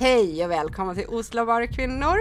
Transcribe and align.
Hej 0.00 0.44
och 0.44 0.50
välkomna 0.50 0.94
till 0.94 1.08
Oslabara 1.08 1.66
kvinnor. 1.66 2.16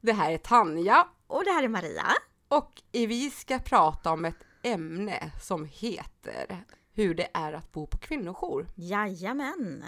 Det 0.00 0.12
här 0.12 0.32
är 0.32 0.38
Tanja 0.38 1.06
Och 1.26 1.44
det 1.44 1.50
här 1.50 1.62
är 1.62 1.68
Maria. 1.68 2.06
och 2.48 2.82
vi 2.92 3.30
ska 3.30 3.58
prata 3.58 4.12
om 4.12 4.24
ett 4.24 4.44
ämne 4.62 5.32
som 5.42 5.64
heter 5.64 6.64
hur 6.92 7.14
det 7.14 7.28
är 7.34 7.52
att 7.52 7.72
bo 7.72 7.86
på 7.86 7.98
kvinnojour. 7.98 8.66
Jajamän. 8.74 9.84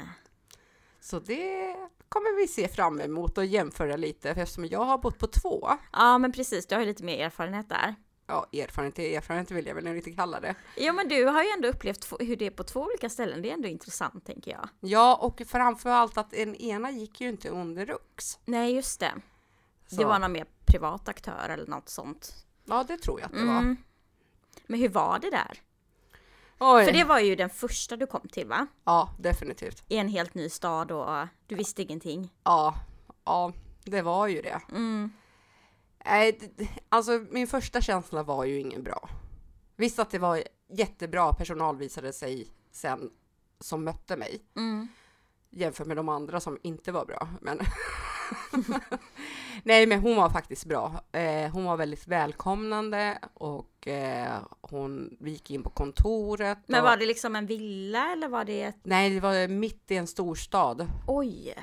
Så 1.01 1.19
det 1.19 1.77
kommer 2.09 2.37
vi 2.41 2.49
se 2.49 2.69
fram 2.69 3.01
emot 3.01 3.39
och 3.39 3.45
jämföra 3.45 3.97
lite 3.97 4.31
eftersom 4.31 4.67
jag 4.67 4.85
har 4.85 4.99
bott 4.99 5.19
på 5.19 5.27
två. 5.27 5.69
Ja, 5.93 6.19
men 6.19 6.33
precis. 6.33 6.67
Du 6.67 6.75
har 6.75 6.83
ju 6.83 6.87
lite 6.87 7.05
mer 7.05 7.25
erfarenhet 7.25 7.69
där. 7.69 7.95
Ja, 8.31 8.47
erfarenhet 8.53 8.99
erfarenhet 8.99 9.51
vill 9.51 9.67
jag 9.67 9.75
väl 9.75 9.87
inte 9.87 10.11
kalla 10.11 10.41
det. 10.41 10.55
Jo, 10.77 10.93
men 10.93 11.09
du 11.09 11.25
har 11.25 11.43
ju 11.43 11.49
ändå 11.51 11.69
upplevt 11.69 12.13
hur 12.21 12.37
det 12.37 12.47
är 12.47 12.51
på 12.51 12.65
två 12.65 12.81
olika 12.81 13.11
ställen. 13.11 13.43
Det 13.43 13.51
är 13.51 13.55
ändå 13.55 13.69
intressant, 13.69 14.27
tänker 14.27 14.51
jag. 14.51 14.69
Ja, 14.81 15.17
och 15.17 15.43
framför 15.47 15.91
allt 15.91 16.19
att 16.19 16.31
den 16.31 16.55
ena 16.57 16.91
gick 16.91 17.21
ju 17.21 17.29
inte 17.29 17.49
under 17.49 17.87
RUX. 17.87 18.39
Nej, 18.45 18.75
just 18.75 19.01
det. 19.01 19.13
Så, 19.87 19.97
Det 19.97 20.05
var 20.05 20.19
någon 20.19 20.33
mer 20.33 20.47
privat 20.67 21.09
aktör 21.09 21.49
eller 21.49 21.67
något 21.67 21.89
sånt. 21.89 22.47
Ja, 22.65 22.85
det 22.89 22.97
tror 22.99 23.21
jag 23.21 23.27
att 23.27 23.33
det 23.33 23.45
var. 23.45 23.59
Mm. 23.59 23.77
Men 24.67 24.81
hur 24.81 24.89
var 24.89 25.19
det 25.19 25.31
där? 25.31 25.63
Oj. 26.59 26.85
För 26.85 26.93
det 26.93 27.05
var 27.05 27.19
ju 27.19 27.37
den 27.37 27.51
första 27.51 27.97
du 27.97 28.07
kom 28.07 28.29
till, 28.29 28.47
va? 28.47 28.67
Ja, 28.85 29.15
definitivt. 29.19 29.85
I 29.89 29.97
en 29.97 30.09
helt 30.09 30.35
ny 30.35 30.49
stad 30.49 30.91
och 30.93 31.27
du 31.47 31.55
visste 31.55 31.83
ingenting. 31.83 32.33
Ja, 32.45 32.75
ja, 33.25 33.53
det 33.85 34.03
var 34.03 34.27
ju 34.27 34.43
det. 34.43 34.61
Mm. 34.71 35.13
Nej, 36.09 36.39
alltså 36.89 37.25
min 37.31 37.47
första 37.47 37.81
känsla 37.81 38.23
var 38.23 38.45
ju 38.45 38.61
ingen 38.61 38.83
bra. 38.83 39.09
Visst 39.77 39.99
att 39.99 40.11
det 40.11 40.19
var 40.19 40.43
jättebra 40.69 41.33
personal 41.33 41.77
visade 41.77 42.13
sig 42.13 42.49
sen 42.73 43.11
som 43.61 43.85
mötte 43.85 44.17
mig 44.17 44.41
Mm. 44.57 44.89
jämfört 45.51 45.87
med 45.87 45.97
de 45.97 46.09
andra 46.09 46.41
som 46.41 46.59
inte 46.63 46.93
var 46.93 47.05
bra. 47.05 47.29
Men 47.41 47.61
Nej, 49.63 49.87
men 49.87 50.01
hon 50.01 50.17
var 50.17 50.31
faktiskt 50.31 50.65
bra. 50.65 51.01
Eh, 51.13 51.51
hon 51.51 51.65
var 51.65 51.77
väldigt 51.77 52.09
välkomnande 52.09 53.19
och 53.35 53.89
eh, 53.89 54.39
hon, 54.61 55.17
vi 55.21 55.31
gick 55.31 55.51
in 55.51 55.63
på 55.63 55.71
kontoret. 55.71 56.59
Men 56.67 56.81
och, 56.81 56.87
var 56.87 56.97
det 56.97 57.07
liksom 57.07 57.37
en 57.37 57.47
villa 57.47 58.13
eller 58.13 58.29
var 58.29 58.45
det 58.45 58.63
ett... 58.63 58.79
Nej, 58.83 59.11
det 59.11 59.21
var 59.21 59.49
mitt 59.49 59.91
i 59.91 59.97
en 59.97 60.07
storstad 60.07 60.89
Oj! 61.07 61.55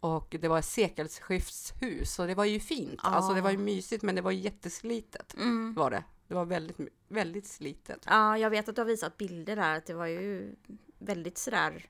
Och 0.00 0.36
det 0.40 0.48
var 0.48 0.58
ett 0.58 0.64
sekelskiftshus 0.64 2.18
och 2.18 2.26
det 2.26 2.34
var 2.34 2.44
ju 2.44 2.60
fint. 2.60 3.00
Alltså 3.02 3.34
det 3.34 3.40
var 3.40 3.50
ju 3.50 3.56
Ah. 3.56 3.60
mysigt, 3.60 4.02
men 4.02 4.14
det 4.14 4.22
var 4.22 4.30
jätteslitet 4.30 5.34
Mm. 5.34 5.74
var 5.74 5.90
det. 5.90 6.04
Det 6.28 6.34
var 6.34 6.44
väldigt, 6.44 6.76
väldigt 7.08 7.46
slitet. 7.46 8.04
Ja, 8.06 8.38
jag 8.38 8.50
vet 8.50 8.68
att 8.68 8.74
du 8.76 8.80
har 8.80 8.86
visat 8.86 9.16
bilder 9.16 9.56
där, 9.56 9.76
att 9.76 9.86
det 9.86 9.94
var 9.94 10.06
ju 10.06 10.54
väldigt 10.98 11.38
sådär 11.38 11.86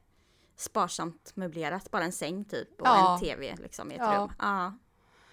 sparsamt 0.56 1.32
möblerat, 1.36 1.90
bara 1.90 2.04
en 2.04 2.12
säng 2.12 2.44
typ 2.44 2.80
och 2.80 2.86
Ja. 2.86 3.14
en 3.14 3.20
tv 3.20 3.56
liksom 3.56 3.90
i 3.92 3.94
ett 3.94 4.00
Ja. 4.00 4.16
rum. 4.18 4.32
Ja. 4.38 4.74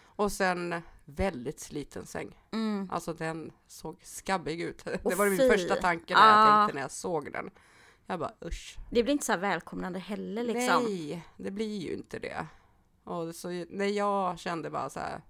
Och 0.06 0.32
sen 0.32 0.82
väldigt 1.06 1.60
sliten 1.60 2.06
säng. 2.06 2.38
Mm. 2.52 2.90
Alltså 2.92 3.14
den 3.14 3.52
såg 3.68 4.00
skabbig 4.04 4.62
ut. 4.62 4.84
det 4.86 5.00
Åh, 5.04 5.16
var 5.16 5.26
min 5.30 5.38
fy. 5.38 5.50
första 5.50 5.76
tanke 5.76 6.14
när 6.14 6.28
jag 6.28 6.48
Ah. 6.48 6.58
tänkte 6.58 6.76
när 6.76 6.82
jag 6.82 6.92
såg 6.92 7.32
den. 7.34 7.50
Jag 8.06 8.20
bara 8.20 8.34
usch. 8.46 8.78
Det 8.92 9.04
blir 9.04 9.12
inte 9.14 9.26
så 9.26 9.32
här 9.32 9.40
välkomnande 9.40 10.00
heller 10.00 10.44
liksom. 10.44 10.84
Nej, 10.84 11.24
det 11.38 11.52
blir 11.52 11.78
ju 11.78 11.94
inte 11.94 12.20
det. 12.20 12.46
Och 13.08 13.36
så 13.36 13.66
när 13.70 13.86
jag 13.86 14.40
kände 14.40 14.70
bara 14.70 14.90
så 14.90 15.00
här. 15.00 15.22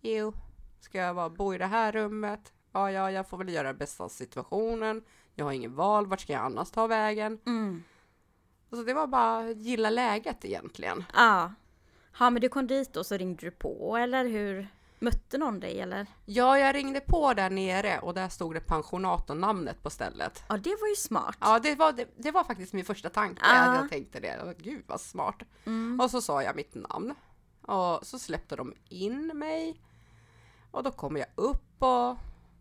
Jo, 0.00 0.32
ska 0.80 0.98
jag 0.98 1.16
bara 1.16 1.30
bo 1.30 1.54
i 1.54 1.58
det 1.58 1.66
här 1.66 1.92
rummet? 1.92 2.52
Ja, 2.72 2.90
ja, 2.90 3.10
jag 3.10 3.28
får 3.28 3.38
väl 3.38 3.48
göra 3.48 3.68
det 3.68 3.78
bästa 3.78 4.04
av 4.04 4.08
situationen. 4.08 5.02
Jag 5.34 5.44
har 5.44 5.52
ingen 5.52 5.74
val. 5.74 6.06
Vart 6.06 6.20
ska 6.20 6.32
jag 6.32 6.42
annars 6.42 6.70
ta 6.70 6.86
vägen? 6.86 7.38
Mm. 7.46 7.82
Alltså 8.70 8.84
det 8.84 8.94
var 8.94 9.06
bara 9.06 9.50
gilla 9.50 9.90
läget 9.90 10.44
egentligen. 10.44 11.04
Ja. 11.14 11.52
Ja, 12.18 12.30
men 12.30 12.42
du 12.42 12.48
kom 12.48 12.66
dit 12.66 12.96
och 12.96 13.06
så 13.06 13.16
ringde 13.16 13.46
du 13.46 13.50
på 13.50 13.96
eller 13.96 14.24
hur? 14.24 14.68
Mötte 14.98 15.38
någon 15.38 15.60
dig 15.60 15.80
eller? 15.80 16.06
Ja, 16.24 16.58
jag 16.58 16.74
ringde 16.74 17.00
på 17.00 17.34
där 17.34 17.50
nere 17.50 17.98
och 17.98 18.14
där 18.14 18.28
stod 18.28 18.54
det 18.54 18.60
pensionat 18.60 19.30
och 19.30 19.36
namnet 19.36 19.82
på 19.82 19.90
stället. 19.90 20.42
Ja, 20.48 20.56
det 20.56 20.76
var 20.80 20.88
ju 20.88 20.96
smart. 20.96 21.36
Ja, 21.40 21.58
det 21.58 21.74
var, 21.74 21.92
det, 21.92 22.08
det 22.16 22.30
var 22.30 22.44
faktiskt 22.44 22.72
min 22.72 22.84
första 22.84 23.10
tanke. 23.10 23.42
Ah. 23.44 23.74
Jag 23.74 23.90
tänkte 23.90 24.20
det. 24.20 24.54
Gud 24.58 24.84
vad 24.86 25.00
smart. 25.00 25.42
Mm. 25.64 26.00
Och 26.00 26.10
så 26.10 26.20
sa 26.20 26.42
jag 26.42 26.56
mitt 26.56 26.74
namn. 26.74 27.14
Och 27.62 28.06
så 28.06 28.18
släppte 28.18 28.56
de 28.56 28.74
in 28.88 29.26
mig. 29.26 29.80
Och 30.70 30.82
då 30.82 30.90
kom 30.90 31.16
jag 31.16 31.26
upp 31.34 31.82
och 31.82 32.16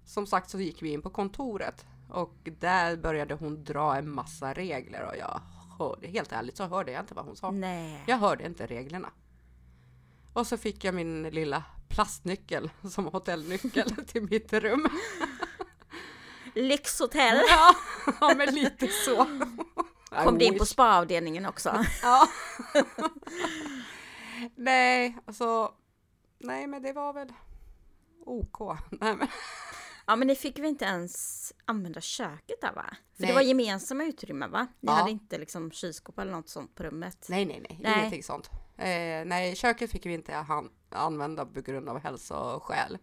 som 0.06 0.28
sagt 0.28 0.50
så 0.50 0.60
gick 0.60 0.82
vi 0.82 0.94
in 0.94 1.02
på 1.02 1.10
kontoret. 1.10 1.86
Och 2.10 2.50
där 2.60 2.98
började 2.98 3.34
hon 3.34 3.64
dra 3.64 3.96
en 3.96 4.10
massa 4.10 4.54
regler 4.54 5.08
och 5.08 5.18
jag 5.18 5.42
hörde, 5.80 6.08
helt 6.08 6.32
ärligt 6.32 6.58
så 6.58 6.64
hörde 6.64 6.92
jag 6.92 7.04
inte 7.04 7.14
vad 7.14 7.26
hon 7.26 7.36
sa. 7.36 7.52
Nej. 7.52 8.04
Jag 8.08 8.18
hörde 8.18 8.46
inte 8.46 8.66
reglerna. 8.66 9.10
Och 10.34 10.48
så 10.48 10.58
fick 10.58 10.84
jag 10.84 10.96
min 10.96 11.24
lilla 11.24 11.64
plastnyckel 11.94 12.70
som 12.90 13.06
hotellnyckel 13.06 13.90
till 14.08 14.22
mitt 14.30 14.54
rum. 14.54 14.88
Lyxhotell. 16.56 17.42
Ja, 17.50 17.76
ja 18.22 18.34
men 18.38 18.56
lite 18.56 18.88
så. 18.88 19.28
Kom 20.24 20.38
du 20.38 20.46
in 20.46 20.58
på 20.58 20.66
spaavdelningen 20.66 21.46
också? 21.46 21.86
Ja. 22.02 22.28
nej, 24.56 25.18
alltså. 25.26 25.74
Nej, 26.40 26.68
men 26.68 26.82
det 26.82 26.94
var 26.94 27.14
väl 27.14 27.34
OK. 28.26 28.60
Nej, 28.92 29.16
men, 29.16 29.28
Ja, 30.06 30.16
men 30.16 30.28
ni 30.28 30.36
fick 30.36 30.60
väl 30.60 30.66
inte 30.66 30.86
ens 30.86 31.54
använda 31.66 32.02
köket 32.02 32.62
där 32.62 32.72
va? 32.74 32.86
För 32.90 33.22
Nej. 33.22 33.28
det 33.30 33.34
var 33.34 33.42
gemensamma 33.42 34.04
utrymmen 34.04 34.52
va? 34.52 34.68
Ni 34.80 34.92
Ja. 34.92 34.92
hade 34.94 35.12
inte 35.12 35.38
liksom 35.38 35.72
kylskåp 35.72 36.20
eller 36.20 36.32
något 36.32 36.50
sånt 36.50 36.76
på 36.76 36.84
rummet? 36.84 37.26
nej, 37.30 37.46
nej, 37.46 37.66
nej, 37.70 37.80
Nej. 37.84 38.00
ingenting 38.00 38.24
sånt. 38.24 38.50
Eh, 38.78 39.26
nej, 39.26 39.56
köket 39.56 39.92
fick 39.92 40.06
vi 40.06 40.14
inte 40.14 40.34
han, 40.34 40.70
använda 40.94 41.46
på 41.46 41.62
grund 41.62 41.90
av 41.90 42.00
hälsoskäl. 42.00 42.98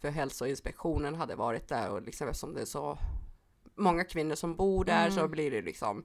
För 0.00 0.10
hälsoinspektionen 0.10 1.14
hade 1.14 1.34
varit 1.34 1.68
där 1.68 1.90
och 1.90 2.02
liksom 2.02 2.28
eftersom 2.28 2.54
det 2.54 2.60
är 2.60 2.64
så 2.64 2.98
många 3.74 4.04
kvinnor 4.04 4.34
som 4.34 4.56
bor 4.56 4.84
där 4.84 5.10
så 5.10 5.18
Mm. 5.18 5.30
blir 5.30 5.50
det 5.50 5.62
liksom 5.62 6.04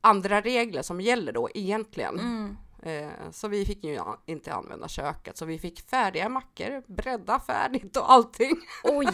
andra 0.00 0.40
regler 0.40 0.82
som 0.82 1.00
gäller 1.00 1.32
då 1.32 1.48
egentligen. 1.54 2.18
Mm. 2.20 2.56
Eh, 2.82 3.30
Så 3.30 3.48
vi 3.48 3.66
fick 3.66 3.84
ju 3.84 4.00
inte 4.26 4.54
använda 4.54 4.88
köket, 4.88 5.36
så 5.36 5.44
vi 5.44 5.58
fick 5.58 5.80
färdiga 5.80 6.28
mackor, 6.28 6.82
bredda 6.86 7.40
färdigt 7.40 7.96
och 7.96 8.12
allting 8.12 8.56
Oj! 8.84 9.08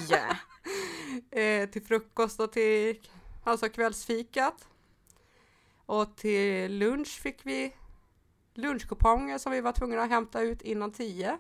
eh, 1.42 1.68
till 1.68 1.82
frukost 1.82 2.40
och 2.40 2.52
till 2.52 3.00
alltså 3.44 3.68
kvällsfikat. 3.68 4.68
Och 5.86 6.16
till 6.16 6.78
lunch 6.78 7.20
fick 7.20 7.46
vi 7.46 7.74
lunchkuponger 8.54 9.38
som 9.38 9.52
vi 9.52 9.60
var 9.60 9.72
tvungna 9.72 10.02
att 10.02 10.08
hämta 10.10 10.40
ut 10.40 10.62
innan 10.62 10.92
tio. 10.92 11.38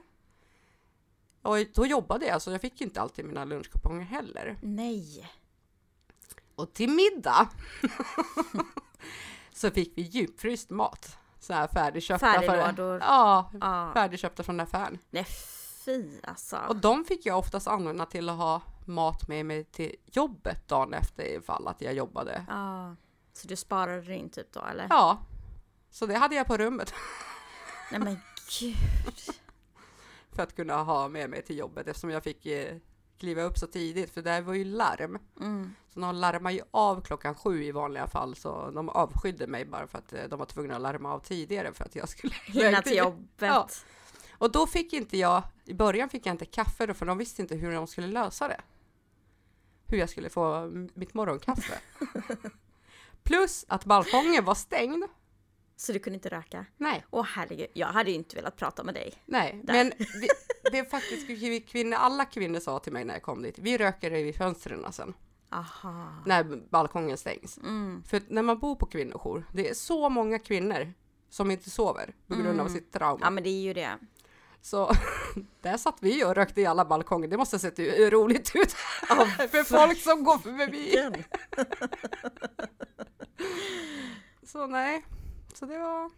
Och 1.42 1.56
då 1.74 1.86
jobbade 1.86 2.26
jag, 2.26 2.42
så 2.42 2.50
jag 2.50 2.60
fick 2.60 2.80
inte 2.80 3.00
alltid 3.00 3.24
mina 3.24 3.44
lunchkuponger 3.44 4.04
heller. 4.04 4.58
Nej. 4.62 5.30
Och 6.54 6.72
till 6.72 6.90
middag 6.90 7.48
så 9.52 9.70
fick 9.70 9.98
vi 9.98 10.02
djupfryst 10.02 10.70
mat. 10.70 11.16
Så 11.40 11.52
här 11.52 11.66
färdigköpta. 11.68 12.26
Färdiglådor. 12.26 13.00
Ja, 13.00 13.50
Ja. 13.60 13.90
färdigköpta 13.94 14.42
från 14.42 14.60
affären. 14.60 14.98
Nej 15.10 15.24
fy 15.84 16.10
alltså. 16.22 16.58
Och 16.68 16.76
de 16.76 17.04
fick 17.04 17.26
jag 17.26 17.38
oftast 17.38 17.68
använda 17.68 18.06
till 18.06 18.28
att 18.28 18.36
ha 18.36 18.60
mat 18.86 19.28
med 19.28 19.46
mig 19.46 19.64
till 19.64 19.96
jobbet 20.06 20.68
dagen 20.68 20.94
efter 20.94 21.24
ifall 21.24 21.68
att 21.68 21.80
jag 21.80 21.94
jobbade. 21.94 22.44
Ja. 22.48 22.96
Så 23.32 23.48
du 23.48 23.56
sparade 23.56 24.14
in 24.14 24.30
typ 24.30 24.52
då 24.52 24.60
eller? 24.60 24.86
Ja, 24.90 25.18
så 25.92 26.06
det 26.06 26.14
hade 26.14 26.34
jag 26.34 26.46
på 26.46 26.56
rummet 26.56 26.94
Nej 27.90 28.00
men 28.00 28.18
gud. 28.60 28.76
för 30.32 30.42
att 30.42 30.56
kunna 30.56 30.82
ha 30.82 31.08
med 31.08 31.30
mig 31.30 31.42
till 31.42 31.58
jobbet 31.58 31.88
eftersom 31.88 32.10
jag 32.10 32.22
fick 32.22 32.46
eh, 32.46 32.76
kliva 33.18 33.42
upp 33.42 33.58
så 33.58 33.66
tidigt 33.66 34.10
för 34.10 34.22
där 34.22 34.42
var 34.42 34.54
ju 34.54 34.64
larm. 34.64 35.18
Mm. 35.40 35.74
Så 35.94 36.00
de 36.00 36.14
larmar 36.14 36.50
ju 36.50 36.60
av 36.70 37.00
klockan 37.00 37.34
sju 37.34 37.64
i 37.64 37.72
vanliga 37.72 38.06
fall 38.06 38.36
så 38.36 38.70
de 38.70 38.88
avskydde 38.88 39.46
mig 39.46 39.64
bara 39.64 39.86
för 39.86 39.98
att 39.98 40.12
eh, 40.12 40.24
de 40.28 40.38
var 40.38 40.46
tvungna 40.46 40.76
att 40.76 40.82
larma 40.82 41.12
av 41.12 41.18
tidigare 41.18 41.72
för 41.72 41.84
att 41.84 41.96
jag 41.96 42.08
skulle 42.08 42.34
Hinna 42.44 42.82
till 42.82 42.96
jobbet. 42.96 43.22
Ja. 43.38 43.68
Och 44.32 44.52
då 44.52 44.66
fick 44.66 44.92
inte 44.92 45.18
jag, 45.18 45.42
i 45.64 45.74
början 45.74 46.08
fick 46.08 46.26
jag 46.26 46.34
inte 46.34 46.44
kaffe 46.44 46.86
då 46.86 46.94
för 46.94 47.06
de 47.06 47.18
visste 47.18 47.42
inte 47.42 47.54
hur 47.54 47.72
de 47.72 47.86
skulle 47.86 48.06
lösa 48.06 48.48
det. 48.48 48.60
Hur 49.86 49.98
jag 49.98 50.10
skulle 50.10 50.30
få 50.30 50.70
mitt 50.94 51.14
morgonkaffe. 51.14 51.78
Plus 53.22 53.64
att 53.68 53.84
balkongen 53.84 54.44
var 54.44 54.54
stängd. 54.54 55.04
Så 55.82 55.92
du 55.92 55.98
kunde 55.98 56.14
inte 56.14 56.28
röka? 56.28 56.66
Nej, 56.76 57.04
Åh 57.10 57.26
herregud, 57.28 57.66
jag 57.72 57.86
hade 57.86 58.10
ju 58.10 58.16
inte 58.16 58.36
velat 58.36 58.56
prata 58.56 58.84
med 58.84 58.94
dig. 58.94 59.14
nej, 59.26 59.60
Där. 59.64 59.74
men 59.74 59.92
vi, 59.98 60.28
det 60.72 60.78
är 60.78 60.84
faktiskt 60.84 61.28
vi 61.30 61.60
kvinnor, 61.60 61.96
alla 61.96 62.24
kvinnor 62.24 62.60
sa 62.60 62.78
till 62.78 62.92
mig 62.92 63.04
när 63.04 63.14
jag 63.14 63.22
kom 63.22 63.42
dit, 63.42 63.58
vi 63.58 63.78
röker 63.78 64.10
vid 64.10 64.36
fönstren 64.36 64.92
sen, 64.92 65.14
Aha. 65.50 66.14
när 66.26 66.44
balkongen 66.70 67.16
stängs. 67.18 67.58
Mm. 67.58 68.02
För 68.06 68.22
när 68.28 68.42
man 68.42 68.58
bor 68.58 68.76
på 68.76 68.86
kvinnojour, 68.86 69.44
det 69.52 69.68
är 69.68 69.74
så 69.74 70.08
många 70.08 70.38
kvinnor 70.38 70.92
som 71.30 71.50
inte 71.50 71.70
sover 71.70 72.14
på 72.26 72.34
grund 72.34 72.60
av 72.60 72.66
Mm. 72.66 72.72
sitt 72.72 72.92
trauma. 72.92 73.18
Ja 73.22 73.30
men 73.30 73.42
det 73.44 73.50
är 73.50 73.62
ju 73.62 73.72
det. 73.72 73.98
Så 74.60 74.92
där 75.62 75.76
satt 75.76 75.96
vi 76.00 76.24
och 76.24 76.34
rökte 76.34 76.60
i 76.60 76.66
alla 76.66 76.84
balkonger. 76.84 77.28
Det 77.28 77.36
måste 77.36 77.54
ha 77.56 77.60
sett 77.60 77.78
roligt 78.12 78.52
ut 78.54 78.72
för 79.50 79.64
folk 79.64 79.98
som 80.00 80.24
går 80.24 80.38
förbi. 80.38 81.12
Så 84.46 84.66
nej. 84.66 85.04
Så 85.52 85.66
det 85.66 85.78
var 85.78 86.10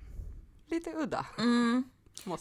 lite 0.67 0.91
udda. 0.95 1.27
Mm. 1.39 1.85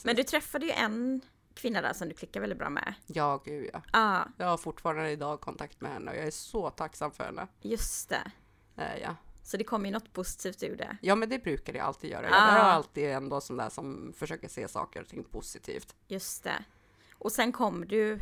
Men 0.03 0.15
du 0.15 0.23
träffade 0.23 0.65
ju 0.65 0.71
en 0.71 1.21
kvinna 1.53 1.81
där 1.81 1.93
som 1.93 2.09
du 2.09 2.13
klickar 2.15 2.39
väldigt 2.41 2.59
bra 2.59 2.69
med. 2.69 2.93
Ja, 3.07 3.41
gud 3.45 3.69
ja. 3.73 3.81
Ja, 3.93 4.27
Jag 4.37 4.47
har 4.47 4.57
fortfarande 4.57 5.09
idag 5.11 5.41
kontakt 5.41 5.81
med 5.81 5.91
henne 5.93 6.11
och 6.11 6.17
jag 6.17 6.27
är 6.27 6.31
så 6.31 6.69
tacksam 6.69 7.11
för 7.11 7.23
henne. 7.23 7.47
just 7.61 8.09
det. 8.09 8.31
Eh, 8.77 8.97
ja. 9.01 9.15
Så 9.43 9.57
det 9.57 9.63
kom 9.63 9.85
ju 9.85 9.91
något 9.91 10.13
positivt 10.13 10.63
ur 10.63 10.77
det. 10.77 10.97
ja, 11.01 11.15
men 11.15 11.29
det 11.29 11.39
brukar 11.39 11.73
jag 11.73 11.85
alltid 11.85 12.09
göra. 12.11 12.27
Ah. 12.31 12.55
Jag 12.55 12.65
är 12.65 12.69
alltid 12.69 13.09
ändå 13.09 13.41
sån 13.41 13.57
där 13.57 13.69
som 13.69 14.13
försöker 14.17 14.47
se 14.47 14.67
saker 14.67 15.01
och 15.01 15.07
ting 15.07 15.23
positivt. 15.23 15.95
Just 16.07 16.43
det. 16.43 16.63
Och 17.17 17.31
sen 17.31 17.51
kom 17.51 17.87
du, 17.87 18.19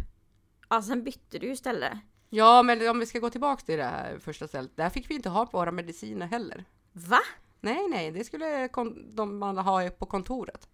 ja 0.69 0.81
sen 0.81 1.03
bytte 1.03 1.39
du 1.39 1.47
ju 1.47 1.55
ställe. 1.55 1.99
Ja, 2.29 2.63
men 2.63 2.89
om 2.89 2.99
vi 2.99 3.05
ska 3.05 3.19
gå 3.19 3.29
tillbaka 3.29 3.65
till 3.65 3.77
det 3.77 3.83
här 3.83 4.19
första 4.19 4.47
stället. 4.47 4.77
Där 4.77 4.89
fick 4.89 5.09
vi 5.09 5.15
inte 5.15 5.29
ha 5.29 5.45
våra 5.45 5.71
mediciner 5.71 6.27
heller. 6.27 6.65
Va? 6.91 7.19
Nej, 7.61 7.87
nej, 7.89 8.11
det 8.11 8.23
skulle 8.23 8.67
de 9.13 9.39
man 9.39 9.57
ha 9.57 9.89
på 9.89 10.05
kontoret. 10.05 10.69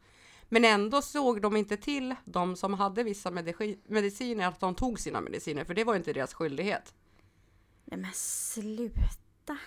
Men 0.50 0.66
ändå 0.66 1.02
såg 1.02 1.42
de 1.42 1.56
inte 1.56 1.78
till 1.78 2.16
de 2.26 2.56
som 2.56 2.74
hade 2.74 3.04
vissa 3.04 3.32
medici- 3.32 3.78
mediciner 3.88 4.48
att 4.48 4.60
de 4.60 4.76
tog 4.76 5.00
sina 5.00 5.22
mediciner, 5.22 5.64
för 5.66 5.74
det 5.74 5.84
var 5.84 5.96
inte 5.96 6.14
deras 6.14 6.34
skyldighet. 6.34 6.94
Nej 7.86 8.00
men 8.00 8.12
sluta. 8.14 9.58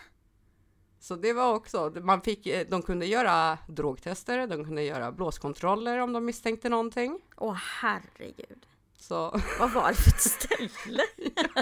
Så 1.00 1.17
det 1.17 1.32
var 1.32 1.55
också, 1.55 1.93
man 2.02 2.20
fick, 2.20 2.46
eh, 2.46 2.67
de 2.70 2.82
kunde 2.82 3.06
göra 3.06 3.58
drogtester, 3.69 4.46
de 4.46 4.64
kunde 4.64 4.82
göra 4.82 5.12
blåskontroller 5.12 5.99
om 5.99 6.12
de 6.12 6.25
misstänkte 6.25 6.69
någonting. 6.69 7.20
Åh 7.37 7.58
herregud. 7.81 8.67
Så 8.96 9.40
Vad 9.61 9.72
var 9.72 9.88
det 9.88 9.94
för 9.94 10.11
ett 10.11 10.20
ställe? 10.20 11.02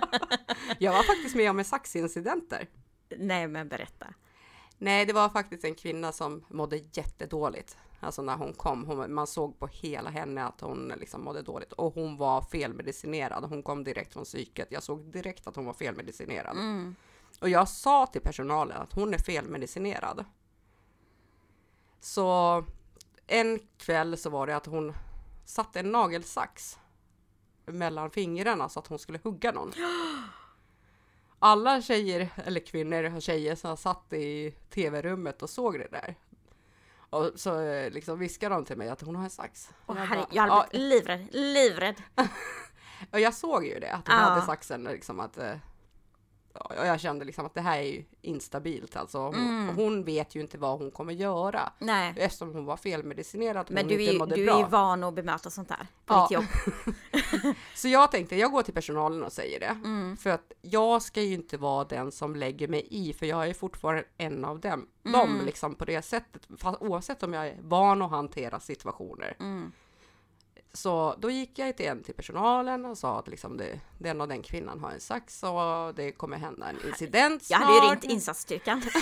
jag 0.78 0.93
var 0.93 1.02
faktiskt 1.02 1.37
med 1.37 1.50
om 1.50 1.58
en 1.58 1.64
saxincident 1.64 2.50
där. 2.50 2.69
Nej 3.19 3.49
men 3.49 3.69
berätta. 3.69 4.06
Nej, 4.78 5.06
det 5.06 5.12
var 5.12 5.28
faktiskt 5.28 5.64
en 5.64 5.75
kvinna 5.75 6.12
som 6.12 6.44
mådde 6.48 6.80
jättedåligt. 6.92 7.76
Alltså 8.00 8.22
när 8.22 8.36
hon 8.36 8.52
kom, 8.52 8.84
hon, 8.84 9.14
man 9.14 9.26
såg 9.26 9.58
på 9.58 9.66
hela 9.66 10.10
henne 10.10 10.44
att 10.44 10.60
hon 10.60 10.92
liksom 10.96 11.25
mådde 11.25 11.42
dåligt 11.42 11.72
och 11.72 11.94
hon 11.94 12.16
var 12.16 12.42
felmedicinerad. 12.42 13.44
Hon 13.44 13.62
kom 13.62 13.84
direkt 13.84 14.12
från 14.12 14.25
psyket. 14.25 14.69
Jag 14.70 14.82
såg 14.82 15.00
direkt 15.00 15.46
att 15.46 15.56
hon 15.56 15.64
var 15.64 15.72
felmedicinerad. 15.72 16.56
Mm. 16.56 16.96
Och 17.40 17.48
jag 17.48 17.69
sa 17.69 18.06
till 18.06 18.20
personalen 18.20 18.76
att 18.76 18.92
hon 18.92 19.14
är 19.14 19.19
felmedicinerad. 19.19 20.25
Så 22.00 22.64
en 23.26 23.60
kväll 23.78 24.16
så 24.16 24.31
var 24.31 24.46
det 24.46 24.56
att 24.56 24.66
hon 24.66 24.92
satte 25.44 25.81
en 25.81 25.92
nagelsax 25.92 26.78
mellan 27.66 28.10
fingrarna 28.10 28.69
så 28.69 28.81
att 28.81 28.86
hon 28.86 28.98
skulle 28.98 29.19
hugga 29.22 29.52
någon. 29.52 29.72
Alla 31.38 31.82
tjejer, 31.82 32.29
eller 32.44 32.61
kvinnor, 32.61 33.20
tjejer 33.20 33.55
som 33.55 33.76
satt 33.76 34.12
i 34.12 34.55
tv-rummet 34.75 35.43
och 35.43 35.50
såg 35.50 35.79
det 35.79 35.88
där. 35.90 36.14
Och 37.11 37.31
så 37.37 37.61
eh, 37.61 37.90
liksom 37.90 38.19
viskade 38.19 38.55
de 38.55 38.64
till 38.64 38.76
mig 38.76 38.88
att 38.88 39.00
hon 39.00 39.17
har 39.17 39.25
en 39.25 39.31
sax. 39.31 39.70
Åh 39.87 39.99
Jag 39.99 40.08
bara, 40.08 40.26
jag 40.31 40.49
"Ja, 40.49 40.55
hade 40.55 40.69
blivit 40.70 40.90
livrädd, 41.05 41.29
livrädd. 41.32 41.94
och 43.12 43.20
jag 43.20 43.35
såg 43.35 43.64
ju 43.67 43.81
det, 43.81 43.93
att 43.93 44.08
hon 44.08 44.17
Ja. 44.17 44.23
hade 44.23 44.43
saxen 44.43 44.85
liksom 44.85 45.20
att 45.20 45.38
eh, 45.38 45.55
och 46.60 46.87
jag 46.87 47.00
kände 47.00 47.25
liksom 47.25 47.46
att 47.46 47.55
det 47.55 47.60
här 47.60 47.78
är 47.78 47.82
ju 47.82 48.05
instabilt 48.22 48.96
alltså. 48.96 49.19
Hon, 49.19 49.34
Mm. 49.34 49.76
hon 49.76 50.05
vet 50.05 50.34
ju 50.34 50.40
inte 50.40 50.58
vad 50.58 50.78
hon 50.78 50.90
kommer 50.90 51.12
göra 51.12 51.72
Nej. 51.78 52.14
eftersom 52.16 52.52
hon 52.55 52.64
var 52.64 52.76
felmedicinerad. 52.76 53.70
Men 53.70 53.88
du 53.88 54.05
är, 54.05 54.26
du 54.37 54.44
bra. 54.46 54.60
är 54.60 54.69
van 54.69 55.05
att 55.05 55.14
bemöta 55.14 55.50
sånt 55.50 55.69
där 55.69 55.87
på 56.06 56.14
Ja. 56.14 56.22
ditt 56.22 56.31
jobb. 56.31 56.44
Så 57.75 57.88
jag 57.88 58.10
tänkte, 58.12 58.37
jag 58.37 58.52
går 58.52 58.62
till 58.62 58.75
personalen 58.75 59.22
och 59.22 59.32
säger 59.32 59.60
det. 59.60 59.66
Mm. 59.84 60.16
För 60.16 60.31
att 60.31 60.52
jag 60.62 61.02
ska 61.02 61.22
ju 61.22 61.34
inte 61.34 61.56
vara 61.56 61.84
den 61.84 62.12
som 62.12 62.37
lägger 62.37 62.69
mig 62.69 62.87
i, 62.90 63.12
för 63.12 63.26
jag 63.26 63.49
är 63.49 63.55
fortfarande 63.55 64.05
en 64.19 64.44
av 64.44 64.60
dem. 64.60 64.87
Mm. 65.05 65.19
Dem 65.20 65.40
liksom 65.46 65.75
på 65.75 65.84
det 65.84 66.02
sättet, 66.02 66.49
fast 66.58 66.82
oavsett 66.82 67.22
om 67.22 67.32
jag 67.34 67.46
är 67.49 67.56
van 67.62 68.02
att 68.02 68.10
hantera 68.10 68.60
situationer. 68.60 69.37
Mm. 69.40 69.72
Så 70.78 71.14
då 71.19 71.30
gick 71.30 71.58
jag 71.58 71.76
till 71.76 71.86
en 71.86 72.02
till 72.02 72.14
personalen 72.14 72.84
och 72.84 72.98
sa 72.98 73.19
att 73.19 73.28
liksom 73.28 73.56
det, 73.56 73.80
den 73.98 74.20
och 74.20 74.28
den 74.28 74.42
kvinnan 74.42 74.80
har 74.80 74.90
en 74.90 75.00
sax 75.00 75.42
och 75.42 75.94
det 75.94 76.12
kommer 76.12 76.36
hända 76.36 76.69
en 76.69 76.76
incident 76.88 77.50
Jag 77.50 77.60
snart. 77.60 77.70
hade 77.70 77.86
ju 77.86 77.92
ringt 77.92 78.04
insatsstyrkan. 78.04 78.82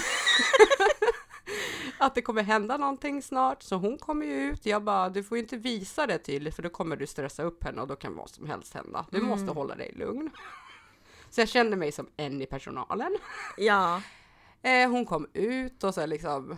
Att 1.98 2.14
det 2.14 2.22
kommer 2.22 2.42
hända 2.42 2.76
någonting 2.76 3.22
snart. 3.22 3.62
Så 3.62 3.76
hon 3.76 3.98
kommer 3.98 4.26
ju 4.26 4.32
ut. 4.32 4.66
Jag 4.66 4.82
bara, 4.82 5.08
du 5.08 5.22
får 5.22 5.36
ju 5.38 5.42
inte 5.42 5.56
visa 5.56 6.06
det 6.06 6.18
tydligt 6.18 6.54
för 6.54 6.62
då 6.62 6.68
kommer 6.68 6.96
du 6.96 7.06
stressa 7.06 7.42
upp 7.42 7.64
henne 7.64 7.80
och 7.82 7.88
då 7.88 7.96
kan 7.96 8.16
vad 8.16 8.30
som 8.30 8.46
helst 8.46 8.74
hända. 8.74 9.06
Du 9.10 9.16
Mm. 9.18 9.28
måste 9.30 9.52
hålla 9.52 9.74
dig 9.74 9.92
lugn. 9.96 10.30
Så 11.30 11.40
jag 11.40 11.48
kände 11.48 11.76
mig 11.76 11.92
som 11.92 12.08
en 12.16 12.42
i 12.42 12.46
personalen. 12.46 13.16
Ja. 13.56 14.02
Eh, 14.62 14.90
hon 14.90 15.04
kom 15.06 15.26
ut 15.32 15.84
och 15.84 15.94
så 15.94 16.06
liksom 16.06 16.56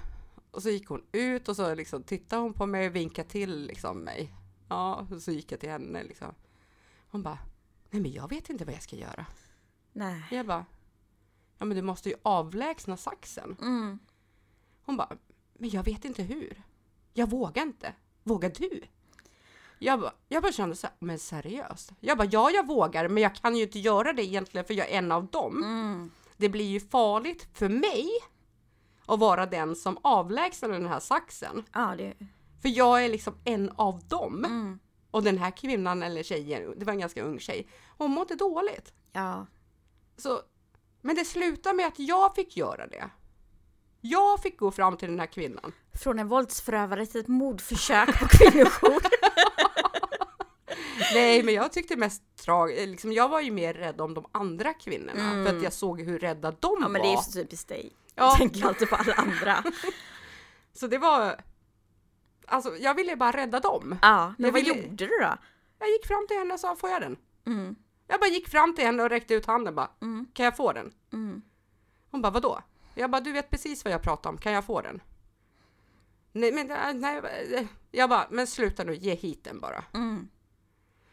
och 0.50 0.62
så 0.62 0.70
gick 0.70 0.88
hon 0.88 1.02
ut 1.12 1.48
och 1.48 1.56
så 1.56 1.74
liksom 1.74 2.02
tittade 2.02 2.42
hon 2.42 2.52
på 2.52 2.66
mig 2.66 2.86
och 2.88 2.96
vinkade 2.96 3.28
till 3.28 3.66
liksom 3.66 3.98
mig. 3.98 4.32
Ja, 4.68 5.06
och 5.10 5.22
så 5.22 5.32
gick 5.32 5.52
jag 5.52 5.60
till 5.60 5.70
henne 5.70 6.02
liksom. 6.02 6.34
Hon 7.10 7.22
bara, 7.22 7.38
nej 7.90 8.02
men 8.02 8.12
jag 8.12 8.28
vet 8.28 8.50
inte 8.50 8.64
vad 8.64 8.74
jag 8.74 8.82
ska 8.82 8.96
göra. 8.96 9.26
Nej. 9.92 10.22
Jag 10.30 10.46
bara, 10.46 10.66
ja 11.58 11.64
men 11.64 11.76
du 11.76 11.82
måste 11.82 12.08
ju 12.08 12.14
avlägsna 12.22 12.96
saxen. 12.96 13.56
Mm. 13.60 13.98
Hon 14.84 14.96
bara, 14.96 15.16
men 15.54 15.70
jag 15.70 15.82
vet 15.82 16.04
inte 16.04 16.22
hur. 16.22 16.62
Jag 17.12 17.30
vågar 17.30 17.62
inte. 17.62 17.94
Vågar 18.22 18.50
du? 18.50 18.82
Jag 19.78 20.00
bara, 20.00 20.12
jag 20.28 20.42
bara 20.42 20.52
kände 20.52 20.76
så 20.76 20.86
här, 20.86 20.96
men 20.98 21.18
seriöst? 21.18 21.92
Jag 22.00 22.18
bara, 22.18 22.28
ja 22.30 22.50
jag 22.50 22.66
vågar, 22.66 23.08
men 23.08 23.22
jag 23.22 23.34
kan 23.34 23.56
ju 23.56 23.62
inte 23.62 23.78
göra 23.78 24.12
det 24.12 24.24
egentligen 24.24 24.64
för 24.64 24.74
jag 24.74 24.90
är 24.90 24.98
en 24.98 25.12
av 25.12 25.26
dem. 25.26 25.62
Mm. 25.62 26.10
Det 26.36 26.48
blir 26.48 26.64
ju 26.64 26.80
farligt 26.80 27.48
för 27.52 27.68
mig 27.68 28.08
att 29.06 29.18
vara 29.18 29.46
den 29.46 29.76
som 29.76 29.98
avlägsnar 30.02 30.68
den 30.68 30.86
här 30.86 31.00
saxen. 31.00 31.64
Ja, 31.72 31.94
det... 31.96 32.14
För 32.62 32.68
jag 32.68 33.04
är 33.04 33.08
liksom 33.08 33.38
en 33.44 33.70
av 33.76 34.00
dem. 34.08 34.44
Mm. 34.44 34.78
Och 35.10 35.22
den 35.22 35.38
här 35.38 35.50
kvinnan 35.50 36.02
eller 36.02 36.22
tjejen, 36.22 36.74
det 36.76 36.84
var 36.84 36.92
en 36.92 36.98
ganska 36.98 37.22
ung 37.22 37.38
tjej, 37.40 37.68
hon 37.98 38.10
mådde 38.10 38.34
dåligt. 38.34 38.92
Ja. 39.12 39.46
Så, 40.16 40.40
men 41.02 41.16
det 41.16 41.24
slutade 41.24 41.74
med 41.76 41.86
att 41.86 41.98
jag 41.98 42.34
fick 42.34 42.56
göra 42.56 42.86
det. 42.86 43.10
Jag 44.00 44.42
fick 44.42 44.58
gå 44.58 44.70
fram 44.70 44.96
till 44.96 45.08
den 45.08 45.18
här 45.20 45.26
kvinnan. 45.26 45.72
Från 46.02 46.18
en 46.18 46.28
våldsförövare 46.28 47.06
till 47.06 47.20
ett 47.20 47.28
mordförsök 47.28 48.18
på 48.20 48.28
kvinnojour. 48.28 49.02
Nej, 51.14 51.42
men 51.42 51.54
jag 51.54 51.72
tyckte 51.72 51.96
mest 51.96 52.22
tragiskt, 52.44 52.88
liksom, 52.88 53.12
jag 53.12 53.28
var 53.28 53.40
ju 53.40 53.50
mer 53.50 53.74
rädd 53.74 54.00
om 54.00 54.14
de 54.14 54.24
andra 54.32 54.74
kvinnorna 54.74 55.30
Mm. 55.32 55.46
för 55.46 55.56
att 55.56 55.62
jag 55.62 55.72
såg 55.72 56.00
hur 56.00 56.18
rädda 56.18 56.50
de 56.50 56.56
Ja, 56.60 56.80
var. 56.80 56.88
men 56.88 57.02
det 57.02 57.08
är 57.08 57.16
ju 57.16 57.22
så 57.22 57.32
typiskt 57.32 57.68
dig. 57.68 57.92
Ja. 58.14 58.24
Jag 58.24 58.36
tänker 58.36 58.66
alltid 58.66 58.88
på 58.90 58.96
alla 58.96 59.12
andra. 59.12 59.64
Så 60.72 60.86
det 60.86 60.98
var, 60.98 61.40
alltså 62.48 62.76
jag 62.76 62.94
ville 62.94 63.16
bara 63.16 63.32
rädda 63.32 63.60
dem. 63.60 63.98
Ja, 64.02 64.34
men 64.38 64.46
Jag 64.46 64.52
vad 64.52 64.62
ville- 64.64 64.74
gjorde 64.82 65.06
du 65.06 65.18
då? 65.20 65.36
Jag 65.78 65.88
gick 65.88 66.06
fram 66.06 66.26
till 66.28 66.36
henne 66.38 66.54
och 66.54 66.60
sa, 66.60 66.76
får 66.76 66.90
jag 66.90 67.00
den? 67.00 67.16
Mm. 67.46 67.76
Jag 68.06 68.20
bara 68.20 68.30
gick 68.30 68.48
fram 68.48 68.74
till 68.74 68.84
henne 68.84 69.02
och 69.02 69.08
räckte 69.10 69.34
ut 69.34 69.46
handen 69.46 69.74
bara, 69.74 69.90
Mm. 70.02 70.26
kan 70.32 70.44
jag 70.44 70.56
få 70.56 70.72
den? 70.72 70.92
Mm. 71.12 71.42
Hon 72.10 72.22
bara, 72.22 72.30
vadå? 72.32 72.62
Jag 72.94 73.10
bara, 73.10 73.20
du 73.20 73.32
vet 73.32 73.50
precis 73.50 73.84
vad 73.84 73.92
jag 73.94 74.02
pratar 74.02 74.30
om, 74.30 74.38
kan 74.38 74.52
jag 74.52 74.64
få 74.64 74.80
den? 74.80 75.00
Nej, 76.32 76.52
men 76.52 76.70
äh, 76.70 76.92
nej, 76.94 77.20
äh, 77.56 77.66
jag 77.90 78.10
bara, 78.10 78.26
men 78.30 78.46
sluta 78.46 78.84
nu, 78.84 78.94
ge 78.94 79.14
hit 79.14 79.44
den 79.44 79.60
bara. 79.60 79.84
Mm. 79.94 80.28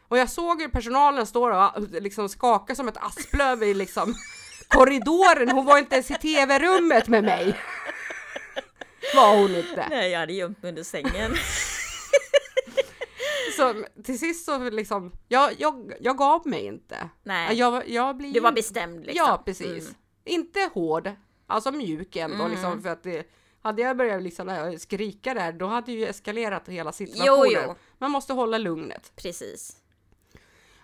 Och 0.08 0.18
jag 0.18 0.30
såg 0.30 0.60
ju 0.60 0.68
personalen 0.68 1.26
stå 1.26 1.66
och 1.68 1.82
liksom 1.90 2.28
skaka 2.28 2.74
som 2.74 2.88
ett 2.88 2.96
asplöv 2.96 3.62
i 3.62 3.74
liksom 3.74 4.14
korridoren. 4.68 5.48
Hon 5.50 5.64
var 5.64 5.78
inte 5.78 5.94
ens 5.94 6.10
i 6.10 6.14
tv-rummet 6.14 7.08
med 7.08 7.24
mig. 7.24 7.56
Var 9.14 9.36
hon 9.36 9.54
inte. 9.54 9.86
Nej, 9.90 10.10
jag 10.10 10.18
hade 10.20 10.32
gömt 10.32 10.62
mig 10.62 10.68
under 10.68 10.82
sängen. 10.82 11.34
Så 13.56 13.84
till 14.04 14.18
sist 14.18 14.44
så 14.44 14.70
liksom, 14.70 15.12
jag, 15.28 15.52
jag, 15.58 15.92
jag 16.00 16.16
gav 16.18 16.46
mig 16.46 16.64
inte. 16.66 17.08
Nej, 17.22 17.56
Jag, 17.56 17.88
jag 17.88 18.16
blir 18.16 18.32
du 18.32 18.40
var 18.40 18.52
bestämd 18.52 19.06
liksom. 19.06 19.26
Ja, 19.26 19.42
precis. 19.44 19.66
Mm. 19.88 19.94
Inte 20.24 20.70
hård, 20.74 21.10
alltså 21.46 21.72
mjuk 21.72 22.16
ändå 22.16 22.36
Mm. 22.36 22.50
liksom 22.50 22.82
för 22.82 22.88
att 22.88 23.02
det, 23.02 23.26
hade 23.62 23.82
jag 23.82 23.96
börjat 23.96 24.22
liksom 24.22 24.48
äh, 24.48 24.76
skrika 24.76 25.34
där, 25.34 25.52
då 25.52 25.66
hade 25.66 25.92
ju 25.92 26.06
eskalerat 26.06 26.68
hela 26.68 26.92
situationen. 26.92 27.50
Jo, 27.52 27.60
jo, 27.66 27.74
Man 27.98 28.10
måste 28.10 28.32
hålla 28.32 28.58
lugnet. 28.58 29.12
precis. 29.16 29.76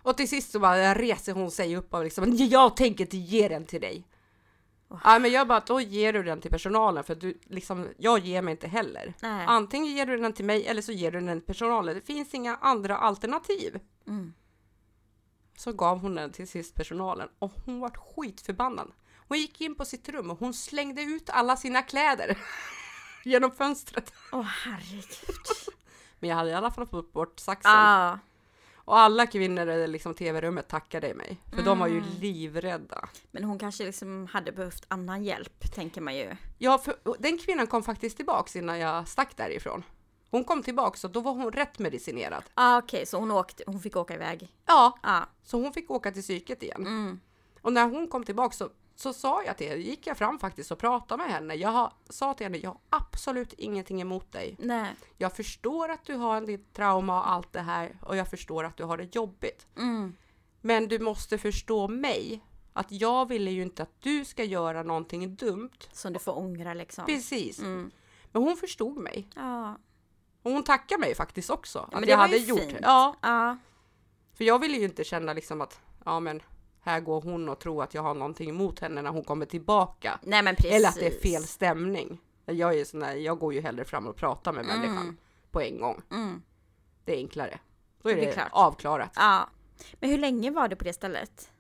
Och 0.02 0.16
till 0.16 0.28
sist 0.28 0.52
så 0.52 0.58
bara 0.58 0.94
reser 0.94 1.32
hon 1.32 1.50
sig 1.50 1.76
upp 1.76 1.94
och 1.94 2.04
liksom, 2.04 2.36
jag 2.36 2.76
tänker 2.76 3.04
inte 3.04 3.16
ge 3.16 3.48
den 3.48 3.66
till 3.66 3.80
dig. 3.80 4.04
Ja, 5.04 5.18
men 5.18 5.30
jag 5.30 5.48
bara, 5.48 5.60
då 5.60 5.80
ger 5.80 6.12
du 6.12 6.22
den 6.22 6.40
till 6.40 6.50
personalen 6.50 7.04
för 7.04 7.14
du 7.14 7.38
liksom, 7.44 7.88
jag 7.98 8.18
ger 8.18 8.42
mig 8.42 8.52
inte 8.52 8.68
heller. 8.68 9.14
Nej. 9.22 9.46
Antingen 9.48 9.96
ger 9.96 10.06
du 10.06 10.16
den 10.16 10.32
till 10.32 10.44
mig 10.44 10.66
eller 10.66 10.82
så 10.82 10.92
ger 10.92 11.10
du 11.10 11.20
den 11.20 11.40
till 11.40 11.46
personalen. 11.46 11.94
Det 11.94 12.00
finns 12.00 12.34
inga 12.34 12.56
andra 12.56 12.96
alternativ. 12.96 13.80
Mm. 14.06 14.34
Så 15.56 15.72
gav 15.72 15.98
hon 16.00 16.14
den 16.14 16.32
till 16.32 16.48
sist 16.48 16.74
personalen 16.74 17.28
och 17.38 17.52
hon 17.64 17.80
var 17.80 17.90
skitförbannad. 17.90 18.92
Hon 19.28 19.38
gick 19.38 19.60
in 19.60 19.74
på 19.74 19.84
sitt 19.84 20.08
rum 20.08 20.30
och 20.30 20.38
hon 20.38 20.54
slängde 20.54 21.02
ut 21.02 21.30
alla 21.30 21.56
sina 21.56 21.82
kläder 21.82 22.38
genom 23.24 23.50
fönstret. 23.50 24.12
Åh 24.32 24.42
herregud. 24.42 25.04
Men 26.18 26.30
jag 26.30 26.36
hade 26.36 26.50
i 26.50 26.54
alla 26.54 26.70
fall 26.70 26.86
fått 26.86 27.12
bort 27.12 27.40
saxen. 27.40 27.72
Ja, 27.72 28.18
Och 28.92 28.98
alla 28.98 29.26
kvinnor 29.26 29.68
i 29.68 29.86
liksom 29.88 30.14
tv-rummet 30.14 30.68
tackade 30.68 31.14
mig. 31.14 31.40
För 31.54 31.62
de 31.62 31.78
var 31.78 31.86
ju 31.86 31.98
Mm. 31.98 32.08
livrädda. 32.20 33.08
Men 33.30 33.44
hon 33.44 33.58
kanske 33.58 33.84
liksom 33.84 34.26
hade 34.32 34.52
behövt 34.52 34.84
annan 34.88 35.24
hjälp, 35.24 35.72
tänker 35.74 36.00
man 36.00 36.16
ju. 36.16 36.36
Ja, 36.58 36.78
för 36.78 36.94
den 37.18 37.38
kvinnan 37.38 37.66
kom 37.66 37.82
faktiskt 37.82 38.16
tillbaks 38.16 38.56
innan 38.56 38.78
jag 38.78 39.08
stack 39.08 39.36
därifrån. 39.36 39.82
Hon 40.30 40.44
kom 40.44 40.62
tillbaks 40.62 41.04
och 41.04 41.10
då 41.10 41.20
var 41.20 41.32
hon 41.32 41.52
rätt 41.52 41.78
medicinerad. 41.78 42.44
Ah, 42.54 42.78
Okej, 42.78 43.06
så 43.06 43.18
hon, 43.18 43.30
åkte, 43.30 43.64
hon 43.66 43.80
fick 43.80 43.96
åka 43.96 44.14
iväg. 44.14 44.48
Ja, 44.66 44.98
Ja. 45.02 45.26
så 45.44 45.62
hon 45.62 45.72
fick 45.72 45.90
åka 45.90 46.10
till 46.12 46.22
psyket 46.22 46.62
igen. 46.62 46.86
Mm. 46.86 47.20
Och 47.62 47.72
när 47.72 47.84
hon 47.88 48.08
kom 48.08 48.24
tillbaks 48.24 48.56
så, 48.56 48.70
så 48.94 49.12
sa 49.12 49.42
jag 49.44 49.56
till 49.58 49.68
henne, 49.68 49.80
gick 49.80 50.06
jag 50.06 50.18
fram 50.18 50.38
faktiskt 50.38 50.70
och 50.70 50.78
pratade 50.78 51.22
med 51.22 51.32
henne. 51.32 51.54
Jag 51.54 51.68
har, 51.68 51.92
sa 52.08 52.34
till 52.34 52.46
henne, 52.46 52.58
jag 52.58 52.70
har 52.70 52.78
absolut 52.90 53.52
ingenting 53.52 54.00
emot 54.00 54.32
dig. 54.32 54.56
Nej. 54.58 54.94
Jag 55.18 55.36
förstår 55.36 55.88
att 55.88 56.04
du 56.04 56.14
har 56.14 56.40
ditt 56.40 56.72
trauma 56.72 57.20
och 57.20 57.30
allt 57.30 57.52
det 57.52 57.60
här 57.60 57.96
och 58.02 58.16
jag 58.16 58.28
förstår 58.30 58.64
att 58.64 58.76
du 58.76 58.84
har 58.84 58.96
det 58.96 59.14
jobbigt. 59.14 59.66
Mm. 59.76 60.16
Men 60.60 60.88
du 60.88 60.98
måste 60.98 61.38
förstå 61.38 61.88
mig. 61.88 62.44
Att 62.72 62.92
jag 62.92 63.28
ville 63.28 63.50
ju 63.50 63.62
inte 63.62 63.82
att 63.82 64.00
du 64.00 64.24
ska 64.24 64.44
göra 64.44 64.82
någonting 64.82 65.34
dumt. 65.36 65.70
Som 65.92 66.12
du 66.12 66.18
får 66.18 66.38
ångra 66.38 66.74
liksom. 66.74 67.06
Precis. 67.06 67.58
Mm. 67.58 67.90
Men 68.32 68.42
hon 68.42 68.56
förstod 68.56 68.96
mig. 68.96 69.28
Ja. 69.36 69.78
Och 70.42 70.52
hon 70.52 70.62
tackade 70.64 71.00
mig 71.00 71.14
faktiskt 71.14 71.50
också. 71.50 71.78
Ja, 71.78 71.84
att 71.84 71.92
men 71.92 72.02
det 72.02 72.08
jag 72.10 72.16
var 72.16 72.24
hade 72.24 72.36
ju 72.36 72.46
gjort. 72.46 72.60
fint. 72.60 72.78
Ja, 72.82 73.16
Ja. 73.22 73.56
för 74.34 74.44
jag 74.44 74.58
ville 74.58 74.76
ju 74.78 74.84
inte 74.84 75.04
känna 75.04 75.32
liksom 75.32 75.60
att, 75.60 75.80
ja 76.04 76.20
men 76.20 76.42
här 76.82 77.00
går 77.00 77.20
hon 77.22 77.48
och 77.48 77.58
tror 77.58 77.82
att 77.82 77.94
jag 77.94 78.02
har 78.02 78.14
någonting 78.14 78.48
emot 78.48 78.80
henne 78.80 79.02
när 79.02 79.10
hon 79.10 79.24
kommer 79.24 79.46
tillbaka. 79.46 80.18
Nej 80.22 80.42
men 80.42 80.56
precis. 80.56 80.72
Eller 80.72 80.88
att 80.88 80.94
det 80.94 81.06
är 81.06 81.20
fel 81.20 81.42
stämning. 81.44 82.18
Jag 82.46 82.74
är 82.78 82.84
sån 82.84 83.00
där, 83.00 83.14
jag 83.14 83.38
går 83.38 83.54
ju 83.54 83.60
hellre 83.60 83.84
fram 83.84 84.06
och 84.06 84.16
pratar 84.16 84.52
med 84.52 84.64
människan 84.66 84.96
Mm. 85.02 85.16
på 85.50 85.60
en 85.60 85.80
gång. 85.80 86.02
Mm. 86.10 86.42
Det 87.04 87.12
är 87.12 87.16
enklare. 87.16 87.58
Då 88.02 88.10
är 88.10 88.14
Det 88.14 88.20
det, 88.20 88.36
är 88.36 88.48
avklarat. 88.52 89.10
Ja. 89.16 89.48
Men 89.94 90.10
hur 90.10 90.18
länge 90.18 90.50
var 90.50 90.68
du 90.68 90.76
på 90.76 90.84
det 90.84 90.92
stället? 90.92 91.50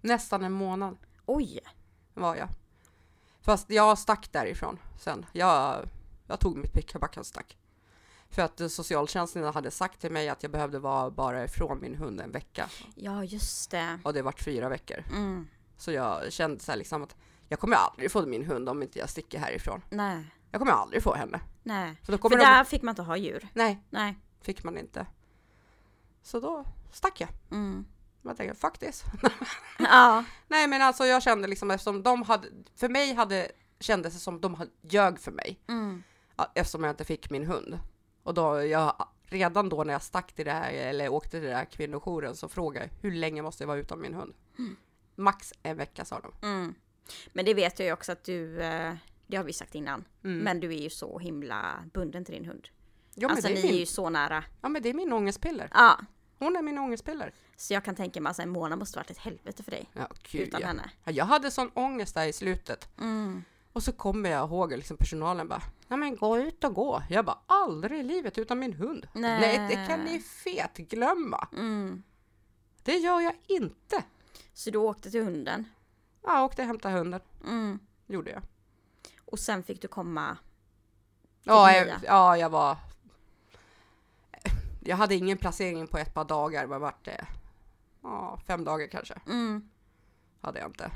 Nästan 0.00 0.44
en 0.44 0.52
månad 0.52 0.96
Oj! 1.26 1.60
var 2.14 2.36
jag. 2.36 2.48
Fast 3.40 3.70
jag 3.70 3.98
stack 3.98 4.32
därifrån 4.32 4.78
sen. 4.98 5.26
Jag, 5.32 5.84
jag 6.26 6.40
tog 6.40 6.56
mitt 6.56 6.72
pick 6.72 6.94
och 7.16 7.26
stack. 7.26 7.56
För 8.34 8.42
att 8.42 8.72
socialtjänsten 8.72 9.44
hade 9.44 9.70
sagt 9.70 10.00
till 10.00 10.12
mig 10.12 10.28
att 10.28 10.42
jag 10.42 10.52
behövde 10.52 10.78
vara 10.78 11.10
bara 11.10 11.44
ifrån 11.44 11.80
min 11.80 11.94
hund 11.94 12.20
en 12.20 12.32
vecka. 12.32 12.68
Ja, 12.94 13.24
just 13.24 13.70
det. 13.70 13.98
Och 14.04 14.12
det 14.12 14.22
vart 14.22 14.40
fyra 14.40 14.68
veckor. 14.68 15.04
Mm. 15.10 15.48
Så 15.76 15.92
jag 15.92 16.32
kände 16.32 16.60
så 16.60 16.72
här 16.72 16.78
liksom 16.78 17.02
att 17.02 17.16
jag 17.48 17.58
kommer 17.58 17.76
aldrig 17.76 18.10
få 18.10 18.26
min 18.26 18.44
hund 18.44 18.68
om 18.68 18.82
inte 18.82 18.98
jag 18.98 19.10
sticker 19.10 19.38
härifrån. 19.38 19.82
Nej. 19.90 20.24
Jag 20.50 20.60
kommer 20.60 20.72
aldrig 20.72 21.02
få 21.02 21.14
henne. 21.14 21.40
Nej. 21.62 21.96
Då 22.00 22.12
För 22.12 22.18
kommer 22.18 22.36
de... 22.36 22.44
där 22.44 22.64
fick 22.64 22.82
man 22.82 22.92
inte 22.92 23.02
ha 23.02 23.16
djur. 23.16 23.48
Nej, 23.52 23.82
Nej. 23.90 24.18
fick 24.40 24.64
man 24.64 24.78
inte. 24.78 25.06
Så 26.22 26.40
då 26.40 26.64
stack 26.92 27.20
jag. 27.20 27.28
Mm. 27.50 27.84
Jag 28.22 28.36
tänkte, 28.36 28.58
fuck 28.58 28.78
this. 28.78 29.04
Ja. 29.78 30.24
Nej 30.48 30.68
men 30.68 30.82
alltså 30.82 31.06
jag 31.06 31.22
kände 31.22 31.48
liksom 31.48 31.70
eftersom 31.70 32.02
de 32.02 32.22
hade, 32.22 32.48
för 32.76 32.88
mig 32.88 33.14
hade, 33.14 33.50
kändes 33.80 34.14
det 34.14 34.20
som 34.20 34.40
de 34.40 34.54
hade 34.54 34.70
ljög 34.82 35.20
för 35.20 35.32
mig. 35.32 35.60
Mm. 35.68 36.02
Eftersom 36.54 36.84
jag 36.84 36.92
inte 36.92 37.04
fick 37.04 37.30
min 37.30 37.46
hund. 37.46 37.78
Och 38.24 38.34
då, 38.34 38.62
jag, 38.66 39.08
redan 39.26 39.68
då 39.68 39.84
när 39.84 39.92
jag 39.92 40.02
stack 40.02 40.32
till 40.32 40.44
det 40.44 40.52
här, 40.52 40.72
eller 40.72 41.08
åkte 41.08 41.30
till 41.30 41.42
den 41.42 41.56
här 41.56 41.64
kvinnojouren 41.64 42.36
så 42.36 42.48
frågade 42.48 42.86
jag 42.86 42.92
hur 43.10 43.16
länge 43.16 43.42
måste 43.42 43.62
jag 43.62 43.68
vara 43.68 43.78
utan 43.78 44.00
min 44.00 44.14
hund? 44.14 44.34
Max 45.14 45.52
en 45.62 45.76
vecka 45.76 46.04
sa 46.04 46.20
de. 46.20 46.46
Mm. 46.48 46.74
Men 47.32 47.44
det 47.44 47.54
vet 47.54 47.78
jag 47.78 47.86
ju 47.86 47.92
också 47.92 48.12
att 48.12 48.24
du, 48.24 48.62
eh, 48.62 48.94
det 49.26 49.36
har 49.36 49.44
vi 49.44 49.52
sagt 49.52 49.74
innan, 49.74 50.04
Mm. 50.24 50.38
men 50.38 50.60
du 50.60 50.68
är 50.74 50.78
ju 50.78 50.90
så 50.90 51.18
himla 51.18 51.84
bunden 51.92 52.24
till 52.24 52.34
din 52.34 52.44
hund. 52.44 52.68
Ja, 53.14 53.28
men 53.28 53.36
alltså 53.36 53.48
ni 53.48 53.54
är 53.54 53.58
är 53.58 53.62
min, 53.62 53.76
ju 53.76 53.86
så 53.86 54.10
nära. 54.10 54.44
ja 54.62 54.68
men 54.68 54.82
det 54.82 54.88
är 54.88 54.94
min 54.94 55.12
ångestpiller. 55.12 55.68
Ja. 55.74 56.00
Hon 56.38 56.56
är 56.56 56.62
min 56.62 56.78
ångestpiller. 56.78 57.32
Så 57.56 57.74
jag 57.74 57.84
kan 57.84 57.94
tänka 57.94 58.20
mig 58.20 58.28
att 58.28 58.30
alltså, 58.30 58.42
en 58.42 58.50
månad 58.50 58.78
måste 58.78 58.98
varit 58.98 59.10
ett 59.10 59.18
helvete 59.18 59.62
för 59.62 59.70
dig. 59.70 59.90
Ja, 59.92 60.08
gud 60.30 60.40
utan 60.48 60.60
ja. 60.60 60.66
henne. 60.66 60.90
ja. 61.04 61.12
Jag 61.12 61.24
hade 61.24 61.50
sån 61.50 61.70
ångest 61.74 62.14
där 62.14 62.26
i 62.26 62.32
slutet. 62.32 62.88
Mm. 63.00 63.44
Och 63.74 63.82
så 63.82 63.92
kommer 63.92 64.30
jag 64.30 64.48
ihåg 64.48 64.72
liksom 64.72 64.96
personalen 64.96 65.48
bara, 65.48 65.62
ja 65.88 65.96
men 65.96 66.16
gå 66.16 66.38
ut 66.38 66.64
och 66.64 66.74
gå. 66.74 67.02
Jag 67.08 67.24
bara, 67.24 67.38
aldrig 67.46 68.00
i 68.00 68.02
livet 68.02 68.38
utan 68.38 68.58
min 68.58 68.72
hund. 68.72 69.08
Nej. 69.12 69.40
Nej 69.40 69.68
det 69.68 69.86
kan 69.86 70.00
ni 70.00 70.20
fet 70.20 70.76
glömma. 70.76 71.48
Mm. 71.52 72.02
Det 72.82 72.96
gör 72.96 73.20
jag 73.20 73.34
inte. 73.46 74.04
Så 74.52 74.70
du 74.70 74.78
åkte 74.78 75.10
till 75.10 75.24
hunden. 75.24 75.64
Ja, 76.22 76.34
jag 76.34 76.44
åkte 76.44 76.62
och 76.62 76.68
hämtade 76.68 76.94
hunden. 76.94 77.20
Mm. 77.44 77.78
Gjorde 78.06 78.30
jag. 78.30 78.42
Och 79.24 79.38
sen 79.38 79.62
fick 79.62 79.82
du 79.82 79.88
komma. 79.88 80.36
Ja, 81.42 81.72
jag, 81.72 81.88
ja, 82.02 82.36
jag 82.36 82.50
var... 82.50 82.76
Jag 84.80 84.96
hade 84.96 85.14
ingen 85.14 85.38
placering 85.38 85.86
på 85.86 85.98
ett 85.98 86.14
par 86.14 86.24
dagar. 86.24 86.66
Vad 86.66 86.80
vart 86.80 87.04
det? 87.04 87.26
Ja, 88.02 88.38
fem 88.46 88.64
dagar 88.64 88.86
kanske. 88.86 89.14
Mm. 89.26 89.70
Hade 90.40 90.58
jag 90.58 90.68
inte. 90.68 90.90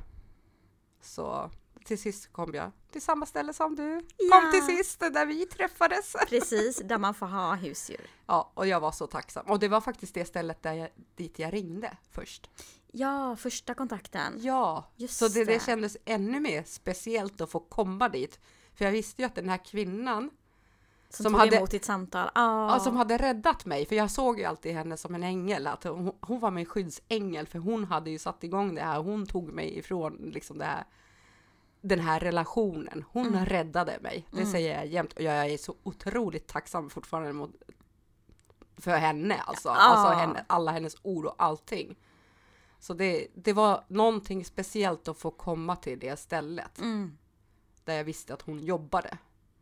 Så 1.00 1.50
till 1.88 1.98
sist 1.98 2.32
kom 2.32 2.54
jag 2.54 2.70
till 2.92 3.02
samma 3.02 3.26
ställe 3.26 3.52
som 3.52 3.76
du. 3.76 4.00
Ja. 4.16 4.40
Kom 4.40 4.50
till 4.52 4.76
sist, 4.76 5.00
där 5.00 5.26
vi 5.26 5.46
träffades. 5.46 6.16
Precis, 6.28 6.76
där 6.84 6.98
man 6.98 7.14
får 7.14 7.26
ha 7.26 7.54
husdjur. 7.54 8.06
Ja, 8.26 8.50
och 8.54 8.66
jag 8.66 8.80
var 8.80 8.92
så 8.92 9.06
tacksam. 9.06 9.46
Och 9.46 9.58
det 9.58 9.68
var 9.68 9.80
faktiskt 9.80 10.14
det 10.14 10.24
stället 10.24 10.62
där 10.62 10.72
jag, 10.72 10.88
dit 11.16 11.38
jag 11.38 11.52
ringde 11.52 11.96
först. 12.12 12.50
Ja, 12.92 13.36
första 13.36 13.74
kontakten. 13.74 14.32
Ja, 14.38 14.90
Just 14.96 15.18
så 15.18 15.28
det, 15.28 15.44
det 15.44 15.62
kändes 15.62 15.96
ännu 16.04 16.40
mer 16.40 16.62
speciellt 16.66 17.40
att 17.40 17.50
få 17.50 17.60
komma 17.60 18.08
dit. 18.08 18.40
För 18.74 18.84
jag 18.84 18.92
visste 18.92 19.22
ju 19.22 19.26
att 19.26 19.34
den 19.34 19.48
här 19.48 19.64
kvinnan 19.64 20.30
Som, 21.10 21.22
som 21.22 21.32
tog 21.32 21.40
hade- 21.40 21.56
emot 21.56 21.70
ditt 21.70 21.84
samtal. 21.84 22.30
Ja. 22.34 22.72
Ja, 22.72 22.80
som 22.80 22.96
hade 22.96 23.16
räddat 23.18 23.64
mig, 23.66 23.86
för 23.86 23.96
jag 23.96 24.10
såg 24.10 24.38
ju 24.38 24.44
alltid 24.44 24.72
henne 24.74 24.96
som 24.96 25.14
en 25.14 25.22
ängel, 25.22 25.66
att 25.66 25.84
hon, 25.84 26.12
hon 26.20 26.40
var 26.40 26.50
min 26.50 26.66
skyddsängel, 26.66 27.46
för 27.46 27.58
hon 27.58 27.84
hade 27.84 28.10
ju 28.10 28.18
satt 28.18 28.44
igång 28.44 28.74
det 28.74 28.82
här, 28.82 28.98
hon 28.98 29.26
tog 29.26 29.52
mig 29.52 29.78
ifrån 29.78 30.16
liksom 30.34 30.58
det 30.58 30.64
här, 30.64 30.84
den 31.80 32.00
här 32.00 32.20
relationen. 32.20 33.04
Hon 33.12 33.26
Mm. 33.26 33.46
räddade 33.46 33.98
mig, 34.00 34.26
det 34.30 34.38
Mm. 34.40 34.52
säger 34.52 34.76
jag 34.76 34.86
jämt, 34.86 35.12
och 35.12 35.22
jag 35.22 35.50
är 35.50 35.58
så 35.58 35.74
otroligt 35.82 36.46
tacksam 36.46 36.90
fortfarande 36.90 37.32
mot, 37.32 37.50
för 38.76 38.96
henne, 38.96 39.34
alltså, 39.36 39.68
Ja. 39.68 39.74
alltså 39.74 40.14
henne, 40.14 40.44
alla 40.46 40.70
hennes 40.72 40.96
ord 41.02 41.26
och 41.26 41.34
allting. 41.38 41.96
Så 42.80 42.94
det, 42.94 43.26
det 43.34 43.52
var 43.52 43.84
någonting 43.88 44.44
speciellt 44.44 45.08
att 45.08 45.18
få 45.18 45.30
komma 45.30 45.76
till 45.76 45.98
det 45.98 46.16
stället, 46.18 46.78
Mm. 46.78 47.18
där 47.84 47.94
jag 47.94 48.04
visste 48.04 48.34
att 48.34 48.42
hon 48.42 48.58
jobbade. 48.58 49.18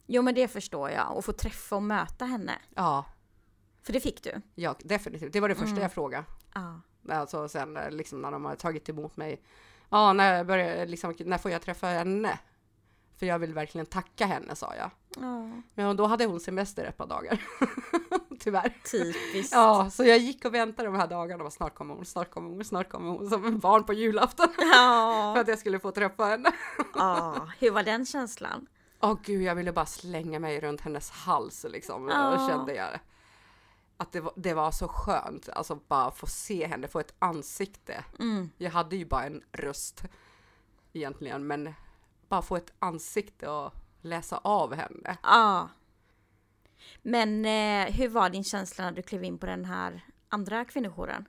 Jo 0.07 0.23
men 0.23 0.35
det 0.35 0.49
förstår 0.49 0.91
jag. 0.91 1.17
Och 1.17 1.25
få 1.25 1.33
träffa 1.33 1.77
och 1.77 1.83
möta 1.83 2.25
henne. 2.25 2.59
Ja, 2.75 3.05
För 3.83 3.93
det 3.93 4.01
fick 4.01 4.23
du. 4.23 4.41
ja 4.55 4.75
definitivt. 4.79 5.33
Det 5.33 5.41
var 5.41 5.49
det 5.49 5.55
första 5.55 5.71
Mm. 5.71 5.83
jag 5.83 5.93
frågade. 5.93 6.25
Ja. 6.55 6.81
Alltså 7.09 7.49
sen 7.49 7.79
liksom 7.91 8.23
när 8.23 8.31
de 8.31 8.45
har 8.45 8.55
tagit 8.57 8.89
emot 8.89 9.17
mig. 9.17 9.43
Ja, 9.91 10.13
när, 10.13 10.45
börjar, 10.45 10.87
liksom, 10.87 11.15
när 11.19 11.39
får 11.39 11.51
jag 11.51 11.63
träffa 11.63 11.87
henne? 11.87 12.39
För 13.19 13.27
jag 13.27 13.39
vill 13.39 13.55
verkligen 13.55 13.87
tacka 13.87 14.27
henne, 14.27 14.57
sa 14.57 14.75
jag. 14.75 14.91
Ja. 15.23 15.51
Men 15.75 15.97
då 15.97 16.07
hade 16.07 16.25
hon 16.27 16.41
semester 16.41 16.85
ett 16.85 16.97
par 16.97 17.07
dagar. 17.07 17.43
Tyvärr. 18.41 18.73
Typiskt. 18.91 19.53
Ja, 19.55 19.91
så 19.91 20.05
jag 20.05 20.19
gick 20.19 20.45
och 20.45 20.55
väntade 20.55 20.89
de 20.89 20.95
här 20.97 21.07
dagarna 21.07 21.45
och 21.45 21.53
snart 21.53 21.75
kommer 21.75 21.95
hon, 21.95 22.05
snart 22.05 22.31
kommer 22.31 22.51
hon, 22.51 22.65
snart 22.65 22.89
kommer 22.89 23.11
hon. 23.11 23.31
Som 23.31 23.45
en 23.45 23.59
barn 23.59 23.85
på 23.85 23.93
julafton. 23.93 24.49
För 24.57 24.63
Ja. 24.65 25.41
att 25.41 25.49
jag 25.49 25.59
skulle 25.59 25.79
få 25.79 25.91
träffa 25.91 26.25
henne. 26.25 26.53
ja. 26.95 27.49
Hur 27.59 27.71
var 27.71 27.83
den 27.83 28.07
känslan? 28.07 28.67
Åh 29.01 29.17
gud, 29.25 29.43
jag 29.43 29.55
ville 29.55 29.73
bara 29.73 29.87
slänga 29.87 30.39
mig 30.39 30.61
runt 30.61 30.81
hennes 30.81 31.11
hals 31.11 31.67
liksom. 31.71 32.09
Ja. 32.09 32.29
Och 32.35 32.49
kände 32.51 32.75
jag 32.75 32.89
att 33.97 34.13
det 34.13 34.21
var, 34.21 34.33
det 34.37 34.55
var 34.55 34.71
så 34.71 34.89
skönt. 34.89 35.49
Alltså 35.49 35.75
bara 35.89 36.11
få 36.11 36.27
se 36.27 36.67
henne, 36.67 36.89
få 36.89 37.01
ett 37.01 37.15
ansikte. 37.19 38.05
Mm. 38.19 38.51
Jag 38.59 38.71
hade 38.71 38.97
ju 38.97 39.05
bara 39.05 39.25
en 39.25 39.43
röst 39.53 40.05
egentligen, 40.93 41.47
men 41.47 41.75
bara 42.29 42.43
få 42.43 42.57
ett 42.57 42.73
ansikte 42.79 43.49
och 43.49 43.73
läsa 44.01 44.41
av 44.45 44.75
henne. 44.75 45.17
Ja. 45.23 45.69
Men 47.03 47.45
eh, 47.45 47.95
hur 47.95 48.09
var 48.09 48.31
din 48.31 48.45
känsla 48.45 48.85
när 48.85 48.93
du 48.93 49.03
klev 49.03 49.25
in 49.25 49.39
på 49.39 49.47
den 49.47 49.65
här 49.65 50.05
andra 50.29 50.65
kvinnojouren? 50.65 51.29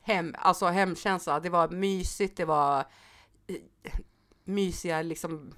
Hem, 0.00 0.34
alltså 0.38 0.66
hemkänsla, 0.66 1.40
det 1.40 1.50
var 1.50 1.68
mysigt, 1.68 2.36
det 2.36 2.44
var 2.44 2.86
eh, 3.46 3.56
mysiga 4.44 5.02
liksom 5.02 5.54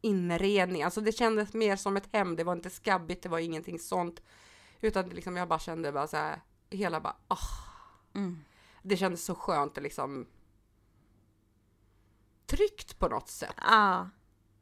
inredning, 0.00 0.82
alltså 0.82 1.00
det 1.00 1.12
kändes 1.12 1.54
mer 1.54 1.76
som 1.76 1.96
ett 1.96 2.08
hem, 2.12 2.36
det 2.36 2.44
var 2.44 2.52
inte 2.52 2.70
skabbigt, 2.70 3.22
det 3.22 3.28
var 3.28 3.38
ingenting 3.38 3.78
sånt, 3.78 4.22
utan 4.84 5.08
liksom 5.08 5.36
jag 5.36 5.48
bara 5.48 5.58
kände 5.58 5.92
bara 5.92 6.06
så 6.06 6.16
här, 6.16 6.40
hela 6.70 7.00
bara, 7.00 7.16
ah, 7.28 7.38
Mm. 8.14 8.44
det 8.82 8.96
kändes 8.96 9.24
så 9.24 9.34
skönt 9.34 9.76
och 9.76 9.82
liksom 9.82 10.26
tryggt 12.46 12.98
på 12.98 13.08
något 13.08 13.28
sätt. 13.28 13.54
Ja. 13.60 14.08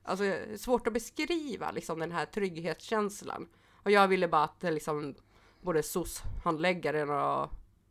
Alltså 0.02 0.24
svårt 0.58 0.86
att 0.86 0.92
beskriva 0.92 1.70
liksom 1.70 1.98
den 1.98 2.12
här 2.12 2.26
trygghetskänslan. 2.26 3.48
Och 3.74 3.90
jag 3.90 4.08
ville 4.08 4.28
bara 4.28 4.44
att 4.44 4.60
det 4.60 4.70
liksom 4.70 5.14
både 5.60 5.82
SOS-handläggaren 5.82 7.10
och 7.10 7.50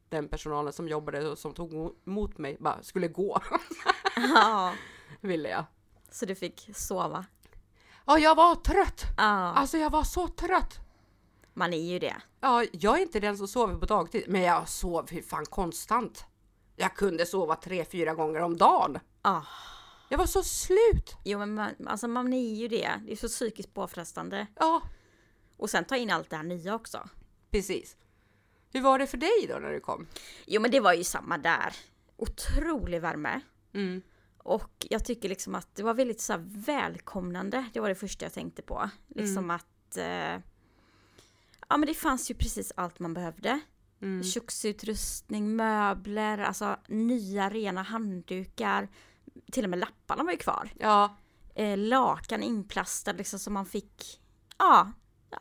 den 0.09 0.27
personalen 0.27 0.73
som 0.73 0.88
jobbade 0.88 1.29
och 1.29 1.38
som 1.38 1.53
tog 1.53 1.95
emot 2.07 2.38
mig 2.38 2.57
bara 2.59 2.83
skulle 2.83 3.07
gå, 3.07 3.41
ja. 4.15 4.73
ville 5.21 5.50
jag. 5.50 5.65
Så 6.11 6.25
du 6.25 6.35
fick 6.35 6.69
sova? 6.75 7.25
Ja, 8.05 8.19
jag 8.19 8.35
var 8.35 8.55
trött! 8.55 9.03
Ja. 9.17 9.23
Alltså 9.23 9.77
jag 9.77 9.89
var 9.89 10.03
så 10.03 10.27
trött! 10.27 10.79
Man 11.53 11.74
är 11.74 11.91
ju 11.91 12.00
det. 12.00 12.15
Ja, 12.39 12.65
jag 12.72 12.98
är 12.98 13.01
inte 13.01 13.20
den 13.20 13.38
som 13.38 13.48
sover 13.48 13.75
på 13.75 13.86
dagtid, 13.86 14.24
men 14.27 14.41
jag 14.41 14.70
sov 14.70 15.10
hur 15.10 15.22
fan 15.22 15.46
konstant. 15.46 16.25
Jag 16.75 16.96
kunde 16.96 17.25
sova 17.25 17.55
tre, 17.55 17.86
fyra 17.86 18.13
gånger 18.13 18.39
om 18.41 18.58
dagen. 18.58 19.00
Ah. 19.22 19.41
Jag 20.10 20.17
var 20.17 20.25
så 20.25 20.43
slut. 20.43 21.15
Jo 21.25 21.39
men 21.39 21.53
man, 21.53 21.72
alltså 21.88 22.08
man 22.08 22.34
är 22.34 22.53
ju 22.55 22.67
det. 22.67 22.91
Det 23.05 23.12
är 23.12 23.15
så 23.15 23.27
psykiskt 23.27 23.74
påfrestande. 23.74 24.48
Ja, 24.60 24.81
Och 25.58 25.70
sen 25.70 25.86
ta 25.86 25.98
in 25.98 26.12
allt 26.12 26.29
det 26.29 26.36
här 26.36 26.43
nya 26.43 26.75
också. 26.75 27.10
precis. 27.51 27.98
Hur 28.74 28.81
var 28.81 29.00
det 29.00 29.08
för 29.08 29.17
dig 29.17 29.46
då 29.50 29.55
när 29.60 29.72
du 29.72 29.79
kom? 29.79 30.08
Jo 30.46 30.62
men 30.62 30.72
det 30.72 30.79
var 30.79 30.93
ju 30.93 31.03
samma 31.03 31.38
där. 31.38 31.75
Otrolig 32.17 33.01
värme. 33.01 33.41
Mm. 33.74 34.01
Och 34.38 34.86
jag 34.89 35.05
tycker 35.05 35.29
liksom 35.29 35.55
att 35.55 35.75
det 35.75 35.84
var 35.84 35.93
väldigt 35.93 36.22
så 36.22 36.36
välkomnande. 36.46 37.65
Det 37.74 37.79
var 37.79 37.89
det 37.89 37.96
första 37.96 38.25
jag 38.25 38.34
tänkte 38.34 38.62
på. 38.62 38.89
Liksom 39.08 39.51
att... 39.51 39.98
Eh, 39.98 40.36
ja 41.72 41.78
men 41.78 41.88
det 41.88 41.94
fanns 41.94 42.32
ju 42.32 42.36
precis 42.36 42.72
allt 42.75 43.00
man 43.00 43.13
behövde. 43.13 43.60
Mm. 44.01 44.24
Köksutrustning, 44.24 45.56
möbler, 45.56 46.38
alltså 46.38 46.78
nya 46.88 47.50
rena 47.50 47.82
handdukar. 47.82 48.88
Till 49.51 49.63
och 49.63 49.70
med 49.70 49.80
lapparna 49.80 50.24
var 50.24 50.32
ju 50.32 50.38
kvar. 50.38 50.74
Ja, 50.80 51.16
Eh, 51.56 51.78
lakan 51.78 52.44
inplastade 52.44 53.18
liksom 53.18 53.40
som 53.40 53.54
man 53.54 53.66
fick 53.66 54.22
ja, 54.58 54.92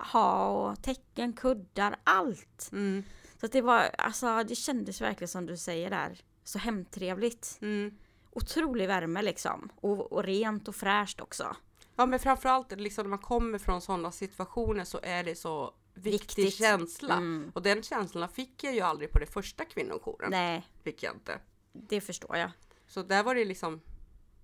ha 0.01 0.47
och 0.47 0.83
täcken, 0.83 1.33
kuddar, 1.33 1.97
allt. 2.05 2.69
mm. 2.73 3.03
Så 3.41 3.47
det 3.47 3.61
var, 3.63 3.91
alltså 3.99 4.45
det 4.45 4.55
kändes 4.55 5.01
verkligen 5.01 5.29
som 5.29 5.47
du 5.47 5.57
säger 5.57 5.91
där. 5.91 6.19
Så 6.45 6.59
hemtrevligt. 6.59 7.59
Mm. 7.63 7.99
Otrolig 8.31 8.89
värme 8.89 9.23
liksom. 9.23 9.69
Och, 9.77 10.13
och 10.13 10.25
rent 10.25 10.69
och 10.69 10.75
fräscht 10.77 11.21
också. 11.21 11.57
ja 11.97 12.07
men 12.07 12.19
framförallt 12.19 12.73
liksom 12.73 13.05
när 13.05 13.11
man 13.11 13.19
kommer 13.19 13.59
från 13.59 13.81
sådana 13.81 14.13
situationer 14.13 14.85
så 14.85 15.01
är 15.03 15.25
det 15.25 15.35
så 15.35 15.75
viktig 16.03 16.45
Viktigt. 16.45 16.55
känsla. 16.65 17.15
Mm. 17.15 17.53
Och 17.55 17.63
den 17.63 17.83
känslan 17.83 18.29
fick 18.29 18.65
jag 18.65 18.75
ju 18.75 18.81
aldrig 18.81 19.13
på 19.13 19.19
det 19.19 19.27
första 19.27 19.65
kvinnojouren. 19.65 20.31
Nej, 20.31 20.67
Fick 20.83 21.03
jag 21.03 21.15
inte. 21.15 21.41
det 21.73 22.01
förstår 22.01 22.37
jag. 22.37 22.51
Så 22.87 23.03
där 23.03 23.23
var 23.23 23.35
det 23.35 23.45
liksom 23.45 23.81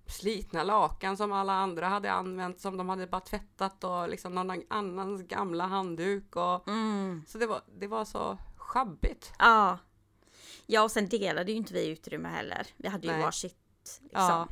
slitna 0.05 0.63
lakan 0.63 1.17
som 1.17 1.31
alla 1.31 1.53
andra 1.53 1.87
hade 1.87 2.11
använt 2.11 2.59
som 2.61 2.77
de 2.77 2.89
hade 2.89 3.07
bara 3.07 3.21
tvättat 3.21 3.83
och 3.83 4.09
liksom 4.09 4.35
någon 4.35 4.63
annans 4.69 5.21
gamla 5.21 5.65
handduk 5.67 6.35
och 6.35 6.67
Mm. 6.67 7.23
så 7.27 7.37
det 7.37 7.47
var, 7.47 7.61
det 7.79 7.87
var 7.87 8.05
så 8.05 8.37
schabbigt. 8.57 9.31
Ja. 9.39 9.77
Ja, 10.65 10.83
och 10.83 10.91
sen 10.91 11.09
delade 11.09 11.51
ju 11.51 11.57
inte 11.57 11.73
vi 11.73 11.87
utrymme 11.89 12.29
heller. 12.29 12.67
Vi 12.77 12.87
hade 12.87 13.07
ju 13.07 13.13
Nej. 13.13 13.21
varsitt 13.21 13.57
liksom. 13.83 14.01
Ja. 14.11 14.47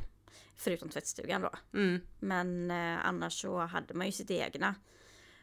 Förutom 0.55 0.89
tvättstugan 0.89 1.41
då. 1.41 1.49
Mm. 1.73 2.01
Men 2.19 2.71
eh, 2.71 3.05
annars 3.05 3.41
så 3.41 3.59
hade 3.59 3.93
man 3.93 4.05
ju 4.05 4.11
sitt 4.11 4.31
egna. 4.31 4.75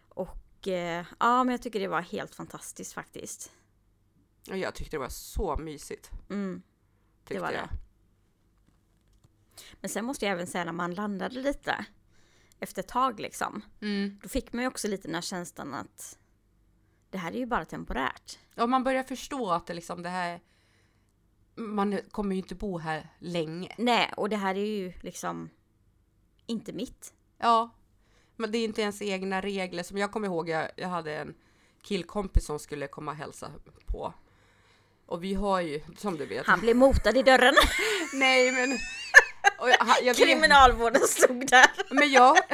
Och 0.08 0.28
eh, 0.68 1.06
ja, 1.20 1.44
men 1.44 1.48
jag 1.48 1.62
tycker 1.62 1.80
det 1.80 1.88
var 1.88 2.00
helt 2.00 2.34
fantastiskt 2.34 2.92
faktiskt. 2.92 3.52
Och 4.50 4.58
jag 4.58 4.74
tyckte 4.74 4.96
det 4.96 5.00
var 5.00 5.08
så 5.08 5.56
mysigt. 5.56 6.10
Mm. 6.30 6.62
Tyckte 7.24 7.42
var 7.42 7.52
det. 7.52 7.54
jag. 7.54 7.68
Men 9.80 9.90
sen 9.90 10.04
måste 10.04 10.24
jag 10.24 10.32
även 10.32 10.46
säga 10.46 10.64
när 10.64 10.72
man 10.72 10.94
landade 10.94 11.40
lite. 11.40 11.86
Efter 12.58 12.82
ett 12.82 12.88
tag 12.88 13.20
liksom. 13.20 13.62
Mm. 13.80 14.20
Då 14.22 14.28
fick 14.28 14.52
man 14.52 14.62
ju 14.62 14.68
också 14.68 14.88
lite 14.88 15.08
den 15.08 15.14
här 15.14 15.22
känslan 15.22 15.74
att 15.74 16.18
det 17.10 17.18
här 17.18 17.32
är 17.32 17.38
ju 17.38 17.46
bara 17.46 17.64
temporärt. 17.64 18.38
Och 18.56 18.68
man 18.68 18.84
börjar 18.84 19.02
förstå 19.02 19.50
att 19.50 19.66
det 19.66 19.74
liksom 19.74 20.02
det 20.02 20.08
här 20.08 20.40
man 21.54 21.98
kommer 22.10 22.34
ju 22.34 22.42
inte 22.42 22.54
bo 22.54 22.78
här 22.78 23.08
länge. 23.18 23.74
Nej, 23.78 24.12
och 24.16 24.28
det 24.28 24.36
här 24.36 24.54
är 24.54 24.66
ju 24.66 24.92
liksom 25.00 25.50
inte 26.46 26.72
mitt. 26.72 27.14
Ja, 27.38 27.70
men 28.36 28.52
det 28.52 28.58
är 28.58 28.64
inte 28.64 28.82
ens 28.82 29.02
egna 29.02 29.40
regler. 29.40 29.82
Som 29.82 29.98
jag 29.98 30.12
kommer 30.12 30.28
ihåg, 30.28 30.48
jag, 30.48 30.68
jag 30.76 30.88
hade 30.88 31.16
en 31.16 31.34
killkompis 31.82 32.44
som 32.44 32.58
skulle 32.58 32.86
komma 32.86 33.10
och 33.10 33.16
hälsa 33.16 33.50
på. 33.86 34.14
Och 35.06 35.24
vi 35.24 35.34
har 35.34 35.60
ju, 35.60 35.80
som 35.96 36.16
du 36.16 36.26
vet. 36.26 36.46
Han 36.46 36.60
blev 36.60 36.76
motad 36.76 37.16
i 37.16 37.22
dörren. 37.22 37.54
Nej 38.14 38.52
men. 38.52 38.78
Jag, 39.58 40.02
jag 40.02 40.16
Kriminalvården 40.16 41.02
stod 41.02 41.48
där. 41.48 41.70
men 41.90 42.12
jag. 42.12 42.36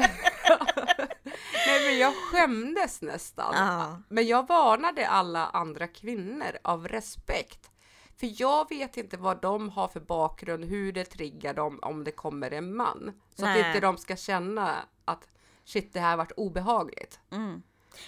Nej 1.66 1.87
men 1.87 1.98
jag 1.98 2.14
skämdes 2.14 3.02
nästan. 3.02 3.55
Ja. 3.57 4.02
Men 4.09 4.26
jag 4.26 4.48
varnade 4.48 5.09
alla 5.09 5.46
andra 5.46 5.87
kvinnor 5.87 6.59
av 6.62 6.88
respekt. 6.88 7.70
För 8.20 8.42
jag 8.42 8.68
vet 8.68 8.96
inte 8.96 9.16
vad 9.16 9.40
de 9.40 9.68
har 9.68 9.88
för 9.88 10.00
bakgrund, 10.00 10.64
hur 10.64 10.92
det 10.92 11.05
triggar 11.05 11.55
dem 11.55 11.79
om 11.83 12.05
det 12.05 12.11
kommer 12.11 12.50
en 12.50 12.76
man. 12.76 13.12
Så 13.35 13.44
Nej. 13.44 13.61
att 13.61 13.66
inte 13.66 13.81
de 13.81 13.96
ska 13.96 14.16
känna 14.16 14.74
att 15.05 15.29
shit 15.68 15.92
det 15.92 16.00
här 16.00 16.16
varit 16.16 16.33
obehagligt. 16.33 17.20
Mm. 17.31 17.62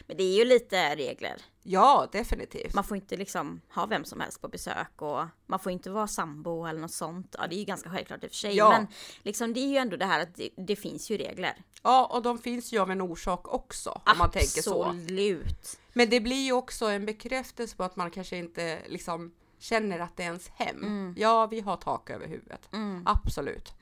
Men 0.07 0.17
det 0.17 0.23
är 0.23 0.39
ju 0.39 0.45
lite 0.45 0.97
regler. 0.97 1.43
Ja, 1.63 2.09
definitivt. 2.13 2.75
Man 2.75 2.85
får 2.85 2.97
inte 2.97 3.17
liksom 3.17 3.61
ha 3.75 3.87
vem 3.87 4.05
som 4.05 4.21
helst 4.21 4.41
på 4.41 4.49
besök 4.49 5.03
och 5.03 5.25
man 5.47 5.59
får 5.59 5.73
inte 5.73 5.91
vara 5.91 6.07
sambo 6.07 6.67
eller 6.67 6.81
något 6.81 6.93
sånt. 6.93 7.37
Ja, 7.39 7.47
det 7.47 7.55
är 7.55 7.59
ju 7.59 7.65
ganska 7.65 7.91
själklart 7.91 8.25
i 8.25 8.27
och 8.27 8.31
för 8.31 8.37
sig. 8.37 8.57
Ja. 8.57 8.71
Men 8.71 8.87
liksom 9.23 9.55
det 9.55 9.61
är 9.61 9.69
ju 9.69 9.77
ändå 9.77 9.97
det 9.97 10.05
här 10.05 10.21
att 10.21 10.37
det, 10.37 10.51
det 10.57 10.77
finns 10.77 11.11
ju 11.11 11.17
regler. 11.17 11.63
Ja, 11.83 12.07
och 12.13 12.23
de 12.23 12.39
finns 12.39 12.73
ju 12.73 12.79
av 12.79 12.91
en 12.91 13.01
orsak 13.01 13.55
också. 13.55 13.91
Om 13.91 14.19
man 14.19 14.31
tänker 14.31 14.63
så. 14.63 14.85
Absolut. 14.85 15.79
Men 15.93 16.11
det 16.11 16.21
blir 16.21 16.45
ju 16.45 16.53
också 16.53 16.87
en 16.87 17.07
bekräftelse 17.07 17.77
på 17.77 17.85
att 17.85 17.97
man 17.97 18.11
kanske 18.11 18.37
inte 18.37 18.79
liksom 18.87 19.35
känner 19.59 19.99
att 19.99 20.17
det 20.17 20.23
är 20.23 20.27
ens 20.27 20.49
hem. 20.49 21.15
Ja, 21.19 21.47
vi 21.47 21.61
har 21.61 21.77
tak 21.77 22.11
över 22.11 22.27
huvudet. 22.27 22.69
Mm. 22.73 23.03
Absolut. 23.07 23.75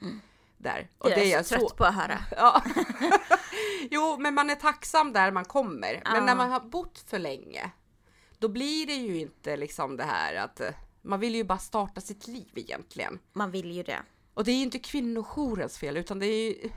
Där. 0.59 0.91
Och 0.99 1.09
Det 1.09 1.21
är 1.21 1.33
jag 1.33 1.47
så 1.47 1.55
trött 1.55 1.77
på 1.77 1.85
att 1.85 1.95
höra. 1.95 2.19
Ja. 2.37 2.63
jo, 3.99 4.17
men 4.19 4.35
man 4.35 4.51
är 4.51 4.55
tacksam 4.55 5.13
där 5.13 5.31
man 5.31 5.45
kommer. 5.45 6.03
Men 6.05 6.27
när 6.27 6.37
man 6.37 6.51
har 6.51 6.61
bott 6.61 7.05
för 7.07 7.19
länge, 7.19 7.71
då 8.39 8.49
blir 8.49 8.87
det 8.87 8.95
ju 8.95 9.21
inte 9.21 9.57
liksom 9.57 9.97
det 9.97 10.05
här 10.05 10.35
att 10.35 10.61
eh, 10.61 10.71
man 11.03 11.21
vill 11.21 11.35
ju 11.35 11.45
bara 11.45 11.59
starta 11.59 12.01
sitt 12.01 12.29
liv 12.29 12.51
egentligen. 12.55 13.19
Man 13.33 13.51
vill 13.51 13.73
ju 13.73 13.83
det. 13.83 14.03
Och 14.35 14.45
det 14.45 14.51
är 14.51 14.57
ju 14.57 14.63
inte 14.63 14.79
kvinnojourens 14.79 15.79
fel, 15.79 15.97
utan 15.97 16.19
det 16.19 16.27
är 16.27 16.47
ju 16.47 16.71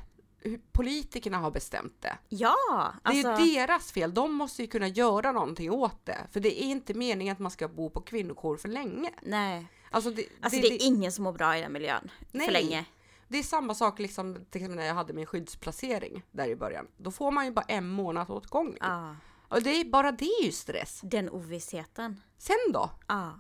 politikerna 0.72 1.38
har 1.38 1.52
bestämt 1.52 2.02
det. 2.02 2.18
Ja, 2.30 2.94
Det 3.04 3.10
är 3.10 3.28
alltså. 3.28 3.46
ju 3.46 3.56
deras 3.56 3.92
fel. 3.92 4.14
De 4.14 4.34
måste 4.34 4.62
ju 4.62 4.68
kunna 4.68 4.88
göra 4.88 5.32
någonting 5.32 5.72
åt 5.72 6.06
det. 6.06 6.18
För 6.32 6.40
det 6.40 6.64
är 6.64 6.66
inte 6.66 6.94
meningen 6.94 7.32
att 7.32 7.40
man 7.40 7.52
ska 7.52 7.68
bo 7.68 7.90
på 7.90 8.02
kvinnojour 8.02 8.58
för 8.58 8.70
länge. 8.70 9.12
Nej, 9.22 9.68
Alltså 9.94 10.12
det, 10.12 10.26
alltså 10.42 10.62
det, 10.62 10.68
är 10.68 10.86
ingen 10.86 11.12
som 11.12 11.24
mår 11.24 11.34
bra 11.34 11.58
i 11.58 11.62
den 11.62 11.74
miljön. 11.74 12.12
Nej. 12.32 12.46
För 12.46 12.54
länge. 12.54 12.86
Det 13.32 13.40
är 13.40 13.44
samma 13.44 13.74
sak 13.74 14.00
liksom 14.00 14.34
till 14.34 14.62
exempel 14.62 14.76
när 14.76 14.86
jag 14.86 14.94
hade 14.96 15.14
min 15.14 15.26
skyddsplacering 15.26 16.24
där 16.32 16.48
i 16.48 16.56
början. 16.56 16.88
Då 16.98 17.12
får 17.12 17.32
man 17.32 17.46
ju 17.46 17.52
bara 17.52 17.66
en 17.68 17.88
månad 17.90 18.30
åt 18.30 18.48
gången. 18.48 18.78
Ja, 18.80 19.16
Och 19.50 19.62
det 19.62 19.70
är 19.70 19.86
bara 19.86 20.12
det 20.12 20.26
är 20.26 20.44
ju 20.44 20.52
stress. 20.52 21.00
den 21.04 21.30
ovissheten. 21.30 22.22
Sen 22.38 22.56
då? 22.74 22.90
Ja. 23.08 23.40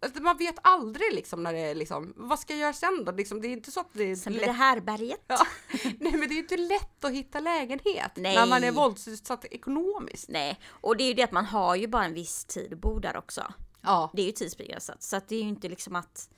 Alltså, 0.00 0.22
man 0.22 0.36
vet 0.36 0.54
aldrig 0.62 1.14
liksom 1.14 1.42
när 1.42 1.52
det 1.52 1.58
är 1.58 1.74
liksom, 1.74 2.12
vad 2.16 2.38
ska 2.38 2.52
jag 2.52 2.60
göra 2.60 2.72
sen 2.72 3.04
då? 3.04 3.12
Liksom, 3.12 3.40
det 3.40 3.48
är 3.48 3.52
inte 3.52 3.70
så 3.70 3.80
att 3.80 3.92
det 3.92 4.04
är 4.04 4.16
Sen 4.16 4.32
blir 4.32 4.46
det 4.46 4.52
härberget. 4.52 5.24
Ja. 5.26 5.46
Nej 6.00 6.12
men 6.12 6.20
det 6.20 6.26
är 6.26 6.36
ju 6.36 6.42
inte 6.42 6.56
lätt 6.56 7.04
att 7.04 7.12
hitta 7.12 7.40
lägenhet 7.40 8.12
Nej. 8.16 8.34
när 8.36 8.46
man 8.46 8.64
är 8.64 8.72
våldsutsatt 8.72 9.44
ekonomiskt. 9.44 10.28
Nej, 10.28 10.60
och 10.68 10.96
det 10.96 11.04
är 11.04 11.08
ju 11.08 11.14
det 11.14 11.22
att 11.22 11.32
man 11.32 11.44
har 11.44 11.74
ju 11.74 11.86
bara 11.86 12.04
en 12.04 12.14
viss 12.14 12.44
tid 12.44 12.72
att 12.72 12.78
bo 12.78 12.98
där 12.98 13.16
också. 13.16 13.52
Ja. 13.80 14.10
Det 14.14 14.22
är 14.22 14.26
ju 14.26 14.32
tidsbegränsat. 14.32 15.02
Så 15.02 15.16
att 15.16 15.28
det 15.28 15.36
är 15.36 15.42
ju 15.42 15.48
inte 15.48 15.68
liksom 15.68 15.96
att... 15.96 16.30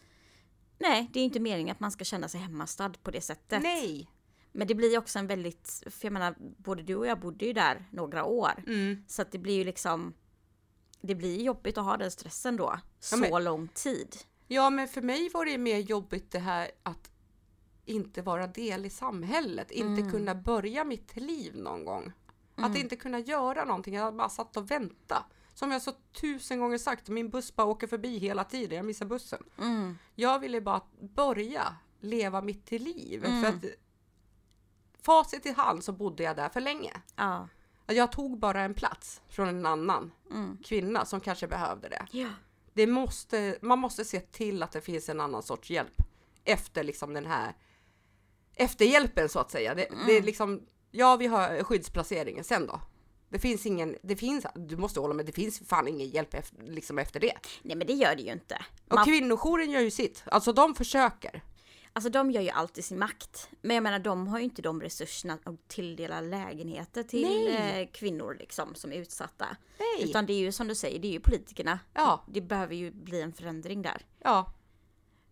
Nej, 0.78 1.10
det 1.12 1.20
är 1.20 1.24
inte 1.24 1.40
meningen 1.40 1.72
att 1.72 1.80
man 1.80 1.90
ska 1.90 2.04
känna 2.04 2.28
sig 2.28 2.40
hemmastad 2.40 2.92
på 3.02 3.10
det 3.10 3.20
sättet. 3.20 3.62
Nej. 3.62 4.10
Men 4.52 4.66
det 4.66 4.74
blir 4.74 4.98
också 4.98 5.18
en 5.18 5.26
väldigt... 5.26 5.82
För 5.86 6.06
jag 6.06 6.12
menar, 6.12 6.34
både 6.38 6.82
du 6.82 6.94
och 6.94 7.06
jag 7.06 7.20
bodde 7.20 7.46
ju 7.46 7.52
där 7.52 7.88
några 7.92 8.24
år. 8.24 8.64
Mm. 8.66 9.04
Så 9.08 9.22
att 9.22 9.32
det 9.32 9.38
blir 9.38 9.54
ju 9.54 9.64
liksom... 9.64 10.14
Det 11.00 11.14
blir 11.14 11.42
jobbigt 11.42 11.78
att 11.78 11.84
ha 11.84 11.96
den 11.96 12.10
stressen 12.10 12.56
då. 12.56 12.78
Så 13.00 13.16
men- 13.16 13.44
lång 13.44 13.68
tid. 13.68 14.16
Ja, 14.46 14.70
men 14.70 14.88
för 14.88 15.02
mig 15.02 15.30
var 15.34 15.44
det 15.44 15.58
mer 15.58 15.78
jobbigt 15.78 16.30
det 16.30 16.38
här 16.38 16.70
att 16.82 17.10
inte 17.84 18.22
vara 18.22 18.46
del 18.46 18.86
i 18.86 18.90
samhället, 18.90 19.70
inte 19.70 20.10
kunna 20.10 20.34
börja 20.34 20.84
mitt 20.84 21.16
liv 21.16 21.56
någon 21.56 21.84
gång. 21.84 22.12
Att 22.54 22.76
inte 22.76 22.96
kunna 22.96 23.18
göra 23.18 23.64
någonting, 23.64 23.94
jag 23.94 24.16
bara 24.16 24.28
satt 24.28 24.56
och 24.56 24.70
väntade. 24.70 25.24
Som 25.56 25.70
jag 25.70 25.82
så 25.82 25.92
tusen 26.20 26.60
gånger 26.60 26.78
sagt, 26.78 27.08
min 27.08 27.30
buss 27.30 27.56
bara 27.56 27.66
åker 27.66 27.86
förbi 27.86 28.18
hela 28.18 28.44
tiden, 28.44 28.76
jag 28.76 28.86
missar 28.86 29.06
bussen. 29.06 29.42
Mm. 29.58 29.98
Jag 30.14 30.38
ville 30.38 30.60
bara 30.60 30.80
börja 31.00 31.76
leva 32.00 32.40
mitt 32.42 32.70
liv. 32.70 33.20
För 33.24 33.46
att 33.48 33.64
facit 35.02 35.46
i 35.46 35.52
hand 35.52 35.84
så 35.84 35.92
bodde 35.92 36.22
jag 36.22 36.36
där 36.36 36.48
för 36.48 36.60
länge. 36.60 36.92
Ja. 37.16 37.48
Jag 37.86 38.12
tog 38.12 38.38
bara 38.38 38.62
en 38.62 38.74
plats 38.74 39.22
från 39.28 39.48
en 39.48 39.66
annan 39.66 40.12
Mm. 40.30 40.58
kvinna 40.64 41.04
som 41.04 41.20
kanske 41.20 41.48
behövde 41.48 41.88
det. 41.88 42.06
Ja. 42.10 42.28
det 42.74 42.86
måste, 42.86 43.58
man 43.62 43.78
måste 43.78 44.04
se 44.04 44.20
till 44.20 44.62
att 44.62 44.72
det 44.72 44.80
finns 44.80 45.08
en 45.08 45.20
annan 45.20 45.42
sorts 45.42 45.70
hjälp 45.70 46.02
efter 46.44 46.84
liksom 46.84 47.14
den 47.14 47.26
här 47.26 47.56
efterhjälpen 48.54 49.28
så 49.28 49.38
att 49.38 49.50
säga. 49.50 49.74
Det, 49.74 49.88
det 50.06 50.12
är 50.12 50.22
liksom, 50.22 50.66
ja 50.90 51.16
vi 51.16 51.26
har 51.26 51.62
skyddsplaceringen, 51.62 52.44
sen 52.44 52.66
då? 52.66 52.80
Det 53.28 53.38
finns 53.38 53.66
ingen, 53.66 53.96
det 54.02 54.16
finns, 54.16 54.46
du 54.54 54.76
måste 54.76 55.00
hålla 55.00 55.14
med, 55.14 55.26
det 55.26 55.32
finns 55.32 55.58
fan 55.68 55.88
ingen 55.88 56.08
hjälp 56.08 56.34
efter, 56.34 56.62
liksom 56.62 56.98
efter 56.98 57.20
det. 57.20 57.32
Nej 57.62 57.76
men 57.76 57.86
det 57.86 57.92
gör 57.92 58.16
det 58.16 58.22
ju 58.22 58.32
inte. 58.32 58.64
Och 58.88 58.94
Man, 58.94 59.04
kvinnojouren 59.04 59.70
gör 59.70 59.80
ju 59.80 59.90
sitt, 59.90 60.22
alltså 60.26 60.52
de 60.52 60.74
försöker. 60.74 61.42
Alltså 61.92 62.10
de 62.10 62.30
gör 62.30 62.42
ju 62.42 62.50
allt 62.50 62.78
i 62.78 62.82
sin 62.82 62.98
makt. 62.98 63.48
Men 63.60 63.74
jag 63.76 63.82
menar 63.82 63.98
de 63.98 64.28
har 64.28 64.38
ju 64.38 64.44
inte 64.44 64.62
de 64.62 64.82
resurserna 64.82 65.38
att 65.44 65.68
tilldela 65.68 66.20
lägenheter 66.20 67.02
till 67.02 67.56
eh, 67.56 67.86
kvinnor 67.92 68.36
liksom 68.40 68.74
som 68.74 68.92
är 68.92 68.96
utsatta. 68.96 69.46
Nej. 69.78 70.10
Utan 70.10 70.26
det 70.26 70.32
är 70.32 70.38
ju 70.38 70.52
som 70.52 70.68
du 70.68 70.74
säger, 70.74 70.98
det 70.98 71.08
är 71.08 71.12
ju 71.12 71.20
politikerna. 71.20 71.78
Ja. 71.94 72.24
Det 72.28 72.40
behöver 72.40 72.74
ju 72.74 72.90
bli 72.90 73.20
en 73.20 73.32
förändring 73.32 73.82
där. 73.82 74.02
Ja, 74.22 74.52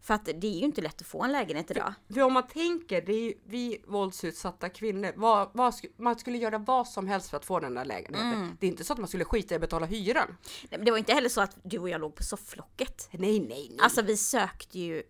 För 0.05 0.15
att 0.15 0.25
det 0.25 0.47
är 0.47 0.59
ju 0.59 0.65
inte 0.65 0.81
lätt 0.81 1.01
att 1.01 1.07
få 1.07 1.23
en 1.23 1.33
lägenhet 1.33 1.71
idag. 1.71 1.95
för 2.15 2.23
om 2.23 2.33
man 2.33 2.47
tänker, 2.47 3.03
det 3.03 3.13
är 3.13 3.21
ju 3.21 3.35
vi 3.45 3.85
våldsutsatta 3.87 4.69
kvinnor, 4.69 5.13
vad, 5.17 5.51
vad, 5.55 5.75
man 5.97 6.19
skulle 6.19 6.39
göra 6.39 6.59
vad 6.59 6.89
som 6.89 7.09
helst 7.09 7.31
för 7.31 7.37
att 7.37 7.45
få 7.45 7.61
den 7.61 7.75
där 7.75 7.85
lägenheten. 7.85 8.33
Mm. 8.33 8.57
Det 8.61 8.67
är 8.67 8.71
inte 8.71 8.85
så 8.85 8.93
att 8.93 8.99
man 8.99 9.09
skulle 9.09 9.25
skita 9.25 9.55
i 9.55 9.57
att 9.57 9.61
betala 9.61 9.87
hyran. 9.87 10.27
Nej, 10.29 10.69
men 10.71 10.85
Det 10.85 10.91
var 10.91 10.99
inte 10.99 11.13
heller 11.13 11.29
så 11.29 11.41
att 11.41 11.57
du 11.63 11.79
och 11.79 11.89
jag 11.89 12.01
låg 12.01 12.15
på 12.15 12.23
sofflocket. 12.23 13.09
Nej, 13.11 13.41
nej, 13.41 13.49
nej. 13.49 13.79
Alltså 13.81 14.03
vi 14.03 14.17
sökte 14.17 14.79
ju 14.79 15.03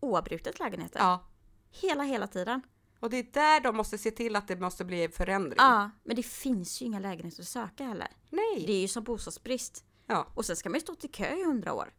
oavbrutet 0.00 0.58
lägenheter. 0.58 1.00
ja. 1.00 1.24
Hela, 1.70 2.02
hela 2.02 2.26
tiden. 2.26 2.62
Och 3.00 3.10
det 3.10 3.16
är 3.16 3.26
där 3.32 3.60
de 3.60 3.76
måste 3.76 3.98
se 3.98 4.10
till 4.10 4.36
att 4.36 4.48
det 4.48 4.56
måste 4.56 4.84
bli 4.84 5.04
en 5.04 5.12
förändring. 5.12 5.56
Ja, 5.58 5.90
men 6.04 6.16
det 6.16 6.22
finns 6.22 6.82
ju 6.82 6.86
inga 6.86 6.98
lägenheter 6.98 7.42
att 7.42 7.48
söka 7.48 7.84
heller. 7.84 8.08
Nej. 8.30 8.64
Det 8.66 8.72
är 8.72 8.80
ju 8.80 8.88
som 8.88 9.04
bostadsbrist. 9.04 9.84
Ja. 10.08 10.26
Och 10.34 10.44
sen 10.44 10.56
ska 10.56 10.68
man 10.68 10.74
ju 10.74 10.80
stå 10.80 10.94
till 10.94 11.10
kö 11.10 11.34
i 11.34 11.44
hundra 11.44 11.72
år. 11.72 11.92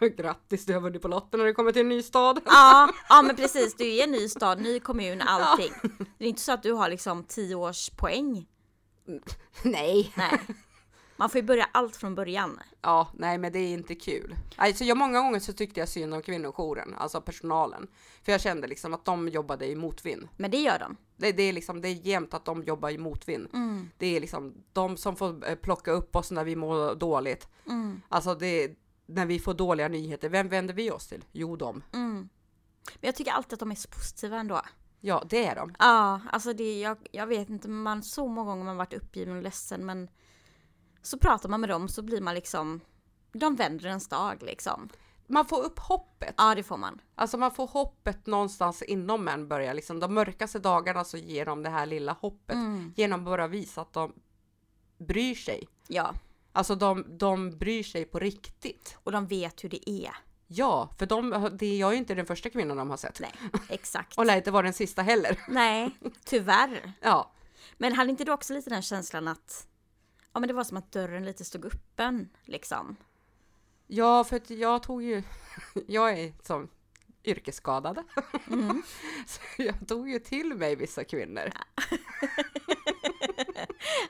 Grattis, 0.16 0.66
du 0.66 0.74
har 0.74 0.80
vunnit 0.80 1.02
på 1.02 1.08
lotten 1.08 1.40
när 1.40 1.46
du 1.46 1.54
kommer 1.54 1.72
till 1.72 1.80
en 1.80 1.88
ny 1.88 2.02
stad. 2.02 2.40
Ja, 2.44 2.90
ja 3.08 3.22
men 3.22 3.36
precis. 3.36 3.74
Du 3.74 3.96
är 3.96 4.04
en 4.04 4.10
ny 4.10 4.28
stad, 4.28 4.60
ny 4.60 4.80
kommun, 4.80 5.20
allting. 5.20 5.72
Det 6.18 6.24
är 6.24 6.28
inte 6.28 6.42
så 6.42 6.52
att 6.52 6.62
du 6.62 6.72
har 6.72 6.88
liksom 6.88 7.24
tio 7.24 7.54
års 7.54 7.90
poäng. 7.90 8.46
Nej. 9.62 10.12
Nej. 10.16 10.40
Man 11.16 11.30
får 11.30 11.40
ju 11.40 11.46
börja 11.46 11.68
allt 11.72 11.96
från 11.96 12.14
början. 12.14 12.60
Ja, 12.82 13.08
nej 13.14 13.38
men 13.38 13.52
det 13.52 13.58
är 13.58 13.72
inte 13.72 13.94
kul. 13.94 14.36
Alltså 14.56 14.84
jag 14.84 14.96
många 14.96 15.20
gånger 15.20 15.40
så 15.40 15.52
tyckte 15.52 15.80
jag 15.80 15.88
synd 15.88 16.14
om 16.14 16.22
kvinnojouren, 16.22 16.94
alltså 16.98 17.20
personalen. 17.20 17.86
För 18.24 18.32
jag 18.32 18.40
kände 18.40 18.66
liksom 18.66 18.94
att 18.94 19.04
de 19.04 19.28
jobbade 19.28 19.66
i 19.66 19.76
motvind. 19.76 20.28
Men 20.36 20.50
det 20.50 20.58
gör 20.58 20.78
de. 20.78 20.96
Det, 21.16 21.32
det 21.32 21.42
är 21.42 21.52
liksom, 21.52 21.80
det 21.80 21.88
är 21.88 22.06
jämnt 22.06 22.34
att 22.34 22.44
de 22.44 22.62
jobbar 22.62 22.90
i 22.90 22.98
motvind. 22.98 23.48
Mm. 23.52 23.90
Det 23.98 24.16
är 24.16 24.20
liksom 24.20 24.54
de 24.72 24.96
som 24.96 25.16
får 25.16 25.48
eh, 25.48 25.54
plocka 25.54 25.90
upp 25.90 26.16
oss 26.16 26.30
när 26.30 26.44
vi 26.44 26.56
mår 26.56 26.94
dåligt. 26.94 27.48
Mm. 27.66 28.00
Alltså 28.08 28.34
det, 28.34 28.78
när 29.06 29.26
vi 29.26 29.38
får 29.38 29.54
dåliga 29.54 29.88
nyheter, 29.88 30.28
vem 30.28 30.48
vänder 30.48 30.74
vi 30.74 30.90
oss 30.90 31.06
till? 31.06 31.24
Jo, 31.32 31.56
de. 31.56 31.82
Mm. 31.92 32.28
Men 32.94 33.08
jag 33.08 33.16
tycker 33.16 33.32
alltid 33.32 33.52
att 33.52 33.60
de 33.60 33.70
är 33.70 33.74
så 33.74 33.88
positiva 33.88 34.36
ändå. 34.36 34.60
Ja, 35.00 35.24
det 35.30 35.46
är 35.46 35.56
de. 35.56 35.74
Ja, 35.78 36.20
alltså 36.32 36.52
det, 36.52 36.80
jag, 36.80 36.96
jag 37.12 37.26
vet 37.26 37.48
inte, 37.50 37.68
man 37.68 38.02
så 38.02 38.28
många 38.28 38.50
gånger 38.50 38.64
man 38.64 38.76
varit 38.76 38.94
uppgiven 38.94 39.36
och 39.36 39.42
ledsen 39.42 39.86
men 39.86 40.08
så 41.02 41.18
pratar 41.18 41.48
man 41.48 41.60
med 41.60 41.70
dem 41.70 41.88
så 41.88 42.02
blir 42.02 42.20
man 42.20 42.34
liksom, 42.34 42.80
de 43.32 43.56
vänder 43.56 43.86
ens 43.86 44.08
dag 44.08 44.42
liksom. 44.42 44.88
Man 45.28 45.46
får 45.46 45.62
upp 45.62 45.78
hoppet. 45.78 46.34
Ja, 46.38 46.54
det 46.54 46.62
får 46.62 46.76
man. 46.76 47.00
Alltså 47.14 47.38
man 47.38 47.50
får 47.50 47.66
hoppet 47.66 48.26
någonstans 48.26 48.82
inom 48.82 49.28
en 49.28 49.48
börjar 49.48 49.74
liksom. 49.74 50.00
De 50.00 50.14
mörkaste 50.14 50.58
dagarna 50.58 51.04
så 51.04 51.16
ger 51.16 51.46
de 51.46 51.62
det 51.62 51.70
här 51.70 51.86
lilla 51.86 52.12
hoppet. 52.12 52.54
Mm. 52.56 52.92
Genom 52.96 53.20
att 53.20 53.26
bara 53.26 53.46
visa 53.46 53.80
att 53.80 53.92
de 53.92 54.12
bryr 54.98 55.34
sig. 55.34 55.68
Ja, 55.88 56.14
Alltså 56.52 56.74
de, 56.74 57.18
de 57.18 57.58
bryr 57.58 57.82
sig 57.82 58.04
på 58.04 58.18
riktigt. 58.18 58.98
och 59.02 59.12
de 59.12 59.26
vet 59.26 59.64
hur 59.64 59.68
det 59.68 59.90
är. 59.90 60.10
Ja, 60.46 60.88
för 60.98 61.06
de, 61.06 61.50
det, 61.58 61.76
jag 61.76 61.88
är 61.88 61.92
ju 61.92 61.98
inte 61.98 62.14
den 62.14 62.26
första 62.26 62.50
kvinnan 62.50 62.76
de 62.76 62.90
har 62.90 62.96
sett. 62.96 63.20
Nej, 63.20 63.32
exakt. 63.68 64.18
Och 64.18 64.26
lär 64.26 64.36
inte 64.36 64.50
vara 64.50 64.62
den 64.62 64.72
sista 64.72 65.02
heller. 65.02 65.40
Nej, 65.48 65.90
tyvärr. 66.24 66.92
Ja, 67.00 67.32
Men 67.76 67.92
hade 67.92 68.10
inte 68.10 68.24
du 68.24 68.32
också 68.32 68.54
lite 68.54 68.70
den 68.70 68.82
känslan 68.82 69.28
att 69.28 69.66
Ja 70.32 70.40
men 70.40 70.48
det 70.48 70.54
var 70.54 70.64
som 70.64 70.76
att 70.76 70.92
dörren 70.92 71.24
lite 71.24 71.44
stod 71.44 71.64
öppen 71.66 72.28
liksom. 72.44 72.96
Ja 73.86 74.24
för 74.24 74.36
att 74.36 74.50
jag 74.50 74.82
tog 74.82 75.02
ju, 75.02 75.22
jag 75.86 76.18
är 76.20 76.32
som 76.42 76.68
yrkesskadad. 77.24 77.98
Mm. 78.52 78.82
Så 79.26 79.40
jag 79.56 79.88
tog 79.88 80.10
ju 80.10 80.18
till 80.18 80.54
mig 80.54 80.76
vissa 80.76 81.04
kvinnor. 81.04 81.52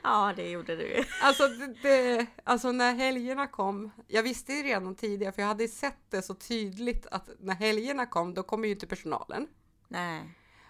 Ja 0.03 0.33
det 0.35 0.49
gjorde 0.49 0.75
du. 0.75 1.03
Alltså, 1.21 1.47
det, 1.47 1.73
det, 1.81 2.25
alltså 2.43 2.71
när 2.71 2.93
helgerna 2.93 3.47
kom, 3.47 3.91
jag 4.07 4.23
visste 4.23 4.53
ju 4.53 4.63
redan 4.63 4.95
tidigare 4.95 5.33
för 5.33 5.41
jag 5.41 5.47
hade 5.47 5.67
sett 5.67 6.11
det 6.11 6.21
så 6.21 6.33
tydligt 6.33 7.05
att 7.05 7.29
när 7.39 7.55
helgerna 7.55 8.05
kom 8.05 8.33
då 8.33 8.43
kommer 8.43 8.67
ju 8.67 8.73
inte 8.73 8.87
personalen. 8.87 9.47
Nej. 9.87 10.23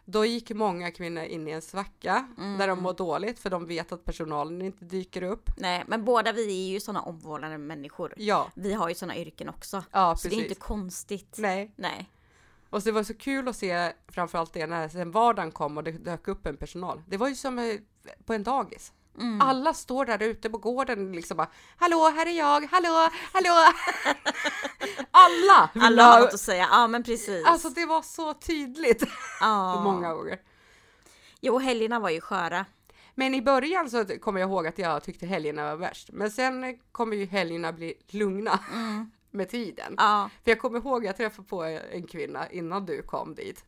Då 0.10 0.26
gick 0.26 0.52
många 0.52 0.92
kvinnor 0.92 1.24
in 1.24 1.48
i 1.48 1.52
en 1.52 1.62
svacka 1.62 2.28
Mm. 2.38 2.58
där 2.58 2.68
de 2.68 2.84
mår 2.84 2.94
dåligt 2.94 3.40
för 3.40 3.50
de 3.50 3.66
vet 3.66 3.92
att 3.92 4.06
personalen 4.06 4.62
inte 4.62 4.86
dyker 4.86 5.24
upp. 5.24 5.50
Nej 5.58 5.84
men 5.88 6.06
båda 6.06 6.32
vi 6.32 6.68
är 6.68 6.72
ju 6.74 6.80
sådana 6.80 7.02
omvårdande 7.02 7.58
människor. 7.58 8.14
Ja, 8.18 8.52
Vi 8.56 8.74
har 8.74 8.90
ju 8.90 8.96
sådana 8.96 9.18
yrken 9.18 9.50
också. 9.50 9.84
ja 9.92 10.16
Så 10.16 10.24
det 10.24 10.30
precis. 10.30 10.46
är 10.46 10.50
inte 10.50 10.60
konstigt. 10.62 11.36
Nej, 11.38 11.72
Nej. 11.76 12.10
och 12.70 12.84
så 12.84 12.90
det 12.90 12.94
var 12.94 13.04
så 13.04 13.14
kul 13.14 13.48
att 13.48 13.56
se 13.56 13.94
framförallt 14.08 14.54
det 14.54 14.68
när 14.68 14.88
sen 14.90 15.12
vardagen 15.12 15.52
kom 15.52 15.78
och 15.78 15.84
det 15.84 15.92
dök 15.92 16.28
upp 16.28 16.46
en 16.46 16.58
personal. 16.58 17.02
Det 17.08 17.18
var 17.18 17.28
ju 17.30 17.36
som 17.36 17.60
eh, 17.60 17.76
på 18.26 18.34
en 18.34 18.44
dagis. 18.44 18.94
Mm. 19.18 19.42
Alla 19.42 19.74
står 19.74 20.06
där 20.06 20.24
ute 20.24 20.50
på 20.50 20.58
gården 20.58 21.12
liksom 21.12 21.38
bara 21.38 21.50
Hallå, 21.78 22.10
här 22.16 22.26
är 22.26 22.32
jag, 22.38 22.68
hallå, 22.72 23.10
hallå! 23.34 23.54
Alla! 25.12 25.70
Alla 25.86 26.04
ha- 26.04 26.12
har 26.14 26.20
något 26.22 26.34
att 26.34 26.40
säga. 26.40 26.68
Ja 26.72 26.88
men 26.88 27.04
precis. 27.04 27.46
Alltså 27.46 27.70
det 27.70 27.86
var 27.86 28.02
så 28.02 28.34
tydligt 28.34 29.04
ja. 29.42 29.82
många 29.84 30.14
gånger. 30.14 30.40
Jo 31.42 31.60
helgerna 31.60 32.00
var 32.00 32.10
ju 32.10 32.22
sköra. 32.22 32.66
Men 33.16 33.34
i 33.34 33.42
början 33.42 33.90
så 33.90 34.06
kommer 34.06 34.40
jag 34.40 34.50
ihåg 34.50 34.68
att 34.68 34.78
jag 34.80 35.04
tyckte 35.04 35.26
helgerna 35.26 35.64
var 35.66 35.76
värst. 35.76 36.10
Men 36.14 36.32
sen 36.32 36.80
kommer 36.92 37.16
ju 37.18 37.26
helgerna 37.26 37.74
bli 37.74 37.94
lugna 38.08 38.60
Mm. 38.74 39.12
med 39.32 39.50
tiden. 39.50 39.96
Ja. 39.98 40.30
För 40.44 40.52
jag 40.52 40.60
kommer 40.60 40.80
ihåg, 40.80 41.06
jag 41.06 41.18
träffade 41.18 41.48
på 41.48 41.64
en 41.64 42.08
kvinna 42.08 42.50
innan 42.50 42.86
du 42.86 43.02
kom 43.02 43.36
dit. 43.36 43.66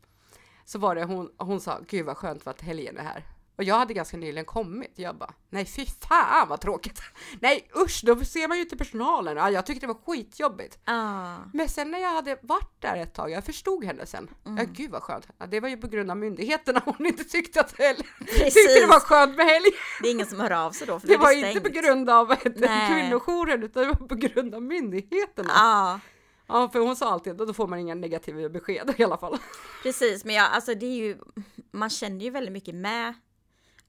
Så 0.65 0.79
var 0.79 0.95
det 0.95 1.03
hon, 1.03 1.29
hon 1.37 1.61
sa, 1.61 1.79
gud 1.87 2.05
vad 2.05 2.17
skönt 2.17 2.47
att 2.47 2.61
helgen 2.61 2.97
är 2.97 3.03
här. 3.03 3.23
Och 3.59 3.65
jag 3.65 3.75
hade 3.75 3.93
ganska 3.93 4.17
nyligen 4.17 4.45
kommit. 4.45 4.91
Jag 4.95 5.15
bara, 5.15 5.33
nej 5.49 5.65
fy 5.65 5.85
fan 5.85 6.47
vad 6.49 6.61
tråkigt. 6.61 7.01
Nej 7.39 7.69
usch, 7.85 8.01
då 8.05 8.25
ser 8.25 8.47
man 8.47 8.57
ju 8.57 8.63
inte 8.63 8.77
personalen. 8.77 9.37
Ja, 9.37 9.51
jag 9.51 9.65
tyckte 9.65 9.87
det 9.87 9.93
var 9.93 9.99
skitjobbigt. 10.15 10.79
Ja. 10.85 11.35
Men 11.53 11.69
sen 11.69 11.91
när 11.91 11.99
jag 11.99 12.09
hade 12.09 12.37
varit 12.41 12.81
där 12.81 12.97
ett 12.97 13.13
tag, 13.13 13.31
jag 13.31 13.45
förstod 13.45 13.83
henne 13.83 14.05
sen. 14.05 14.29
Mm. 14.45 14.57
Ja, 14.57 14.63
gud 14.73 14.91
vad 14.91 15.03
skönt. 15.03 15.27
Ja, 15.37 15.45
det 15.45 15.59
var 15.59 15.69
ju 15.69 15.77
på 15.77 15.87
grund 15.87 16.11
av 16.11 16.17
myndigheterna 16.17 16.81
hon 16.85 17.05
inte 17.05 17.23
tyckte 17.23 17.61
att 17.61 17.77
helg, 17.79 17.97
tyckte 18.19 18.79
det 18.81 18.87
var 18.87 18.99
skönt 18.99 19.35
med 19.37 19.45
helg. 19.45 19.65
Det 20.01 20.07
är 20.07 20.11
ingen 20.11 20.27
som 20.27 20.39
hör 20.39 20.51
av 20.51 20.71
sig 20.71 20.87
då 20.87 20.99
för 20.99 21.07
Det 21.07 21.13
då 21.13 21.19
var 21.19 21.29
det 21.29 21.35
inte 21.49 21.61
på 21.61 21.69
stängt. 21.69 21.85
grund 21.85 22.09
av 22.09 22.35
kvinnojouren 22.89 23.63
utan 23.63 23.83
det 23.83 23.89
var 23.89 24.07
på 24.07 24.15
grund 24.15 24.55
av 24.55 24.61
myndigheterna. 24.61 25.51
Ja. 25.55 25.99
Ja, 26.47 26.69
för 26.69 26.79
hon 26.79 26.95
sa 26.95 27.11
alltid 27.11 27.41
att 27.41 27.47
då 27.47 27.53
får 27.53 27.67
man 27.67 27.79
inga 27.79 27.95
negativa 27.95 28.49
besked 28.49 28.93
i 28.97 29.03
alla 29.03 29.17
fall. 29.17 29.37
Precis, 29.83 30.25
men 30.25 30.35
jag, 30.35 30.51
alltså 30.51 30.73
det 30.75 30.85
är 30.85 30.95
ju, 30.97 31.17
man 31.71 31.89
känner 31.89 32.25
ju 32.25 32.29
väldigt 32.29 32.53
mycket 32.53 32.75
med 32.75 33.13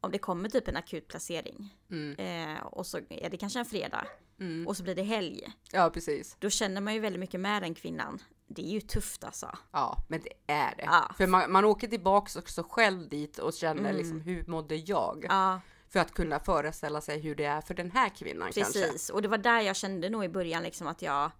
om 0.00 0.10
det 0.10 0.18
kommer 0.18 0.48
typ 0.48 0.68
en 0.68 0.76
akut 0.76 1.08
placering 1.08 1.76
Mm. 1.90 2.16
eh, 2.56 2.62
och 2.62 2.86
så 2.86 2.98
är 3.08 3.30
det 3.30 3.36
kanske 3.36 3.58
en 3.58 3.64
fredag 3.64 4.06
Mm. 4.40 4.66
och 4.68 4.76
så 4.76 4.82
blir 4.82 4.94
det 4.94 5.02
helg. 5.02 5.52
Ja, 5.72 5.90
precis. 5.90 6.36
Då 6.38 6.50
känner 6.50 6.80
man 6.80 6.94
ju 6.94 7.00
väldigt 7.00 7.20
mycket 7.20 7.40
med 7.40 7.62
den 7.62 7.74
kvinnan. 7.74 8.18
Det 8.46 8.62
är 8.62 8.66
ju 8.70 8.80
tufft 8.80 9.24
alltså. 9.24 9.58
Ja, 9.72 10.04
men 10.08 10.20
det 10.22 10.52
är 10.52 10.76
det. 10.76 10.82
Ja. 10.84 11.10
För 11.16 11.26
man, 11.26 11.52
man 11.52 11.64
åker 11.64 11.88
tillbaks 11.88 12.36
också 12.36 12.62
själv 12.68 13.08
dit 13.08 13.38
och 13.38 13.54
känner 13.54 13.80
Mm. 13.90 13.96
liksom 13.96 14.20
hur 14.20 14.44
mådde 14.46 14.76
jag? 14.76 15.26
Ja, 15.28 15.60
För 15.88 16.00
att 16.00 16.12
kunna 16.14 16.40
föreställa 16.40 17.00
sig 17.00 17.20
hur 17.20 17.34
det 17.34 17.44
är 17.44 17.60
för 17.60 17.74
den 17.74 17.90
här 17.90 18.08
kvinnan 18.08 18.52
kanske. 18.52 18.80
precis. 18.82 19.10
Och 19.10 19.22
det 19.22 19.28
var 19.28 19.38
där 19.38 19.60
jag 19.60 19.76
kände 19.76 20.08
nog 20.10 20.24
i 20.24 20.28
början 20.28 20.62
liksom 20.62 20.86
att 20.86 21.02
jag, 21.02 21.30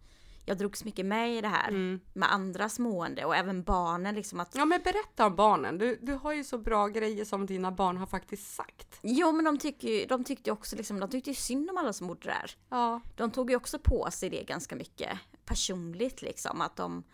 jag 0.44 0.58
drogs 0.58 0.84
mycket 0.84 1.06
med 1.06 1.36
i 1.36 1.40
det 1.40 1.48
här. 1.48 1.68
Mm. 1.68 2.00
Med 2.12 2.32
andras 2.32 2.78
mående 2.78 3.24
och 3.24 3.36
även 3.36 3.62
barnen 3.62 4.14
liksom 4.14 4.40
att 4.40 4.54
Ja, 4.54 4.64
men 4.64 4.80
berätta 4.82 5.26
om 5.26 5.36
barnen. 5.36 5.78
Du, 5.78 5.98
du 6.02 6.12
har 6.14 6.32
ju 6.32 6.44
så 6.44 6.58
bra 6.58 6.88
grejer 6.88 7.24
som 7.24 7.46
dina 7.46 7.72
barn 7.72 7.96
har 7.96 8.06
faktiskt 8.06 8.54
sagt. 8.54 8.98
Jo 9.02 9.32
men 9.32 9.44
de, 9.44 9.58
tycker 9.58 10.08
de 10.08 10.24
tyckte 10.24 10.50
också 10.52 10.76
liksom, 10.76 11.00
de 11.00 11.10
tyckte 11.10 11.30
ju 11.30 11.34
synd 11.36 11.70
om 11.70 11.76
alla 11.76 11.92
som 11.92 12.06
bodde 12.06 12.28
där. 12.28 12.56
Ja, 12.68 13.00
De 13.16 13.30
tog 13.30 13.50
ju 13.50 13.56
också 13.56 13.78
på 13.78 14.08
sig 14.10 14.30
det 14.30 14.44
ganska 14.44 14.76
mycket 14.76 15.18
personligt 15.44 16.22
liksom. 16.22 16.60
Att 16.60 16.76
de, 16.76 17.04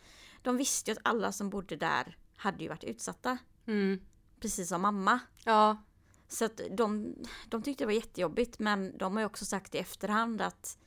de 0.42 0.56
visste 0.56 0.90
ju 0.90 0.96
att 0.96 1.08
alla 1.08 1.32
som 1.32 1.50
bodde 1.50 1.76
där 1.76 2.16
hade 2.36 2.62
ju 2.62 2.68
varit 2.68 2.84
utsatta. 2.84 3.38
mm. 3.66 4.00
Precis 4.40 4.68
som 4.68 4.82
mamma. 4.82 5.20
ja, 5.44 5.82
Så 6.28 6.44
att 6.44 6.60
de, 6.70 7.14
de 7.48 7.62
tyckte 7.62 7.84
det 7.84 7.86
var 7.86 7.92
jättejobbigt 7.92 8.58
men 8.58 8.98
de 8.98 9.12
har 9.12 9.20
ju 9.20 9.26
också 9.26 9.44
sagt 9.44 9.74
i 9.74 9.78
efterhand 9.78 10.40
att, 10.42 10.78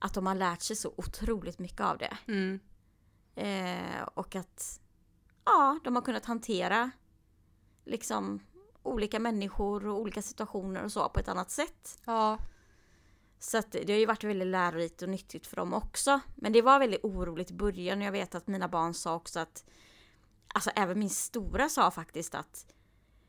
att 0.00 0.14
de 0.14 0.26
har 0.26 0.34
lärt 0.34 0.62
sig 0.62 0.76
så 0.76 0.94
otroligt 0.96 1.58
mycket 1.58 1.80
av 1.80 1.98
det. 1.98 2.18
mm. 2.26 2.60
Eh, 3.34 4.02
och 4.14 4.36
att 4.36 4.80
ja, 5.44 5.78
de 5.84 5.94
har 5.94 6.02
kunnat 6.02 6.24
hantera 6.26 6.90
liksom 7.84 8.40
olika 8.82 9.18
människor 9.18 9.86
och 9.86 10.00
olika 10.00 10.22
situationer 10.22 10.84
och 10.84 10.92
så 10.92 11.08
på 11.08 11.20
ett 11.20 11.28
annat 11.28 11.50
sätt. 11.50 11.98
ja, 12.04 12.38
Så 13.38 13.58
att 13.58 13.72
det 13.72 13.90
har 13.92 13.98
ju 13.98 14.06
varit 14.06 14.24
väldigt 14.24 14.48
lärorikt 14.48 15.02
och 15.02 15.08
nyttigt 15.08 15.46
för 15.46 15.56
dem 15.56 15.74
också. 15.74 16.20
Men 16.34 16.52
det 16.52 16.62
var 16.62 16.78
väldigt 16.78 17.04
oroligt 17.04 17.50
i 17.50 17.54
början 17.54 17.98
och 17.98 18.04
jag 18.04 18.12
vet 18.12 18.34
att 18.34 18.46
mina 18.46 18.68
barn 18.68 18.94
sa 18.94 19.14
också 19.14 19.40
att 19.40 19.64
Alltså 20.54 20.70
även 20.76 20.98
min 20.98 21.10
stora 21.10 21.68
sa 21.68 21.90
faktiskt 21.90 22.34
att 22.34 22.66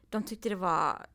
de 0.10 0.24
tyckte 0.24 0.50
det 0.50 0.56
var 0.56 1.08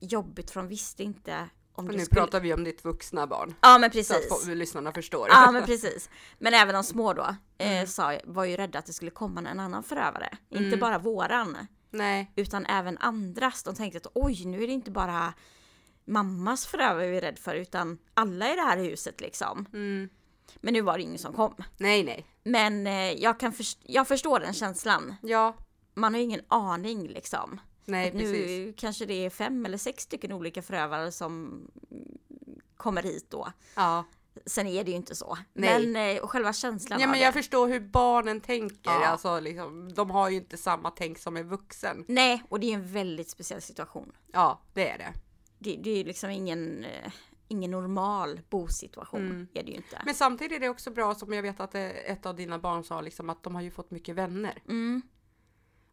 jobbigt 0.00 0.50
för 0.50 0.60
de 0.60 0.68
visste 0.68 1.02
inte 1.02 1.48
om 1.74 1.88
Och 1.88 1.94
nu 1.94 2.04
skulle... 2.04 2.20
pratar 2.20 2.40
vi 2.40 2.54
om 2.54 2.64
ditt 2.64 2.84
vuxna 2.84 3.26
barn. 3.26 3.54
Ja 3.60 3.78
men 3.78 3.90
Så 3.92 3.98
att 3.98 4.20
precis. 4.20 4.44
få- 4.46 4.54
lyssnarna 4.54 4.92
förstår. 4.92 5.28
Ja 5.30 5.50
men 5.50 5.64
precis. 5.64 6.10
Men 6.38 6.54
även 6.54 6.74
de 6.74 6.84
små 6.84 7.12
då 7.12 7.36
Mm. 7.58 7.82
eh, 7.82 7.86
sa, 7.88 8.18
var 8.24 8.44
ju 8.44 8.56
rädda 8.56 8.78
att 8.78 8.86
det 8.86 8.92
skulle 8.92 9.10
komma 9.10 9.40
en 9.50 9.60
annan 9.60 9.82
förövare. 9.82 10.28
Inte 10.50 10.64
Mm. 10.66 10.80
bara 10.80 10.98
våran. 10.98 11.56
Nej. 11.90 12.32
Utan 12.36 12.66
även 12.66 12.98
andras. 12.98 13.62
De 13.62 13.74
tänkte 13.74 13.96
att 13.96 14.06
oj 14.14 14.44
nu 14.44 14.62
är 14.62 14.66
det 14.66 14.72
inte 14.72 14.90
bara 14.90 15.34
mammas 16.04 16.66
förövare 16.66 17.08
vi 17.10 17.16
är 17.16 17.20
rädd 17.20 17.38
för 17.38 17.54
utan 17.54 17.98
alla 18.14 18.52
i 18.52 18.56
det 18.56 18.62
här 18.62 18.78
huset 18.78 19.20
liksom. 19.20 19.66
Mm. 19.72 20.08
Men 20.60 20.74
nu 20.74 20.80
var 20.80 20.96
det 20.96 21.02
ingen 21.02 21.18
som 21.18 21.32
kom. 21.34 21.54
Nej, 21.76 22.04
nej. 22.04 22.26
Men 22.44 22.86
eh, 22.86 23.12
jag, 23.12 23.40
kan 23.40 23.52
först- 23.52 23.82
jag 23.82 24.08
förstår 24.08 24.40
den 24.40 24.52
känslan. 24.54 25.14
Ja. 25.22 25.56
Man 25.94 26.12
har 26.14 26.18
ju 26.18 26.24
ingen 26.24 26.40
aning 26.48 27.08
liksom. 27.08 27.60
Nej, 27.84 28.12
nu 28.14 28.20
precis. 28.20 28.74
kanske 28.80 29.06
det 29.06 29.14
är 29.14 29.30
fem 29.30 29.66
eller 29.66 29.78
sex 29.78 30.02
stycken 30.02 30.32
olika 30.32 30.62
förövare 30.62 31.12
som 31.12 31.60
kommer 32.76 33.02
hit 33.02 33.26
då. 33.30 33.52
Ja. 33.74 34.04
Sen 34.46 34.66
är 34.66 34.84
det 34.84 34.90
ju 34.90 34.96
inte 34.96 35.14
så. 35.14 35.38
Nej. 35.52 35.86
Men 35.86 36.16
eh, 36.16 36.26
själva 36.26 36.52
känslan 36.52 37.00
ja, 37.00 37.06
men 37.06 37.18
det. 37.18 37.24
jag 37.24 37.34
förstår 37.34 37.68
hur 37.68 37.80
barnen 37.80 38.40
tänker. 38.40 38.90
Ja. 38.90 39.06
Alltså, 39.06 39.40
liksom, 39.40 39.92
de 39.92 40.10
har 40.10 40.30
ju 40.30 40.36
inte 40.36 40.56
samma 40.56 40.90
tänk 40.90 41.18
som 41.18 41.36
en 41.36 41.48
vuxen. 41.48 42.04
Nej, 42.08 42.42
och 42.48 42.60
det 42.60 42.70
är 42.70 42.74
en 42.74 42.92
väldigt 42.92 43.30
speciell 43.30 43.62
situation. 43.62 44.12
Ja, 44.32 44.60
det 44.72 44.88
är 44.88 44.98
det. 44.98 45.12
Det, 45.58 45.76
det 45.76 45.90
är 45.90 45.96
ju 45.96 46.04
liksom 46.04 46.30
ingen, 46.30 46.84
eh, 46.84 47.12
ingen 47.48 47.70
normal 47.70 48.40
bosituation. 48.50 49.20
Mm. 49.20 49.48
Är 49.54 49.62
det 49.62 49.70
ju 49.70 49.76
inte. 49.76 50.02
Men 50.04 50.14
samtidigt 50.14 50.56
är 50.56 50.60
det 50.60 50.68
också 50.68 50.90
bra 50.90 51.14
som 51.14 51.32
jag 51.32 51.42
vet 51.42 51.60
att 51.60 51.74
eh, 51.74 51.86
ett 51.86 52.26
av 52.26 52.36
dina 52.36 52.58
barn 52.58 52.84
sa 52.84 53.00
liksom 53.00 53.30
att 53.30 53.42
de 53.42 53.54
har 53.54 53.62
ju 53.62 53.70
fått 53.70 53.90
mycket 53.90 54.14
vänner. 54.14 54.62
Mm. 54.68 55.02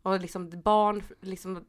Och 0.02 0.20
liksom 0.20 0.62
barn, 0.62 1.04
liksom 1.22 1.66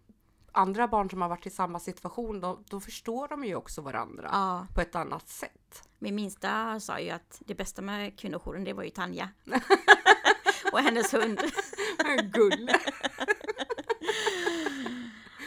andra 0.53 0.89
barn 0.89 1.11
som 1.11 1.23
har 1.23 1.29
varit 1.29 1.47
i 1.47 1.51
samma 1.51 1.81
situation, 1.81 2.41
då, 2.41 2.61
då 2.69 2.81
förstår 2.81 3.29
de 3.29 3.45
ju 3.45 3.55
också 3.55 3.81
varandra 3.83 4.29
Ja, 4.33 4.67
på 4.75 4.81
ett 4.81 4.95
annat 4.95 5.29
sätt. 5.29 5.89
min 5.99 6.15
minsta 6.15 6.81
sa 6.81 6.99
ju 7.01 7.11
att 7.11 7.43
det 7.47 7.55
bästa 7.55 7.83
med 7.83 8.19
kvinnojouren 8.19 8.65
det 8.65 8.73
var 8.73 8.83
ju 8.83 8.91
Tanja. 8.91 9.29
och 10.73 10.79
hennes 10.79 11.15
hund. 11.15 11.41
Gulle! 12.33 12.81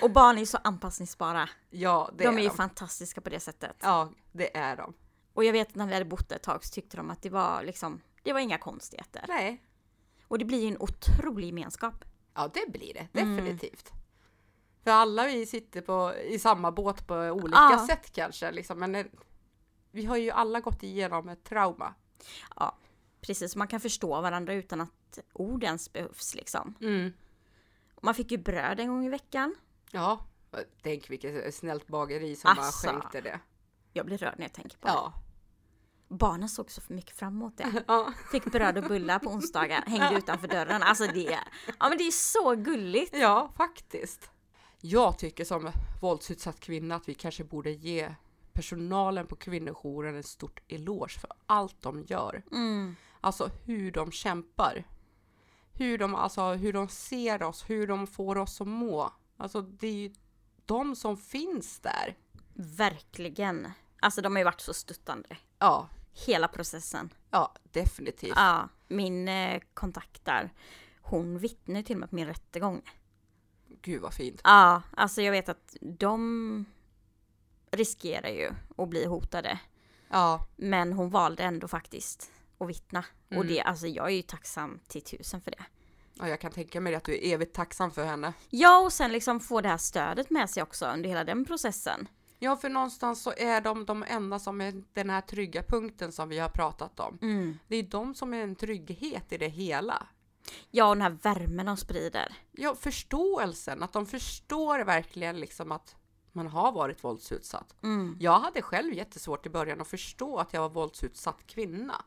Och 0.01 0.11
barn 0.11 0.37
är 0.37 0.45
så 0.45 0.57
anpassningsbara. 0.63 1.49
Ja, 1.69 2.09
det 2.17 2.23
de 2.23 2.35
är 2.35 2.39
är 2.39 2.43
ju 2.43 2.49
de. 2.49 2.55
fantastiska 2.55 3.21
på 3.21 3.29
det 3.29 3.39
sättet. 3.39 3.75
Ja, 3.81 4.09
det 4.31 4.57
är 4.57 4.77
de. 4.77 4.93
Och 5.33 5.43
jag 5.43 5.51
vet 5.53 5.75
när 5.75 5.87
vi 5.87 5.93
hade 5.93 6.05
bott 6.05 6.29
där 6.29 6.35
ett 6.35 6.43
tag 6.43 6.65
så 6.65 6.73
tyckte 6.73 6.97
de 6.97 7.09
att 7.09 7.21
det 7.21 7.29
var 7.29 7.63
liksom, 7.63 8.01
det 8.23 8.33
var 8.33 8.39
inga 8.39 8.57
konstigheter. 8.57 9.25
Nej, 9.27 9.61
Och 10.27 10.39
det 10.39 10.45
blir 10.45 10.61
ju 10.61 10.67
en 10.67 10.77
otrolig 10.79 11.47
gemenskap. 11.47 12.05
ja 12.33 12.49
det 12.53 12.71
blir 12.71 12.93
det 12.93 13.21
Mm. 13.21 13.59
För 14.85 14.91
alla 14.91 15.27
vi 15.27 15.45
sitter 15.45 15.81
på, 15.81 16.13
i 16.15 16.39
samma 16.39 16.71
båt 16.71 17.07
på 17.07 17.15
olika 17.15 17.57
Ja. 17.57 17.85
sätt 17.89 18.11
kanske, 18.13 18.51
liksom. 18.51 18.79
men 18.79 18.95
eh, 18.95 19.05
vi 19.91 20.05
har 20.05 20.17
ju 20.17 20.31
alla 20.31 20.59
gått 20.59 20.83
igenom 20.83 21.29
ett 21.29 21.43
trauma. 21.43 21.93
Ja, 22.55 22.77
precis. 23.21 23.55
Man 23.55 23.67
kan 23.67 23.79
förstå 23.79 24.21
varandra 24.21 24.53
utan 24.53 24.81
att 24.81 25.19
ord 25.33 25.63
ens 25.63 25.93
behövs 25.93 26.35
liksom. 26.35 26.75
Mm. 26.81 27.13
Man 28.01 28.13
fick 28.15 28.31
ju 28.31 28.37
bröd 28.37 28.79
en 28.79 28.87
gång 28.87 29.05
i 29.05 29.09
veckan. 29.09 29.55
Ja, 29.91 30.25
tänk 30.81 31.09
vilket 31.09 31.55
snällt 31.55 31.87
bageri 31.87 32.35
som 32.35 32.55
bara 32.55 32.67
Asså. 32.67 32.87
skänkte 32.87 33.21
det. 33.21 33.39
Jag 33.93 34.05
blir 34.05 34.17
rörd 34.17 34.35
när 34.37 34.45
jag 34.45 34.53
tänker 34.53 34.77
på 34.77 34.87
det. 34.87 34.93
Ja. 34.93 35.13
Barnen 36.07 36.49
såg 36.49 36.71
så 36.71 36.81
mycket 36.87 37.15
fram 37.17 37.33
emot 37.33 37.57
det. 37.57 37.83
ja. 37.87 38.13
Fick 38.31 38.45
bröd 38.45 38.77
och 38.77 38.83
bullar 38.83 39.19
på 39.19 39.29
onsdagar, 39.29 39.81
hängde 39.87 40.17
utanför 40.17 40.47
dörren. 40.47 40.83
Alltså 40.83 41.07
det, 41.07 41.39
ja 41.79 41.89
men 41.89 41.97
det 41.97 42.03
är 42.07 42.11
så 42.11 42.55
gulligt. 42.55 43.15
Ja, 43.17 43.51
faktiskt. 43.57 44.29
Jag 44.87 45.19
tycker 45.19 45.45
som 45.45 45.71
våldsutsatt 46.01 46.59
kvinna 46.59 46.95
att 46.95 47.09
vi 47.09 47.13
kanske 47.13 47.43
borde 47.43 47.71
ge 47.71 48.15
personalen 48.53 49.27
på 49.27 49.35
kvinnojouren 49.35 50.15
en 50.15 50.23
stort 50.23 50.59
eloge 50.67 51.19
för 51.19 51.29
allt 51.45 51.81
de 51.81 52.03
gör. 52.07 52.43
Mm. 52.51 52.95
Alltså 53.21 53.49
hur 53.63 53.91
de 53.91 54.11
kämpar. 54.11 54.83
Hur 55.73 55.97
de, 55.97 56.15
alltså, 56.15 56.53
hur 56.53 56.73
de 56.73 56.87
ser 56.87 57.43
oss, 57.43 57.69
hur 57.69 57.87
de 57.87 58.07
får 58.07 58.37
oss 58.37 58.61
att 58.61 58.67
må. 58.67 59.13
Alltså 59.37 59.61
det 59.61 59.87
är 59.87 59.93
ju 59.93 60.13
de 60.65 60.95
som 60.95 61.17
finns 61.17 61.79
där. 61.79 62.17
Verkligen. 62.53 63.71
Alltså 64.01 64.21
de 64.21 64.31
har 64.33 64.39
ju 64.39 64.45
varit 64.45 64.61
så 64.61 64.73
stöttande. 64.73 65.37
Ja, 65.59 65.89
Hela 66.25 66.47
processen. 66.47 67.09
ja 67.31 67.53
definitivt. 67.63 68.33
Ja, 68.35 68.69
min 68.87 69.27
eh, 69.27 69.61
kontakt 69.73 70.25
där, 70.25 70.53
hon 71.01 71.39
vittnar 71.39 71.81
till 71.81 71.95
och 71.95 71.99
med 71.99 72.09
på 72.09 72.15
min 72.15 72.27
rättegång. 72.27 72.81
Gud 73.85 74.01
vad 74.01 74.13
fint. 74.13 74.41
Ja, 74.43 74.81
alltså 74.97 75.21
jag 75.21 75.31
vet 75.31 75.49
att 75.49 75.75
de 75.81 76.65
riskerar 77.71 78.29
ju 78.29 78.51
att 78.77 78.89
bli 78.89 79.05
hotade. 79.05 79.59
Ja, 80.09 80.47
Men 80.55 80.93
hon 80.93 81.09
valde 81.09 81.43
ändå 81.43 81.67
faktiskt 81.67 82.31
att 82.57 82.69
vittna. 82.69 83.05
Och 83.27 83.33
Mm. 83.35 83.47
det, 83.47 83.61
alltså 83.61 83.87
jag 83.87 84.05
är 84.05 84.15
ju 84.15 84.21
tacksam 84.21 84.79
till 84.87 85.01
tusen 85.01 85.41
för 85.41 85.51
det. 85.51 85.63
och 86.19 86.29
jag 86.29 86.41
kan 86.41 86.51
tänka 86.51 86.81
mig 86.81 86.95
att 86.95 87.03
du 87.03 87.13
är 87.13 87.33
evigt 87.33 87.55
tacksam 87.55 87.91
för 87.91 88.05
henne. 88.05 88.33
Ja, 88.49 88.79
och 88.79 88.93
sen 88.93 89.11
liksom 89.11 89.39
få 89.39 89.61
det 89.61 89.69
här 89.69 89.77
stödet 89.77 90.29
med 90.29 90.49
sig 90.49 90.63
också 90.63 90.85
under 90.85 91.09
hela 91.09 91.23
den 91.23 91.45
processen. 91.45 92.07
Ja, 92.39 92.55
för 92.57 92.69
någonstans 92.69 93.23
så 93.23 93.33
är 93.37 93.61
de 93.61 93.85
de 93.85 94.03
enda 94.07 94.39
som 94.39 94.61
är 94.61 94.83
den 94.93 95.09
här 95.09 95.21
trygga 95.21 95.63
punkten 95.63 96.11
som 96.11 96.29
vi 96.29 96.39
har 96.39 96.49
pratat 96.49 96.99
om. 96.99 97.17
Mm. 97.21 97.57
Det 97.67 97.75
är 97.75 97.83
de 97.83 98.15
som 98.15 98.33
är 98.33 98.43
en 98.43 98.55
trygghet 98.55 99.31
i 99.33 99.37
det 99.37 99.47
hela. 99.47 100.07
Ja, 100.71 100.89
och 100.89 100.95
den 100.95 101.01
här 101.01 101.17
värmen 101.21 101.65
de 101.65 101.77
sprider. 101.77 102.37
Ja, 102.51 102.75
förståelsen, 102.75 103.83
att 103.83 103.93
de 103.93 104.05
förstår 104.05 104.79
verkligen 104.79 105.39
liksom 105.39 105.71
att 105.71 105.95
man 106.31 106.47
har 106.47 106.71
varit 106.71 107.03
våldsutsatt. 107.03 107.75
Mm. 107.83 108.17
Jag 108.19 108.39
hade 108.39 108.61
själv 108.61 108.93
jättesvårt 108.93 109.45
i 109.45 109.49
början 109.49 109.81
att 109.81 109.87
förstå 109.87 110.37
att 110.37 110.53
jag 110.53 110.61
var 110.61 110.69
våldsutsatt 110.69 111.47
kvinna. 111.47 112.05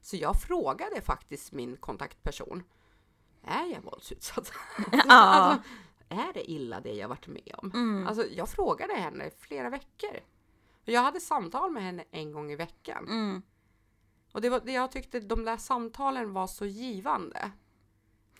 Så 0.00 0.16
jag 0.16 0.42
frågade 0.42 1.00
faktiskt 1.00 1.52
min 1.52 1.76
kontaktperson. 1.76 2.62
Är 3.44 3.66
jag 3.72 3.82
våldsutsatt? 3.82 4.52
Ja. 4.92 5.00
alltså, 5.08 5.62
är 6.08 6.32
det 6.34 6.50
illa 6.50 6.80
det 6.80 6.94
jag 6.94 7.08
varit 7.08 7.26
med 7.26 7.54
om? 7.58 7.70
Mm. 7.74 8.06
Alltså, 8.06 8.26
jag 8.26 8.48
frågade 8.48 8.94
henne 8.94 9.30
flera 9.38 9.70
veckor. 9.70 10.20
Jag 10.84 11.02
hade 11.02 11.20
samtal 11.20 11.70
med 11.70 11.82
henne 11.82 12.04
en 12.10 12.32
gång 12.32 12.52
i 12.52 12.56
veckan. 12.56 13.08
Mm. 13.08 13.42
Och 14.32 14.40
det 14.40 14.48
var, 14.48 14.62
jag 14.64 14.92
tyckte 14.92 15.20
de 15.20 15.44
där 15.44 15.56
samtalen 15.56 16.32
var 16.32 16.46
så 16.46 16.66
givande. 16.66 17.50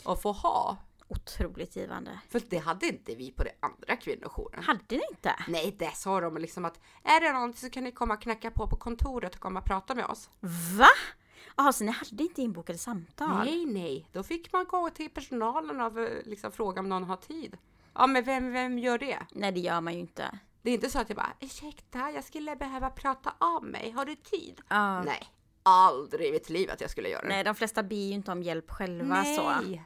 Att 0.04 0.22
få 0.22 0.32
ha. 0.32 0.76
Otroligt 1.08 1.76
givande. 1.76 2.20
För 2.28 2.42
det 2.48 2.58
hade 2.58 2.86
inte 2.86 3.14
vi 3.14 3.32
på 3.32 3.44
den 3.44 3.52
andra 3.60 3.96
kvinnojouren. 3.96 4.64
Hade 4.64 4.96
ni 4.96 5.02
inte? 5.10 5.34
Nej, 5.48 5.76
det 5.78 5.96
sa 5.96 6.20
de 6.20 6.38
liksom 6.38 6.64
att 6.64 6.80
är 7.02 7.20
det 7.20 7.32
någonting 7.32 7.60
så 7.60 7.70
kan 7.70 7.84
ni 7.84 7.92
komma 7.92 8.14
och 8.14 8.22
knacka 8.22 8.50
på 8.50 8.66
på 8.68 8.76
kontoret 8.76 9.34
och 9.34 9.40
komma 9.40 9.60
och 9.60 9.66
prata 9.66 9.94
med 9.94 10.04
oss. 10.06 10.30
Va? 10.78 10.88
Jaha, 11.56 11.72
så 11.72 11.84
ni 11.84 11.92
hade 11.92 12.22
inte 12.22 12.42
inbokade 12.42 12.78
samtal? 12.78 13.44
Nej, 13.44 13.66
nej, 13.66 14.08
då 14.12 14.22
fick 14.22 14.52
man 14.52 14.64
gå 14.64 14.90
till 14.90 15.10
personalen 15.10 15.80
och 15.80 16.00
eh, 16.00 16.22
liksom 16.24 16.52
fråga 16.52 16.80
om 16.80 16.88
någon 16.88 17.04
har 17.04 17.16
tid. 17.16 17.58
Ja, 17.94 18.06
men 18.06 18.24
vem, 18.24 18.52
vem 18.52 18.78
gör 18.78 18.98
det? 18.98 19.18
Nej, 19.32 19.52
det 19.52 19.60
gör 19.60 19.80
man 19.80 19.94
ju 19.94 20.00
inte. 20.00 20.38
Det 20.62 20.70
är 20.70 20.74
inte 20.74 20.90
så 20.90 20.98
att 20.98 21.08
jag 21.08 21.16
bara 21.16 21.32
ursäkta, 21.40 22.10
jag 22.10 22.24
skulle 22.24 22.56
behöva 22.56 22.90
prata 22.90 23.34
av 23.38 23.64
mig. 23.64 23.90
Har 23.90 24.04
du 24.04 24.14
tid? 24.14 24.60
Ja. 24.68 25.02
Nej, 25.02 25.32
aldrig 25.62 26.28
i 26.28 26.32
mitt 26.32 26.50
liv 26.50 26.70
att 26.70 26.80
jag 26.80 26.90
skulle 26.90 27.08
göra 27.08 27.22
det. 27.22 27.28
Nej, 27.28 27.44
de 27.44 27.54
flesta 27.54 27.82
ber 27.82 27.96
ju 27.96 28.12
inte 28.12 28.32
om 28.32 28.42
hjälp 28.42 28.70
själva 28.70 29.24
så. 29.24 29.50
Nej. 29.60 29.84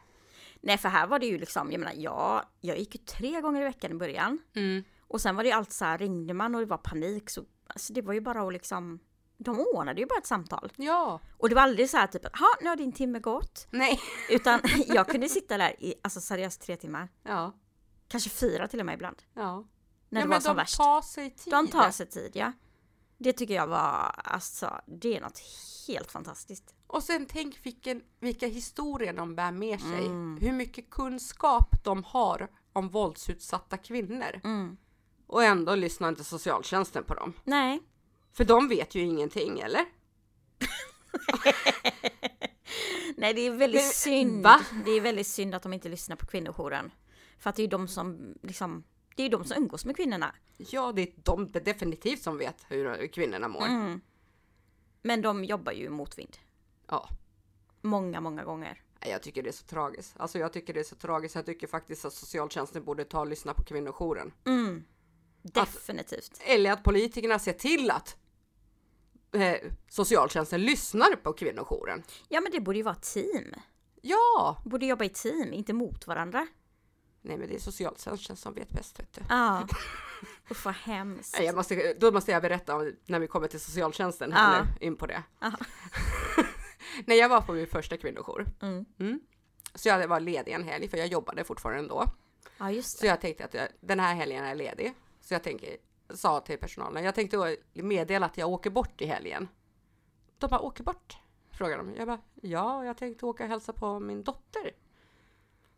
Nej, 0.60 0.78
för 0.78 0.88
här 0.88 1.06
var 1.06 1.18
det 1.18 1.26
ju 1.26 1.38
liksom, 1.38 1.72
jag 1.72 1.78
menar, 1.78 1.94
jag, 1.96 2.44
jag 2.60 2.78
gick 2.78 2.94
ju 2.94 3.00
tre 3.00 3.40
gånger 3.40 3.60
i 3.60 3.64
veckan 3.64 3.90
i 3.90 3.94
början. 3.94 4.38
Mm. 4.54 4.84
Och 5.00 5.20
sen 5.20 5.37
var 5.37 5.42
det 5.42 5.48
ju 5.48 5.54
allt 5.54 5.72
så 5.72 5.84
här, 5.84 5.98
ringde 5.98 6.34
man 6.34 6.54
och 6.54 6.60
det 6.60 6.66
var 6.66 6.76
panik 6.76 7.30
så, 7.30 7.44
alltså 7.66 7.92
det 7.92 8.02
var 8.02 8.12
ju 8.12 8.20
bara 8.20 8.46
att 8.46 8.52
liksom, 8.52 8.98
de 9.37 9.60
ordnade 9.60 10.00
ju 10.00 10.06
bara 10.06 10.18
ett 10.18 10.26
samtal. 10.26 10.72
Ja. 10.76 11.20
Och 11.38 11.48
det 11.48 11.54
var 11.54 11.62
aldrig 11.62 11.90
så 11.90 11.96
här 11.96 12.06
typ, 12.06 12.37
ha 12.38 12.48
nu 12.60 12.68
har 12.68 12.76
din 12.76 12.92
timme 12.92 13.18
gått. 13.18 13.66
Nej. 13.70 14.00
Utan 14.30 14.60
jag 14.87 15.08
kunde 15.08 15.28
sitta 15.28 15.58
där 15.58 15.74
i, 15.78 15.94
alltså 16.02 16.20
seriöst 16.20 16.62
tre 16.62 16.76
timmar. 16.76 17.08
Ja. 17.22 17.52
Kanske 18.08 18.30
fyra 18.30 18.68
till 18.68 18.80
och 18.80 18.87
med 18.87 18.94
ibland. 18.94 19.22
Ja. 19.34 19.64
När 20.08 20.20
ja, 20.20 20.26
det 20.26 20.30
var 20.30 20.40
som 20.40 20.56
de 20.56 20.56
värst. 20.56 20.76
tar 20.76 21.02
sig 21.02 21.30
tid. 21.30 21.52
De 21.52 21.68
tar 21.68 21.90
sig 21.90 22.06
tid, 22.06 22.30
ja. 22.34 22.52
Det 23.24 23.32
tycker 23.32 23.54
jag 23.54 23.66
var, 23.66 24.14
alltså, 24.24 24.80
det 24.87 25.16
är 25.16 25.20
något 25.20 25.40
helt 25.88 26.10
fantastiskt. 26.12 26.74
Och 26.87 27.02
sen 27.02 27.26
tänk 27.26 27.66
vilken, 27.66 28.02
vilka 28.20 28.46
historier 28.46 29.12
de 29.12 29.34
bär 29.34 29.52
med 29.52 29.80
sig. 29.80 30.06
Mm. 30.06 30.38
Hur 30.40 30.52
mycket 30.52 30.90
kunskap 30.90 31.84
de 31.84 32.04
har 32.04 32.48
om 32.72 32.88
våldsutsatta 32.88 33.76
kvinnor. 33.76 34.40
Mm. 34.44 34.76
Och 35.26 35.44
ändå 35.44 35.74
lyssnar 35.74 36.08
inte 36.08 36.24
socialtjänsten 36.24 37.04
på 37.04 37.14
dem. 37.14 37.32
Nej, 37.44 37.82
För 38.32 38.44
de 38.44 38.68
vet 38.68 38.94
ju 38.94 39.00
ingenting, 39.00 39.60
eller? 39.60 39.84
Nej, 43.16 43.34
det 43.34 43.40
är 43.40 43.50
väldigt 43.50 43.82
Men, 43.82 43.90
synd. 43.90 44.42
va? 44.42 44.60
Det 44.84 44.90
är 44.90 45.00
väldigt 45.00 45.26
synd 45.26 45.54
att 45.54 45.62
de 45.62 45.72
inte 45.72 45.88
lyssnar 45.88 46.16
på 46.16 46.26
kvinnojouren. 46.26 46.90
För 47.38 47.50
att 47.50 47.56
det 47.56 47.62
är 47.62 47.68
de 47.68 47.88
som 47.88 48.34
liksom, 48.42 48.84
det 49.14 49.22
är 49.22 49.31
de 49.31 49.44
som 49.44 49.57
umgås 49.57 49.85
med 49.85 49.96
kvinnorna. 49.96 50.35
Ja, 50.57 50.92
det 50.92 51.03
är 51.03 51.09
de 51.16 51.53
definitivt 51.53 52.22
som 52.22 52.38
vet 52.38 52.66
hur 52.68 53.07
kvinnorna 53.07 53.48
mår. 53.48 53.66
Mm. 53.66 54.00
Men 55.03 55.22
de 55.22 55.44
jobbar 55.44 55.72
ju 55.72 55.90
mot 55.90 56.18
vind. 56.18 56.37
Ja. 56.88 57.09
Många, 57.81 58.20
många 58.20 58.44
gånger. 58.44 58.83
Jag 59.00 59.22
tycker 59.22 59.42
det 59.42 59.50
är 59.50 59.53
så 59.53 59.64
tragiskt. 59.64 60.14
Alltså 60.16 60.38
jag 60.38 60.53
tycker 60.53 60.74
det 60.74 60.81
är 60.81 60.85
så 60.85 60.96
tragiskt. 60.96 61.35
Jag 61.35 61.46
tycker 61.46 61.66
faktiskt 61.66 62.05
att 62.05 62.12
socialtjänsten 62.12 62.85
borde 62.85 63.05
ta 63.05 63.20
och 63.20 63.27
lyssna 63.27 63.55
på 63.55 63.62
kvinnojouren. 63.64 64.33
Mm. 64.44 64.85
Definitivt. 65.42 66.40
Eller 66.46 66.72
att 66.72 66.83
politikerna 66.83 67.38
ser 67.38 67.53
till 67.53 67.90
att 67.90 68.16
eh, 69.33 69.70
socialtjänsten 69.88 70.62
lyssnar 70.62 71.16
på 71.16 71.33
kvinnojouren. 71.33 72.03
Ja 72.29 72.40
men 72.40 72.53
det 72.53 72.61
borde 72.61 72.79
ju 72.79 72.85
vara 72.85 72.94
team. 72.94 73.55
Ja! 74.03 74.62
Borde 74.64 74.87
jobba 74.87 75.05
i 75.05 75.09
team, 75.09 75.53
inte 75.53 75.72
mot 75.72 76.07
varandra. 76.07 76.46
Nej 77.26 77.37
men 77.37 77.48
det 77.48 77.54
är 77.54 77.58
socialtjänsten 77.58 78.37
som 78.37 78.54
vet 78.54 78.70
bäst 78.70 78.98
vet 79.00 79.12
du. 79.12 79.20
Ja. 79.28 79.66
Usch 80.50 80.64
vad 80.66 80.74
hemskt. 80.74 81.34
Nej, 81.38 81.46
Jag 81.46 81.56
måste, 81.56 81.94
då 81.94 82.12
måste 82.12 82.30
jag 82.32 82.42
berätta 82.42 82.76
om 82.76 82.92
när 83.06 83.18
vi 83.18 83.26
kommer 83.26 83.48
till 83.48 83.60
socialtjänsten 83.60 84.32
här 84.32 84.56
Ja. 84.58 84.64
nu, 84.80 84.87
in 84.87 84.96
på 84.96 85.06
det. 85.06 85.22
Ja. 85.40 85.52
när 87.06 87.14
jag 87.16 87.28
var 87.28 87.40
på 87.40 87.52
min 87.52 87.66
första 87.66 87.96
kvinnojour, 87.96 88.46
Mm. 88.62 88.84
mm, 88.98 89.20
så 89.74 89.88
jag 89.88 90.08
var 90.08 90.20
ledig 90.20 90.52
en 90.52 90.64
helg 90.64 90.88
för 90.88 90.96
jag 90.98 91.06
jobbade 91.06 91.44
fortfarande 91.44 91.88
då. 91.88 92.04
Ja 92.58 92.70
just 92.70 92.98
Så 92.98 93.06
jag 93.06 93.20
tänkte 93.20 93.44
att 93.44 93.54
jag, 93.54 93.68
den 93.80 94.00
här 94.00 94.14
helgen 94.14 94.44
är 94.44 94.54
ledig. 94.54 94.94
Så 95.20 95.34
jag 95.34 95.42
tänker, 95.42 95.76
sa 96.14 96.40
till 96.40 96.58
personalen, 96.58 97.04
jag 97.04 97.14
tänkte 97.14 97.56
meddela 97.72 98.26
att 98.26 98.38
jag 98.38 98.48
åker 98.48 98.70
bort 98.70 99.00
i 99.00 99.06
helgen. 99.06 99.48
De 100.38 100.50
bara, 100.50 100.60
åker 100.60 100.84
bort? 100.84 101.16
Frågade 101.50 101.82
de. 101.82 101.94
Jag 101.94 102.06
bara, 102.06 102.20
ja, 102.42 102.84
jag 102.84 102.96
tänkte 102.96 103.26
åka 103.26 103.42
och 103.44 103.48
hälsa 103.48 103.72
på 103.72 104.00
min 104.00 104.24
dotter. 104.24 104.70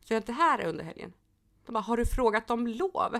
Så 0.01 0.13
jag 0.13 0.17
är 0.17 0.21
inte 0.21 0.33
här 0.33 0.65
under 0.65 0.85
helgen. 0.85 1.13
De 1.67 1.73
bara, 1.73 1.81
har 1.81 1.97
du 1.97 2.07
frågat 2.07 2.51
om 2.51 2.67
lov? 2.67 3.19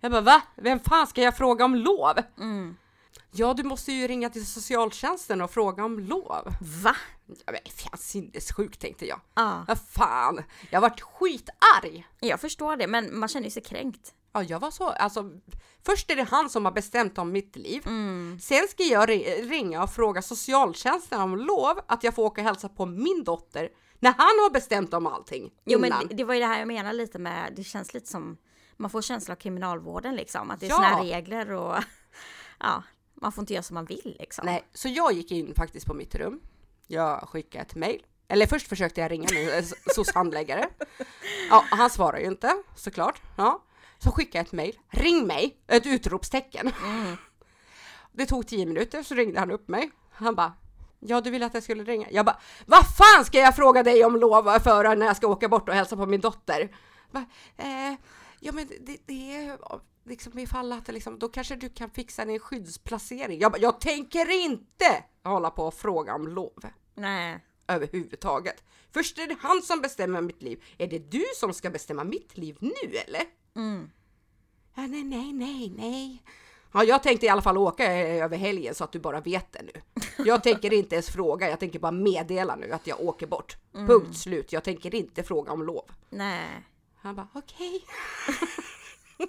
Jag 0.00 0.10
bara, 0.12 0.20
va? 0.20 0.42
Vem 0.56 0.80
fan 0.80 1.06
ska 1.06 1.22
jag 1.22 1.36
fråga 1.36 1.64
om 1.64 1.74
lov? 1.74 2.18
Mm. 2.38 2.76
Ja, 3.30 3.54
du 3.54 3.62
måste 3.62 3.92
ju 3.92 4.08
ringa 4.08 4.30
till 4.30 4.46
socialtjänsten 4.46 5.40
och 5.40 5.50
fråga 5.50 5.84
om 5.84 5.98
lov. 5.98 6.54
Va? 6.84 6.96
Ja, 7.26 7.52
men 7.52 7.60
fan 7.76 7.98
sinnessjukt 7.98 8.80
tänkte 8.80 9.06
jag. 9.06 9.20
Ja. 9.34 9.64
Vad 9.68 9.78
fan, 9.80 10.42
jag 10.70 10.80
vart 10.80 11.00
skitarg. 11.00 12.06
Jag 12.20 12.40
förstår 12.40 12.76
det, 12.76 12.86
men 12.86 13.18
man 13.18 13.28
känner 13.28 13.50
sig 13.50 13.62
kränkt. 13.62 14.14
Ja, 14.32 14.42
jag 14.42 14.60
var 14.60 14.70
så, 14.70 14.88
alltså, 14.88 15.30
först 15.86 16.10
är 16.10 16.16
det 16.16 16.22
han 16.30 16.50
som 16.50 16.64
har 16.64 16.72
bestämt 16.72 17.18
om 17.18 17.32
mitt 17.32 17.56
liv. 17.56 17.82
Mm. 17.86 18.38
Sen 18.42 18.68
ska 18.70 18.82
jag 18.82 19.08
ri- 19.08 19.48
ringa 19.48 19.82
och 19.82 19.90
fråga 19.90 20.22
socialtjänsten 20.22 21.20
om 21.20 21.36
lov 21.36 21.80
att 21.88 22.04
jag 22.04 22.14
får 22.14 22.22
åka 22.22 22.40
och 22.40 22.46
hälsa 22.46 22.68
på 22.68 22.86
min 22.86 23.24
dotter 23.24 23.68
när 24.00 24.10
han 24.10 24.18
har 24.26 24.50
bestämt 24.50 24.94
om 24.94 25.06
allting 25.06 25.50
Jo 25.64 25.78
innan. 25.78 25.98
men 25.98 26.08
det, 26.08 26.14
det 26.14 26.24
var 26.24 26.34
ju 26.34 26.40
det 26.40 26.46
här 26.46 26.58
jag 26.58 26.68
menar 26.68 26.92
lite 26.92 27.18
med, 27.18 27.52
det 27.56 27.64
känns 27.64 27.94
lite 27.94 28.06
som, 28.06 28.36
man 28.76 28.90
får 28.90 29.02
känsla 29.02 29.32
av 29.34 29.36
kriminalvården 29.36 30.16
liksom, 30.16 30.50
att 30.50 30.60
det 30.60 30.66
är 30.66 30.70
Ja. 30.70 30.74
såna 30.76 31.02
regler 31.02 31.50
och 31.52 31.76
ja, 32.60 32.82
man 33.14 33.32
får 33.32 33.42
inte 33.42 33.52
göra 33.52 33.62
som 33.62 33.74
man 33.74 33.84
vill 33.84 34.16
liksom. 34.18 34.46
Nej, 34.46 34.64
så 34.74 34.88
jag 34.88 35.12
gick 35.12 35.30
in 35.30 35.54
faktiskt 35.54 35.86
på 35.86 35.94
mitt 35.94 36.14
rum. 36.14 36.40
Jag 36.86 37.28
skickade 37.28 37.64
ett 37.64 37.74
mail. 37.74 38.06
Eller 38.28 38.46
först 38.46 38.68
försökte 38.68 39.00
jag 39.00 39.10
ringa 39.10 39.28
min 39.32 39.48
SOS-handläggare. 39.94 40.68
Ja, 41.50 41.64
han 41.70 41.90
svarar 41.90 42.18
ju 42.18 42.26
inte 42.26 42.62
såklart. 42.76 43.22
Ja. 43.36 43.64
Så 43.98 44.10
skickade 44.10 44.38
jag 44.38 44.46
ett 44.46 44.52
mail. 44.52 44.78
Ring 44.88 45.26
mig! 45.26 45.56
Ett 45.66 45.86
utropstecken. 45.86 46.72
Mm. 46.84 47.16
Det 48.12 48.26
tog 48.26 48.46
tio 48.46 48.66
minuter 48.66 49.02
så 49.02 49.14
ringde 49.14 49.40
han 49.40 49.50
upp 49.50 49.68
mig. 49.68 49.90
Han 50.10 50.34
bara 50.34 50.52
Ja, 51.00 51.20
du 51.20 51.30
ville 51.30 51.46
att 51.46 51.54
jag 51.54 51.62
skulle 51.62 51.84
ringa. 51.84 52.06
Jag 52.10 52.26
bara 52.26 52.40
Vad 52.66 52.84
fan 52.96 53.24
ska 53.24 53.38
jag 53.38 53.56
fråga 53.56 53.82
dig 53.82 54.04
om 54.04 54.16
lov 54.16 54.58
för 54.58 54.96
när 54.96 55.06
jag 55.06 55.16
ska 55.16 55.26
åka 55.26 55.48
bort 55.48 55.68
och 55.68 55.74
hälsa 55.74 55.96
på 55.96 56.06
min 56.06 56.20
dotter? 56.20 56.76
Bara, 57.10 57.26
eh, 57.56 57.94
ja, 58.40 58.52
men 58.52 58.68
det, 58.80 58.96
det 59.06 59.36
är 59.36 59.58
liksom 60.04 60.38
ifall 60.38 60.72
att 60.72 60.88
liksom, 60.88 61.18
då 61.18 61.28
kanske 61.28 61.56
du 61.56 61.68
kan 61.68 61.90
fixa 61.90 62.24
din 62.24 62.40
skyddsplacering. 62.40 63.40
Jag 63.40 63.52
bara, 63.52 63.58
jag 63.58 63.80
tänker 63.80 64.44
inte 64.44 65.04
hålla 65.24 65.50
på 65.50 65.62
och 65.66 65.74
fråga 65.74 66.14
om 66.14 66.28
lov 66.28 66.64
Nej. 66.94 67.44
överhuvudtaget. 67.68 68.64
Först 68.92 69.18
är 69.18 69.26
det 69.26 69.36
han 69.40 69.62
som 69.62 69.80
bestämmer 69.80 70.20
mitt 70.20 70.42
liv. 70.42 70.64
Är 70.78 70.86
det 70.86 70.98
du 70.98 71.24
som 71.36 71.54
ska 71.54 71.70
bestämma 71.70 72.04
mitt 72.04 72.36
liv 72.36 72.56
nu 72.60 72.98
eller? 73.06 73.22
Mm. 73.56 73.90
Ja, 74.74 74.86
nej, 74.86 75.04
nej, 75.04 75.32
nej, 75.32 75.72
nej. 75.76 76.22
Ja, 76.72 76.84
jag 76.84 77.02
tänkte 77.02 77.26
i 77.26 77.28
alla 77.28 77.42
fall 77.42 77.58
åka 77.58 77.92
över 77.94 78.36
helgen 78.36 78.74
så 78.74 78.84
att 78.84 78.92
du 78.92 78.98
bara 78.98 79.20
vet 79.20 79.52
det 79.52 79.62
nu. 79.62 79.97
Jag 80.24 80.42
tänker 80.42 80.72
inte 80.72 80.94
ens 80.94 81.10
fråga, 81.10 81.50
jag 81.50 81.60
tänker 81.60 81.78
bara 81.78 81.92
meddela 81.92 82.56
nu 82.56 82.72
att 82.72 82.86
jag 82.86 83.00
åker 83.00 83.26
bort. 83.26 83.56
Punkt 83.72 84.18
slut. 84.18 84.52
Jag 84.52 84.64
tänker 84.64 84.94
inte 84.94 85.22
fråga 85.22 85.52
om 85.52 85.62
lov. 85.62 85.84
Nej. 86.10 86.64
Han 87.00 87.14
bara 87.14 87.28
okej. 87.34 87.84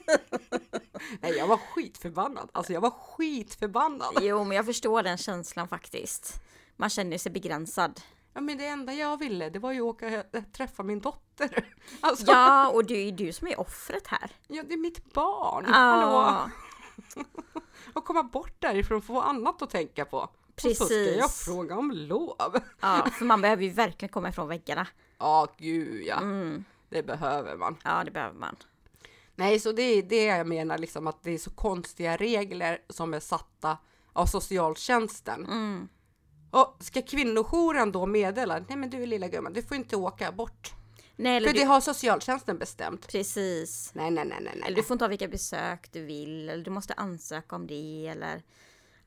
nej, 1.21 1.37
jag 1.37 1.47
var 1.47 1.57
skitförbannad. 1.57 2.49
Alltså, 2.51 2.73
jag 2.73 2.81
var 2.81 2.89
skitförbannad. 2.91 4.17
Jo 4.21 4.43
men 4.43 4.57
jag 4.57 4.65
förstår 4.65 5.03
den 5.03 5.17
känslan 5.17 5.67
faktiskt. 5.67 6.41
Man 6.75 6.89
känner 6.89 7.17
sig 7.17 7.31
begränsad. 7.31 8.01
Ja, 8.33 8.41
men 8.41 8.57
det 8.57 8.65
enda 8.65 8.93
jag 8.93 9.17
ville, 9.17 9.49
det 9.49 9.59
var 9.59 9.71
ju 9.71 9.79
att 9.79 9.85
åka 9.85 10.23
och 10.33 10.53
träffa 10.53 10.83
min 10.83 10.99
dotter. 10.99 11.75
Alltså, 12.01 12.25
Ja, 12.27 12.69
och 12.69 12.85
det 12.85 12.93
är 12.93 13.05
ju 13.05 13.11
du 13.11 13.33
som 13.33 13.47
är 13.47 13.59
offret 13.59 14.07
här. 14.07 14.31
ja, 14.47 14.63
det 14.63 14.73
är 14.73 14.77
mitt 14.77 15.13
barn. 15.13 15.65
Hallå? 15.65 16.11
Ja, 16.11 16.49
Och 17.93 18.05
komma 18.05 18.23
bort 18.23 18.61
därifrån 18.61 18.97
och 18.97 19.03
få 19.03 19.21
annat 19.21 19.61
att 19.61 19.69
tänka 19.69 20.05
på. 20.05 20.29
Och 20.65 20.77
så 20.77 20.85
ska 20.85 20.95
Precis. 20.95 21.17
jag 21.17 21.31
fråga 21.33 21.77
om 21.77 21.91
lov. 21.91 22.59
ja, 22.79 23.07
för 23.19 23.25
man 23.25 23.41
behöver 23.41 23.63
ju 23.63 23.69
verkligen 23.69 24.11
komma 24.13 24.29
ifrån 24.29 24.47
väggarna. 24.47 24.87
Ja, 25.17 25.47
gud 25.57 26.03
ja. 26.05 26.17
Mm. 26.17 26.63
Det 26.89 27.03
behöver 27.03 27.55
man. 27.57 27.77
Ja, 27.83 28.03
det 28.03 28.11
behöver 28.11 28.39
man. 28.39 28.55
Nej, 29.35 29.59
så 29.59 29.71
det 29.71 29.81
är 29.81 30.03
det 30.03 30.23
jag 30.23 30.47
menar, 30.47 30.77
liksom 30.77 31.07
att 31.07 31.23
det 31.23 31.31
är 31.31 31.37
så 31.37 31.51
konstiga 31.51 32.17
regler 32.17 32.81
som 32.89 33.13
är 33.13 33.19
satta 33.19 33.77
av 34.13 34.25
socialtjänsten. 34.25 35.45
Mm. 35.45 35.87
Och 36.51 36.77
ska 36.79 37.01
kvinnojouren 37.01 37.91
då 37.91 38.05
meddela, 38.05 38.59
nej 38.67 38.77
men 38.77 38.89
du 38.89 39.05
lilla 39.05 39.27
gumman, 39.27 39.53
du 39.53 39.61
får 39.63 39.77
inte 39.77 39.95
åka 39.95 40.31
bort. 40.31 40.73
Nej, 41.15 41.37
eller 41.37 41.47
För 41.47 41.53
du, 41.53 41.59
det 41.59 41.65
har 41.65 41.81
socialtjänsten 41.81 42.57
bestämt. 42.57 43.07
precis. 43.07 43.91
Nej, 43.93 44.11
nej, 44.11 44.25
nej, 44.25 44.37
nej, 44.41 44.51
Eller 44.53 44.61
nej. 44.61 44.73
du 44.75 44.83
får 44.83 44.95
inte 44.95 45.05
ha 45.05 45.09
vilka 45.09 45.27
besök 45.27 45.91
du 45.91 46.05
vill, 46.05 46.49
eller 46.49 46.63
du 46.63 46.71
måste 46.71 46.93
ansöka 46.93 47.55
om 47.55 47.67
det, 47.67 48.07
eller 48.07 48.43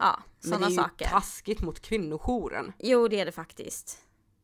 ja, 0.03 0.19
Men 0.19 0.25
det 0.41 0.49
sådana 0.49 0.67
är 0.67 0.71
ju 0.71 0.77
saker. 0.77 1.09
taskigt 1.09 1.63
mot 1.63 1.81
kvinnojouren. 1.81 2.73
Jo, 2.79 3.09
det 3.09 3.21
är 3.21 3.25
det 3.27 3.33
faktiskt. 3.33 3.99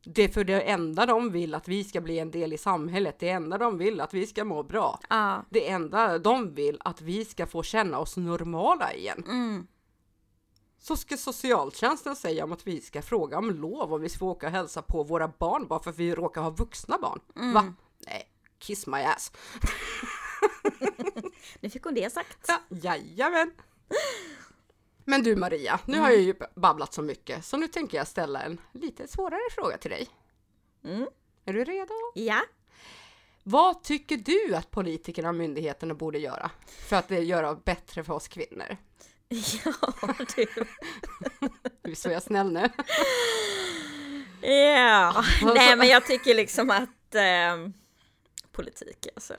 Det 0.05 0.23
är 0.25 0.29
för 0.29 0.45
det 0.45 0.61
enda 0.63 1.07
de 1.07 1.33
vill 1.33 1.55
att 1.55 1.69
vi 1.69 1.85
ska 1.85 2.01
bli 2.01 2.19
en 2.19 2.31
del 2.31 2.53
i 2.53 2.59
samhället. 2.59 3.17
Det 3.19 3.29
enda 3.29 3.59
de 3.59 3.79
vill 3.79 4.01
att 4.01 4.15
vi 4.15 4.27
ska 4.27 4.45
må 4.45 4.63
bra. 4.63 5.01
Ja, 5.11 5.45
Det 5.51 5.69
enda 5.69 6.19
de 6.19 6.55
vill 6.55 6.79
att 6.85 7.01
vi 7.01 7.25
ska 7.25 7.47
få 7.47 7.63
känna 7.63 7.99
oss 7.99 8.17
normala 8.17 8.95
igen. 8.95 9.25
mm. 9.29 9.67
Så 10.81 10.97
ska 10.97 11.17
socialtjänsten 11.17 12.17
säga 12.17 12.45
om 12.45 12.53
att 12.53 12.67
vi 12.67 12.81
ska 12.81 13.03
fråga 13.03 13.39
om 13.39 13.51
lov 13.51 13.95
om 13.95 14.01
vi 14.01 14.09
ska 14.09 14.25
åka 14.27 14.47
och 14.47 14.53
hälsa 14.53 14.83
på 14.83 15.03
våra 15.03 15.29
barn 15.29 15.67
bara 15.69 15.83
för 15.83 15.91
att 15.91 15.99
vi 15.99 16.15
råkar 16.15 16.43
ha 16.43 16.51
vuxna 16.51 16.99
barn. 16.99 17.21
Mm. 17.37 17.53
Va? 17.55 17.75
Nej, 18.07 18.29
kiss 18.59 18.87
my 18.87 18.99
ass. 19.03 19.33
Nu 21.61 21.71
fick 21.71 21.85
hon 21.85 21.95
det 21.95 22.13
sagt. 22.13 22.39
Ja, 22.49 22.59
jajamän. 22.69 23.51
Men 25.09 25.23
du 25.23 25.37
Maria, 25.37 25.81
nu 25.85 25.99
har 25.99 26.11
jag 26.11 26.21
ju 26.21 26.35
babblat 26.55 26.95
så 26.95 27.03
mycket 27.03 27.45
så 27.45 27.57
nu 27.57 27.69
tänker 27.69 27.99
jag 27.99 28.07
ställa 28.07 28.43
en 28.43 28.61
lite 28.73 29.09
svårare 29.09 29.41
fråga 29.51 29.79
till 29.79 29.91
dig. 29.91 30.09
Mm. 30.85 31.09
Är 31.45 31.53
du 31.53 31.65
redo? 31.65 31.95
Ja. 32.15 32.41
Vad 33.43 33.83
tycker 33.83 34.17
du 34.17 34.55
att 34.57 34.71
politikerna 34.71 35.29
och 35.29 35.35
myndigheterna 35.35 35.95
borde 35.95 36.19
göra 36.19 36.51
för 36.89 36.97
att 36.97 37.09
det 37.09 37.19
göra 37.19 37.55
bättre 37.55 38.05
för 38.05 38.15
oss 38.15 38.29
kvinnor? 38.29 38.77
Ja, 39.65 40.15
du. 40.37 40.47
Visst 41.91 42.05
var 42.05 42.13
jag 42.13 42.23
snäll 42.23 42.53
nu? 42.53 42.69
Ja, 44.41 45.25
nej 45.43 45.77
men 45.77 45.89
jag 45.89 46.07
tycker 46.07 46.35
liksom 46.35 46.71
att 46.71 47.15
eh, 47.15 47.73
politik 48.53 49.07
alltså, 49.15 49.35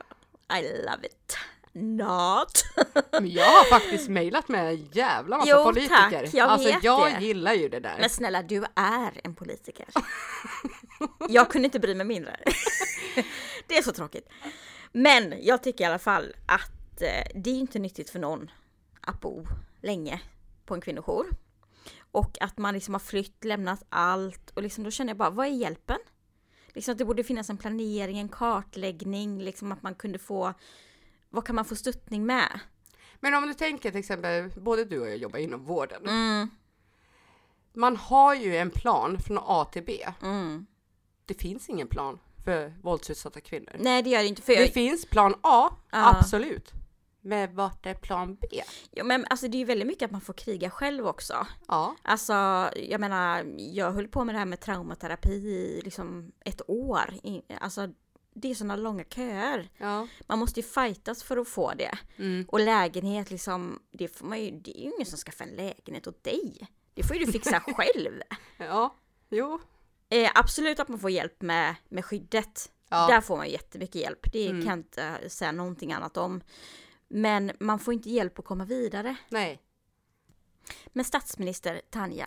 I 0.60 0.62
love 0.62 1.08
it. 1.08 1.38
Not. 1.74 2.52
Men 3.12 3.30
jag 3.32 3.46
har 3.46 3.64
faktiskt 3.70 4.10
mejlat 4.10 4.48
med 4.48 4.68
en 4.70 4.86
jävla 4.92 5.38
massa 5.38 5.50
Jo, 5.52 5.64
politiker. 5.64 5.96
tack, 5.96 6.34
jag 6.34 6.50
alltså 6.50 6.68
vet 6.68 6.84
jag 6.84 7.14
det. 7.14 7.26
gillar 7.26 7.54
ju 7.54 7.70
det 7.70 7.80
där. 7.80 7.98
Men 8.00 8.10
snälla, 8.10 8.42
du 8.44 8.66
är 8.76 9.22
en 9.24 9.36
politiker. 9.36 9.86
Jag 11.30 11.52
kunde 11.52 11.66
inte 11.66 11.80
bry 11.80 11.96
mig 11.96 12.06
mindre. 12.06 12.36
Det 13.68 13.78
är 13.78 13.82
så 13.82 13.92
tråkigt. 13.92 14.30
Men 14.92 15.34
jag 15.42 15.64
tycker 15.64 15.84
i 15.84 15.88
alla 15.88 16.00
fall 16.00 16.36
att 16.46 17.02
eh, 17.02 17.32
det 17.36 17.50
är 17.50 17.56
inte 17.60 17.80
nyttigt 17.80 18.10
för 18.10 18.20
någon 18.20 18.52
att 19.02 19.22
bo 19.22 19.46
länge 19.82 20.22
på 20.66 20.74
en 20.76 20.82
kvinnojour. 20.82 21.28
Och 22.12 22.42
att 22.42 22.58
man 22.58 22.74
liksom 22.74 22.94
har 22.94 23.00
flytt, 23.00 23.44
lämnat 23.44 23.84
allt 23.90 24.50
och 24.56 24.64
liksom 24.64 24.84
då 24.84 24.92
känner 24.92 25.10
jag 25.10 25.18
bara, 25.18 25.30
vad 25.30 25.46
är 25.46 25.52
hjälpen? 25.52 25.98
Liksom 26.68 26.92
att 26.92 26.98
det 26.98 27.06
borde 27.06 27.24
finnas 27.24 27.50
en 27.50 27.58
planering, 27.58 28.20
en 28.20 28.30
kartläggning, 28.30 29.42
liksom 29.42 29.72
att 29.72 29.82
man 29.84 29.96
kunde 29.96 30.20
få, 30.20 30.54
vad 31.30 31.46
kan 31.46 31.56
man 31.56 31.66
få 31.66 31.76
stöttning 31.76 32.26
med? 32.26 32.60
Men 33.20 33.34
om 33.34 33.48
du 33.48 33.54
tänker 33.54 33.92
till 33.92 34.00
exempel, 34.00 34.50
både 34.62 34.86
du 34.86 35.00
och 35.00 35.08
jag 35.10 35.18
jobbar 35.18 35.40
inom 35.40 35.66
vården. 35.66 36.08
Mm, 36.08 36.50
Man 37.74 37.96
har 37.96 38.36
ju 38.36 38.58
en 38.58 38.70
plan 38.72 39.18
från 39.20 39.38
A 39.42 39.66
till 39.72 39.84
B. 39.84 40.06
mm. 40.22 40.66
Det 41.26 41.34
finns 41.34 41.70
ingen 41.70 41.88
plan 41.88 42.20
för 42.46 42.74
våldsutsatta 42.82 43.42
kvinnor. 43.42 43.76
Nej 43.80 44.04
det 44.04 44.10
gör 44.10 44.20
det 44.20 44.28
inte 44.28 44.42
för 44.42 44.54
jag, 44.54 44.62
Det 44.68 44.72
finns 44.72 45.06
plan 45.06 45.36
A, 45.44 45.70
Ja. 45.92 46.16
absolut. 46.20 46.72
Men 47.22 47.56
vart 47.56 47.86
är 47.86 47.94
plan 47.94 48.36
B? 48.42 48.48
ja, 48.92 49.04
men 49.04 49.26
alltså 49.30 49.48
det 49.48 49.58
är 49.58 49.60
ju 49.60 49.66
väldigt 49.66 49.88
mycket 49.88 50.06
att 50.06 50.12
man 50.12 50.22
får 50.22 50.34
kriga 50.34 50.70
själv 50.70 51.08
också. 51.08 51.48
Ja, 51.68 51.96
Alltså, 52.02 52.34
jag 52.76 53.02
menar, 53.02 53.46
jag 53.58 53.92
höll 53.92 54.08
på 54.08 54.24
med 54.24 54.36
det 54.36 54.40
här 54.40 54.46
med 54.46 54.60
traumaterapi 54.60 55.34
i 55.34 55.82
liksom 55.84 56.32
ett 56.46 56.62
år. 56.68 57.14
Alltså, 57.62 57.88
det 58.42 58.52
är 58.52 58.56
sådana 58.56 58.76
långa 58.76 59.04
köer. 59.04 59.70
Ja. 59.78 60.08
Man 60.28 60.40
måste 60.40 60.60
ju 60.60 60.66
fightas 60.66 61.24
för 61.24 61.38
att 61.38 61.48
få 61.48 61.74
det. 61.74 61.98
Mm. 62.18 62.46
Och 62.48 62.60
lägenhet 62.60 63.32
liksom, 63.32 63.80
det 63.92 64.08
får 64.08 64.26
man 64.26 64.42
ju, 64.42 64.52
det 64.52 64.80
är 64.80 64.84
ju 64.84 64.92
ingen 64.96 65.06
som 65.06 65.18
skaffar 65.18 65.46
en 65.46 65.52
lägenhet 65.56 66.08
åt 66.08 66.24
dig. 66.24 66.68
Det 66.94 67.04
får 67.04 67.16
ju 67.18 67.26
du 67.26 67.32
fixa 67.32 67.60
själv. 67.68 68.22
Ja. 68.58 68.96
Jo. 69.30 69.60
Eh, 70.10 70.32
absolut 70.36 70.80
att 70.80 70.88
man 70.88 71.00
får 71.00 71.10
hjälp 71.10 71.42
med, 71.42 71.76
med 71.90 72.06
skyddet. 72.06 72.72
Ja. 72.90 73.08
Där 73.08 73.22
får 73.22 73.38
man 73.38 73.50
jättemycket 73.50 73.96
hjälp. 73.96 74.32
Det 74.34 74.48
Mm. 74.48 74.62
kan 74.62 74.70
jag 74.70 74.80
inte 74.80 75.30
säga 75.30 75.52
någonting 75.52 75.94
annat 75.94 76.18
om. 76.18 76.42
Men 77.08 77.52
man 77.60 77.80
får 77.80 77.94
inte 77.94 78.10
hjälp 78.10 78.40
att 78.40 78.46
komma 78.46 78.66
vidare. 78.66 79.16
Nej. 79.30 79.62
Men 80.88 81.06
statsminister 81.06 81.82
Tanja, 81.90 82.26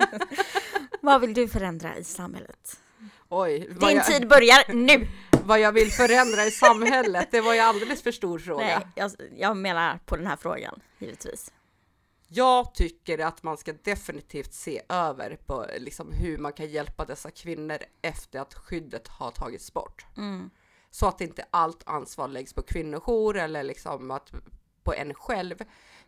vad 1.00 1.20
vill 1.20 1.34
du 1.34 1.48
förändra 1.48 1.96
i 1.96 2.04
samhället? 2.04 2.80
Oj. 3.34 3.58
Din 3.80 3.96
jag, 3.96 4.06
tid 4.06 4.28
börjar 4.28 4.74
nu! 4.74 5.08
vad 5.44 5.60
jag 5.60 5.72
vill 5.72 5.92
förändra 5.92 6.44
i 6.44 6.50
samhället, 6.50 7.28
det 7.30 7.40
var 7.40 7.54
ju 7.54 7.60
alldeles 7.60 8.02
för 8.02 8.12
stor 8.12 8.38
fråga. 8.38 8.64
Nej, 8.64 8.86
jag, 8.94 9.10
jag 9.36 9.56
menar 9.56 9.98
på 10.06 10.16
den 10.16 10.26
här 10.26 10.36
frågan, 10.36 10.80
givetvis. 10.98 11.52
Jag 12.28 12.74
tycker 12.74 13.18
att 13.18 13.42
man 13.42 13.56
ska 13.56 13.72
definitivt 13.72 14.54
se 14.54 14.82
över 14.88 15.36
på 15.46 15.66
liksom 15.78 16.12
hur 16.12 16.38
man 16.38 16.52
kan 16.52 16.66
hjälpa 16.66 17.04
dessa 17.04 17.30
kvinnor 17.30 17.78
efter 18.02 18.40
att 18.40 18.54
skyddet 18.54 19.08
har 19.08 19.30
tagits 19.30 19.72
bort. 19.72 20.06
Mm. 20.16 20.50
Så 20.90 21.06
att 21.06 21.20
inte 21.20 21.44
allt 21.50 21.82
ansvar 21.86 22.28
läggs 22.28 22.54
på 22.54 22.62
kvinnojour 22.62 23.36
eller 23.36 23.62
liksom 23.62 24.10
att 24.10 24.32
på 24.82 24.94
en 24.94 25.14
själv. 25.14 25.56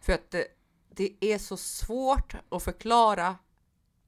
För 0.00 0.12
att 0.12 0.30
det, 0.30 0.46
det 0.90 1.16
är 1.20 1.38
så 1.38 1.56
svårt 1.56 2.34
att 2.48 2.62
förklara 2.62 3.36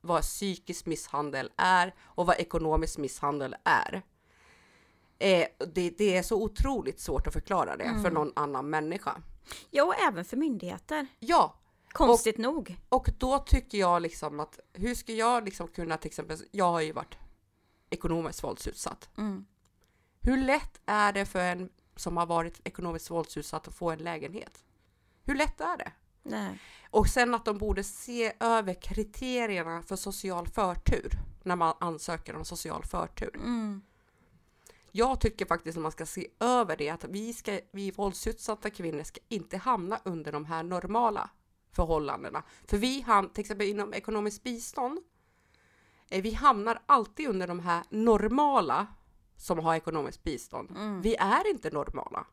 vad 0.07 0.23
psykisk 0.23 0.87
misshandel 0.87 1.51
är 1.57 1.95
och 2.01 2.27
vad 2.27 2.37
ekonomisk 2.41 2.99
misshandel 2.99 3.57
är. 3.65 4.03
Eh, 5.19 5.47
det, 5.75 5.91
det 5.91 6.17
är 6.17 6.23
så 6.23 6.43
otroligt 6.43 7.01
svårt 7.01 7.27
att 7.27 7.33
förklara 7.33 7.77
det 7.77 8.01
för 8.03 8.11
någon 8.11 8.33
annan 8.37 8.71
människa. 8.71 9.23
Ja, 9.71 9.85
och 9.85 9.95
även 9.95 10.25
för 10.25 10.37
myndigheter. 10.37 11.07
Ja, 11.19 11.55
Konstigt 11.93 12.39
nog. 12.39 12.77
och 12.89 13.09
då 13.19 13.39
tycker 13.39 13.79
jag 13.79 14.03
liksom 14.03 14.41
att 14.41 14.61
hur 14.73 14.95
ska 14.95 15.13
jag 15.13 15.45
liksom 15.45 15.69
kunna 15.69 15.97
till 15.97 16.09
exempel, 16.09 16.37
jag 16.51 16.71
har 16.71 16.81
ju 16.81 16.93
varit 16.93 17.19
ekonomiskt 17.91 18.45
våldsutsatt. 18.45 19.09
Mm. 19.19 19.47
Hur 20.21 20.37
lätt 20.37 20.81
är 20.87 21.13
det 21.13 21.27
för 21.27 21.41
en 21.41 21.71
som 21.97 22.17
har 22.17 22.27
varit 22.27 22.61
ekonomiskt 22.65 23.11
våldsutsatt 23.11 23.69
att 23.69 23.75
få 23.75 23.91
en 23.91 23.99
lägenhet? 23.99 24.65
Hur 25.25 25.35
lätt 25.35 25.61
är 25.61 25.77
det? 25.77 25.93
Nej. 26.29 26.59
Och 26.91 27.07
sen 27.09 27.35
att 27.35 27.45
de 27.45 27.59
borde 27.59 27.85
se 27.85 28.33
över 28.41 28.75
kriterierna 28.75 29.83
för 29.83 29.97
social 29.97 30.49
förtur 30.49 31.13
när 31.43 31.57
man 31.57 31.75
ansöker 31.81 32.37
om 32.37 32.45
social 32.45 32.85
förtur. 32.85 33.37
Mm. 33.37 33.83
Jag 34.93 35.21
tycker 35.21 35.47
faktiskt 35.47 35.77
att 35.77 35.83
man 35.83 35.93
ska 35.93 36.07
se 36.07 36.29
över 36.41 36.77
det, 36.77 36.91
att 36.91 37.05
vi, 37.05 37.33
ska, 37.33 37.61
vi 37.73 37.91
våldsutsatta 37.91 38.71
kvinnor 38.71 39.03
ska 39.03 39.21
inte 39.29 39.57
hamna 39.57 40.01
under 40.05 40.33
de 40.33 40.45
här 40.45 40.63
normala 40.63 41.31
förhållandena. 41.73 42.43
För 42.65 42.77
vi 42.77 43.01
hamnar, 43.01 43.31
till 43.31 43.41
exempel 43.41 43.67
inom 43.67 43.95
ekonomiskt 43.95 44.43
bistånd, 44.43 45.01
eh, 46.11 46.23
vi 46.23 46.33
hamnar 46.35 46.83
alltid 46.87 47.29
under 47.29 47.47
de 47.47 47.61
här 47.61 47.85
normala 47.89 48.87
som 49.37 49.59
har 49.59 49.75
ekonomiskt 49.75 50.23
bistånd. 50.23 50.71
Mm. 50.71 51.03
Vi 51.03 51.17
är 51.17 51.51
inte 51.51 51.71
normala. 51.71 52.27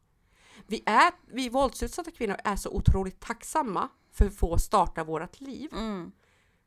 Vi, 0.68 0.84
är, 0.86 1.12
vi 1.28 1.50
våldsutsatta 1.50 2.12
kvinnor 2.12 2.38
är 2.44 2.56
så 2.56 2.70
otroligt 2.70 3.20
tacksamma 3.20 3.90
för 4.12 4.26
att 4.26 4.36
få 4.36 4.58
starta 4.58 5.04
vårt 5.04 5.42
liv. 5.42 5.70
Mm. 5.74 6.12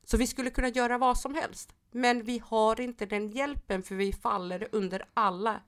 Så 0.05 0.17
vi 0.17 0.27
skulle 0.27 0.51
kunna 0.51 0.69
göra 0.69 0.99
vad 0.99 1.19
som 1.19 1.35
helst. 1.35 1.75
Men 1.91 2.25
vi 2.25 2.43
har 2.45 2.81
inte 2.81 3.07
den 3.07 3.29
hjälpen 3.29 3.83
för 3.83 3.95
vi 3.95 4.13
faller 4.13 4.69
under 4.73 5.05
alla, 5.15 5.61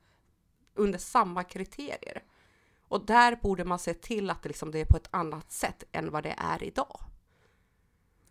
under 0.75 0.99
samma 0.99 1.45
kriterier. 1.45 2.23
Och 2.89 3.07
där 3.07 3.37
borde 3.37 3.65
man 3.65 3.79
se 3.79 3.95
till 3.95 4.31
att 4.31 4.43
det, 4.43 4.49
liksom, 4.49 4.71
det 4.71 4.81
är 4.81 4.85
på 4.85 4.97
ett 4.97 5.09
annat 5.11 5.53
sätt 5.53 5.85
än 5.93 6.11
vad 6.11 6.23
det 6.23 6.35
är 6.39 6.63
idag. 6.63 7.01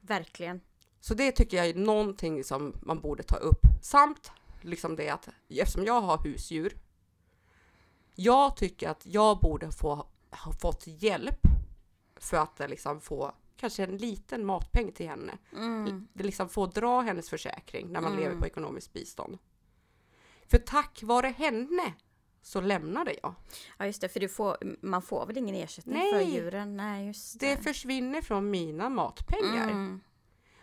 Verkligen. 0.02 0.62
Så 1.00 1.14
det 1.14 1.32
tycker 1.32 1.58
jag 1.58 1.68
är 1.68 1.76
någonting 1.76 2.44
som 2.44 2.74
man 2.82 3.02
borde 3.02 3.24
ta 3.24 3.36
upp. 3.36 3.62
Samt 3.82 4.32
liksom 4.62 4.96
det 4.96 5.10
att 5.10 5.30
eftersom 5.50 5.86
jag 5.86 6.02
har 6.02 6.18
husdjur. 6.18 6.78
Jag 8.20 8.58
tycker 8.58 8.90
att 8.90 9.06
jag 9.06 9.40
borde 9.40 9.72
få 9.72 10.08
ha 10.32 10.54
fått 10.62 10.84
hjälp 10.88 11.40
för 12.16 12.38
att 12.38 12.70
liksom 12.70 13.02
få 13.02 13.32
kanske 13.58 13.84
en 13.84 13.98
liten 13.98 14.46
matpeng 14.46 14.92
till 14.92 15.08
henne. 15.10 15.38
Mm. 15.56 16.08
Det 16.14 16.24
liksom 16.24 16.50
få 16.50 16.66
dra 16.66 17.02
hennes 17.02 17.30
försäkring 17.30 17.92
när 17.92 18.02
man 18.02 18.12
Mm. 18.12 18.24
lever 18.24 18.36
på 18.40 18.46
ekonomiskt 18.48 18.94
bistånd. 18.94 19.38
För 20.48 20.58
tack 20.58 21.04
vare 21.04 21.28
henne 21.28 21.94
så 22.42 22.62
lämnade 22.62 23.16
jag. 23.24 23.34
Ja 23.78 23.86
just 23.86 24.02
det, 24.02 24.10
för 24.10 24.20
du 24.20 24.30
får, 24.30 24.58
man 24.82 25.02
får 25.02 25.26
väl 25.26 25.38
ingen 25.38 25.56
ersättning 25.56 25.98
Nej. 25.98 26.12
för 26.14 26.22
djuren? 26.32 26.78
Nej 26.78 27.08
just 27.08 27.40
det. 27.40 27.56
Det 27.56 27.62
försvinner 27.64 28.22
från 28.22 28.50
mina 28.50 28.90
matpengar. 28.90 29.70
Mm. 29.70 30.02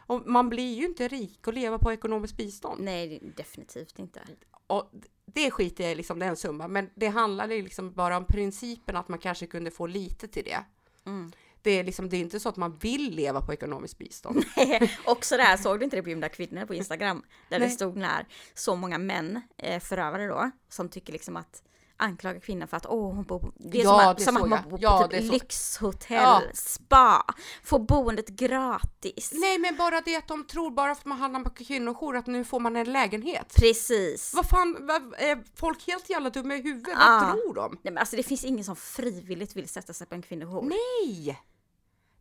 Och 0.07 0.27
man 0.27 0.49
blir 0.49 0.75
ju 0.75 0.85
inte 0.85 1.09
rik 1.09 1.47
och 1.47 1.53
leva 1.53 1.79
på 1.79 1.93
ekonomiskt 1.93 2.37
bistånd. 2.37 2.85
Nej, 2.85 3.09
det- 3.09 3.37
definitivt 3.37 3.99
inte. 3.99 4.21
Och 4.67 4.91
det 5.27 5.51
skiter 5.51 5.85
jag 5.85 5.93
i, 5.93 5.95
liksom, 5.95 6.19
det 6.19 6.27
är 6.27 6.31
en 6.31 6.37
summa. 6.37 6.69
Men 6.69 6.91
det 6.95 7.07
handlar 7.09 7.49
ju 7.49 7.63
liksom 7.63 7.93
bara 7.93 8.17
om 8.17 8.25
principen 8.27 8.97
att 8.97 9.09
man 9.09 9.19
kanske 9.19 9.47
kunde 9.47 9.71
få 9.71 9.87
lite 9.87 10.29
till 10.29 10.45
det. 10.45 10.65
Mm. 11.07 11.33
Det 11.63 11.71
är, 11.71 11.85
liksom, 11.85 12.09
det 12.09 12.17
är 12.17 12.21
inte 12.21 12.41
så 12.41 12.49
att 12.49 12.57
man 12.57 12.77
vill 12.79 13.15
leva 13.15 13.41
på 13.41 13.53
ekonomiskt 13.53 13.99
bistånd. 13.99 14.45
Också 15.05 15.37
där, 15.37 15.57
såg 15.57 15.79
du 15.81 15.85
inte 15.85 15.97
det 15.97 16.03
på 16.03 16.09
Gymda 16.09 16.29
kvinnor 16.29 16.67
på 16.67 16.75
Instagram? 16.75 17.23
Där 17.49 17.59
det 17.59 17.67
Nej. 17.67 17.75
stod 17.75 17.97
när 17.97 18.27
så 18.55 18.77
många 18.77 18.99
män, 18.99 19.41
eh, 19.59 19.81
förövare 19.81 20.27
då, 20.27 20.51
som 20.69 20.89
tycker 20.89 21.13
liksom 21.13 21.37
att 21.37 21.63
anklaga 21.97 22.41
kvinnan 22.41 22.69
för 22.69 22.77
att 22.77 22.87
åh, 22.87 23.15
hon 23.15 23.25
bor, 23.25 23.53
det 23.57 23.81
är 23.81 23.85
Ja, 23.85 23.91
som, 24.01 24.09
att, 24.11 24.23
som 24.23 24.35
man 24.35 24.51
bor 24.51 24.71
på 24.71 24.79
Ja, 24.81 25.03
typ 25.03 25.11
det 25.11 25.23
såg- 25.27 25.33
lyxhotell, 25.33 26.23
Ja. 26.23 26.43
spa, 26.55 27.25
får 27.65 27.79
boendet 27.79 28.29
gratis. 28.29 29.31
Nej, 29.35 29.59
men 29.59 29.77
bara 29.77 30.01
det 30.01 30.17
att 30.17 30.29
de 30.29 30.45
tror 30.47 30.71
bara 30.71 30.95
för 30.95 31.01
att 31.01 31.07
man 31.07 31.19
hamnar 31.19 31.41
på 31.41 31.51
kvinnojour 31.51 32.17
att 32.17 32.27
nu 32.27 32.45
får 32.45 32.61
man 32.61 32.77
en 32.77 32.93
lägenhet. 32.93 33.55
Precis. 33.57 34.35
Vad 34.35 34.49
fan, 34.49 34.77
vad, 34.81 35.15
är 35.19 35.45
folk 35.57 35.87
helt 35.87 36.11
jävla 36.11 36.31
dumma 36.31 36.55
i 36.55 36.63
huvudet? 36.63 36.99
Vad 36.99 37.31
tror 37.33 37.55
de? 37.55 37.71
Nej, 37.83 37.93
men 37.93 37.99
alltså 37.99 38.17
det 38.17 38.23
finns 38.23 38.45
ingen 38.45 38.65
som 38.65 38.77
frivilligt 38.77 39.57
vill 39.57 39.69
sätta 39.69 39.93
sig 39.93 40.07
på 40.07 40.15
en 40.15 40.23
kvinnojour. 40.23 40.63
Nej! 40.63 41.43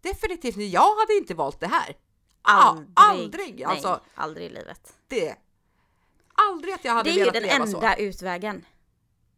Definitivt 0.01 0.55
inte. 0.55 0.63
Jag 0.63 0.95
hade 0.95 1.13
inte 1.17 1.33
valt 1.33 1.59
det 1.59 1.67
här. 1.67 1.95
Aldrig. 2.41 2.89
Aldrig, 2.95 3.53
Nej, 3.55 3.63
alltså. 3.65 3.99
aldrig 4.15 4.45
i 4.45 4.49
livet. 4.49 4.93
Det. 5.07 5.35
Aldrig 6.51 6.73
att 6.73 6.85
jag 6.85 6.93
hade 6.93 7.09
Det 7.09 7.13
är 7.13 7.13
ju 7.13 7.19
velat 7.19 7.33
den 7.33 7.43
leva 7.43 7.55
enda 7.55 7.95
så. 7.95 8.01
utvägen. 8.01 8.65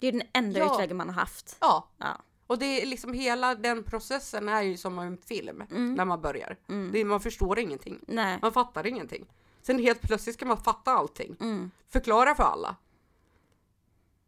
Det 0.06 0.10
är 0.10 0.12
den 0.12 0.28
enda 0.34 0.60
Ja. 0.60 0.74
utvägen 0.74 0.98
man 0.98 1.10
har 1.10 1.16
haft. 1.16 1.58
Ja, 1.62 1.88
Ja. 1.98 2.22
och 2.48 2.60
det 2.60 2.82
är 2.82 2.86
liksom 2.86 3.14
hela 3.14 3.56
den 3.56 3.84
processen 3.84 4.50
är 4.50 4.62
ju 4.62 4.78
som 4.78 5.00
en 5.00 5.18
film 5.18 5.62
Mm. 5.62 5.94
när 5.94 6.06
man 6.06 6.22
börjar. 6.22 6.58
Det, 6.92 7.00
är- 7.00 7.06
man 7.06 7.20
förstår 7.20 7.60
ingenting. 7.60 8.00
Nej. 8.08 8.40
Man 8.42 8.54
fattar 8.54 8.88
ingenting. 8.88 9.26
Sen 9.62 9.80
helt 9.80 10.02
plötsligt 10.02 10.36
ska 10.36 10.46
man 10.46 10.58
fatta 10.58 10.92
allting. 10.92 11.36
Mm. 11.42 11.72
Förklara 11.90 12.36
för 12.36 12.44
alla. 12.44 12.76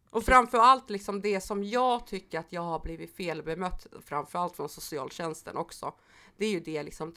Och 0.09 0.23
framför 0.23 0.57
allt 0.57 0.89
liksom 0.89 1.21
det 1.21 1.41
som 1.41 1.63
jag 1.63 2.07
tycker 2.07 2.39
att 2.39 2.51
jag 2.53 2.61
har 2.61 2.79
blivit 2.79 3.15
felbemött, 3.15 3.87
framförallt 4.05 4.55
från 4.55 4.69
socialtjänsten 4.69 5.57
också. 5.57 5.93
Det 6.37 6.45
är 6.45 6.49
ju 6.51 6.59
det 6.59 6.83
liksom, 6.83 7.15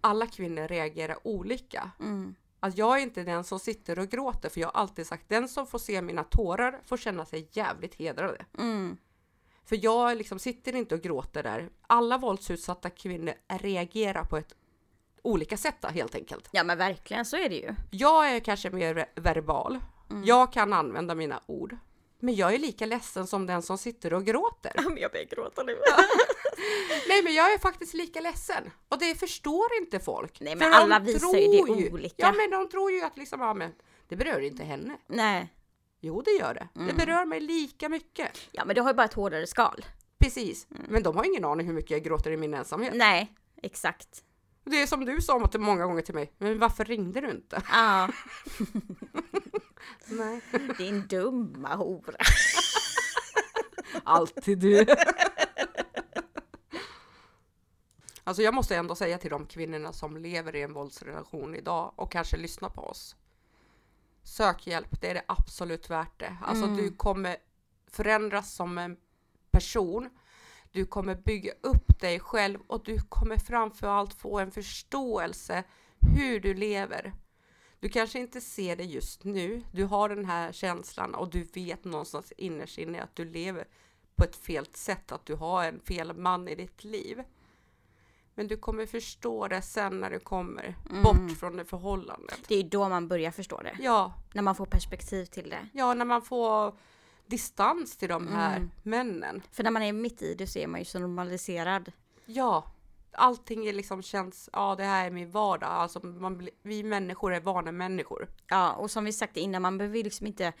alla 0.00 0.26
kvinnor 0.26 0.68
reagerar 0.68 1.26
olika. 1.26 1.90
Mm. 2.00 2.34
Att 2.64 2.78
jag 2.78 2.98
är 2.98 3.02
inte 3.02 3.22
den 3.22 3.44
som 3.44 3.58
sitter 3.58 3.98
och 3.98 4.08
gråter, 4.08 4.48
för 4.48 4.60
jag 4.60 4.68
har 4.68 4.80
alltid 4.80 5.06
sagt 5.06 5.28
den 5.28 5.48
som 5.48 5.66
får 5.66 5.78
se 5.78 6.02
mina 6.02 6.24
tårar 6.24 6.80
får 6.86 6.96
känna 6.96 7.26
sig 7.26 7.48
jävligt 7.52 7.94
hedrade. 7.94 8.44
Mm. 8.58 8.96
För 9.64 9.84
jag 9.84 10.16
liksom 10.16 10.38
sitter 10.38 10.74
inte 10.74 10.94
och 10.94 11.00
gråter 11.00 11.42
där. 11.42 11.70
Alla 11.86 12.18
våldsutsatta 12.18 12.90
kvinnor 12.90 13.34
reagerar 13.48 14.24
på 14.24 14.36
ett 14.36 14.54
olika 15.22 15.56
sätt 15.56 15.76
då, 15.80 15.88
helt 15.88 16.14
enkelt. 16.14 16.48
Ja 16.52 16.64
men 16.64 16.78
verkligen 16.78 17.24
så 17.24 17.36
är 17.36 17.48
det 17.48 17.56
ju. 17.56 17.74
Jag 17.90 18.30
är 18.30 18.40
kanske 18.40 18.70
mer 18.70 18.94
ver- 18.94 19.20
verbal. 19.20 19.78
Jag 20.24 20.52
kan 20.52 20.72
använda 20.72 21.14
mina 21.14 21.40
ord. 21.46 21.76
Men 22.18 22.34
jag 22.34 22.54
är 22.54 22.58
lika 22.58 22.86
ledsen 22.86 23.26
som 23.26 23.46
den 23.46 23.62
som 23.62 23.78
sitter 23.78 24.12
och 24.12 24.24
gråter. 24.24 24.72
Men 24.76 24.96
jag 24.98 25.10
börjar 25.12 25.26
gråta 25.26 25.62
nu. 25.62 25.76
Nej, 27.08 27.22
men 27.22 27.34
jag 27.34 27.52
är 27.52 27.58
faktiskt 27.58 27.94
lika 27.94 28.20
ledsen. 28.20 28.70
Och 28.88 28.98
det 28.98 29.14
förstår 29.14 29.66
inte 29.80 30.00
folk. 30.00 30.40
Nej, 30.40 30.56
men 30.56 30.72
För 30.72 30.78
alla 30.78 30.98
visar 30.98 31.34
ju 31.34 31.48
det 31.48 31.64
tror 31.64 31.92
olika. 31.92 32.14
Ja, 32.16 32.32
men 32.32 32.50
de 32.50 32.68
tror 32.68 32.90
ju 32.92 33.02
att 33.02 33.16
liksom, 33.16 33.40
ja, 33.40 33.54
men 33.54 33.72
det 34.08 34.16
berör 34.16 34.40
inte 34.40 34.64
henne. 34.64 34.96
Nej. 35.06 35.54
Jo, 36.00 36.22
det 36.22 36.30
gör 36.30 36.54
det. 36.54 36.68
Mm. 36.76 36.88
Det 36.88 37.06
berör 37.06 37.24
mig 37.24 37.40
lika 37.40 37.88
mycket. 37.88 38.28
Ja 38.52 38.64
men 38.64 38.74
det 38.74 38.80
har 38.80 38.90
ju 38.90 38.94
bara 38.94 39.04
ett 39.04 39.14
hårdare 39.14 39.46
skal. 39.46 39.84
Precis. 40.18 40.66
Mm. 40.70 40.82
Men 40.88 41.02
de 41.02 41.16
har 41.16 41.24
ingen 41.24 41.44
aning 41.44 41.66
hur 41.66 41.74
mycket 41.74 41.90
jag 41.90 42.02
gråter 42.02 42.30
i 42.30 42.36
min 42.36 42.54
ensamhet. 42.54 42.92
Nej, 42.94 43.32
exakt. 43.62 44.24
Det 44.64 44.82
är 44.82 44.86
som 44.86 45.04
du 45.04 45.20
sa 45.20 45.48
många 45.58 45.86
gånger 45.86 46.02
till 46.02 46.14
mig. 46.14 46.32
Men 46.38 46.58
varför 46.58 46.84
ringde 46.84 47.20
du 47.20 47.30
inte? 47.30 47.62
Ja, 47.72 48.10
Nej. 50.06 50.40
din 50.78 51.06
dumma 51.06 51.76
hora. 51.76 52.16
Alltid 54.04 54.58
du. 54.58 54.86
Alltså 58.24 58.42
jag 58.42 58.54
måste 58.54 58.76
ändå 58.76 58.94
säga 58.94 59.18
till 59.18 59.30
de 59.30 59.46
kvinnorna 59.46 59.92
som 59.92 60.16
lever 60.16 60.56
i 60.56 60.62
en 60.62 60.72
våldsrelation 60.72 61.54
idag 61.54 61.92
och 61.96 62.12
kanske 62.12 62.36
lyssnar 62.36 62.68
på 62.68 62.82
oss. 62.82 63.16
sök 64.24 64.66
hjälp. 64.66 65.00
Det 65.00 65.10
är 65.10 65.14
det 65.14 65.24
absolut 65.28 65.90
värt 65.90 66.18
det. 66.20 66.36
Alltså 66.42 66.64
Mm. 66.64 66.76
du 66.76 66.90
kommer 66.90 67.36
förändras 67.86 68.54
som 68.54 68.78
en 68.78 68.96
person. 69.50 70.10
Du 70.72 70.84
kommer 70.86 71.14
bygga 71.14 71.52
upp 71.60 72.00
dig 72.00 72.20
själv 72.20 72.58
och 72.66 72.84
du 72.84 72.98
kommer 73.00 73.36
framför 73.36 73.86
allt 73.86 74.14
få 74.14 74.38
en 74.38 74.50
förståelse 74.50 75.64
hur 76.16 76.40
du 76.40 76.54
lever. 76.54 77.12
Du 77.80 77.88
kanske 77.88 78.18
inte 78.18 78.40
ser 78.40 78.76
det 78.76 78.84
just 78.84 79.24
nu. 79.24 79.62
Du 79.72 79.84
har 79.84 80.08
den 80.08 80.24
här 80.24 80.52
känslan 80.52 81.14
och 81.14 81.30
du 81.30 81.42
vet 81.44 81.84
någonstans 81.84 82.32
innerst 82.36 82.78
inne 82.78 83.02
att 83.02 83.16
du 83.16 83.24
lever 83.24 83.66
på 84.16 84.24
ett 84.24 84.36
fel 84.36 84.66
sätt, 84.66 85.12
att 85.12 85.26
du 85.26 85.34
har 85.34 85.64
en 85.64 85.80
fel 85.80 86.16
man 86.16 86.48
i 86.48 86.54
ditt 86.54 86.84
liv. 86.84 87.22
Men 88.42 88.48
du 88.48 88.56
kommer 88.56 88.86
förstå 88.86 89.48
det 89.48 89.62
sen 89.62 90.00
när 90.00 90.10
du 90.10 90.18
kommer 90.20 90.74
Mm. 90.90 91.02
bort 91.02 91.38
från 91.38 91.56
det 91.56 91.64
förhållandet. 91.64 92.38
Det 92.48 92.54
är 92.54 92.62
då 92.62 92.88
man 92.88 93.08
börjar 93.08 93.30
förstå 93.30 93.60
det. 93.62 93.76
Ja, 93.80 94.12
När 94.34 94.42
man 94.42 94.54
får 94.54 94.66
perspektiv 94.66 95.24
till 95.24 95.50
det. 95.50 95.68
ja, 95.72 95.94
när 95.94 96.04
man 96.04 96.22
får 96.22 96.74
distans 97.26 97.96
till 97.96 98.08
de 98.08 98.28
här 98.28 98.56
Mm. 98.56 98.70
männen. 98.82 99.42
För 99.52 99.62
när 99.64 99.70
man 99.70 99.82
är 99.82 99.92
mitt 99.92 100.22
i 100.22 100.34
det 100.34 100.46
så 100.46 100.58
är 100.58 100.66
man 100.66 100.80
ju 100.80 100.84
så 100.84 100.98
normaliserad. 100.98 101.92
Ja, 102.26 102.64
allting 103.12 103.66
är 103.66 103.72
liksom 103.72 104.02
känns, 104.02 104.50
ja 104.52 104.74
det 104.74 104.84
här 104.84 105.06
är 105.06 105.10
min 105.10 105.30
vardag. 105.30 105.68
Alltså 105.70 106.06
man, 106.06 106.48
vi 106.62 106.82
människor 106.82 107.34
är 107.34 107.40
vanemänniskor. 107.40 108.28
Ja, 108.48 108.72
och 108.72 108.90
som 108.90 109.04
vi 109.04 109.12
sagt 109.12 109.36
innan, 109.36 109.62
man 109.62 109.78
behöver 109.78 110.02
liksom 110.04 110.26
inte 110.26 110.52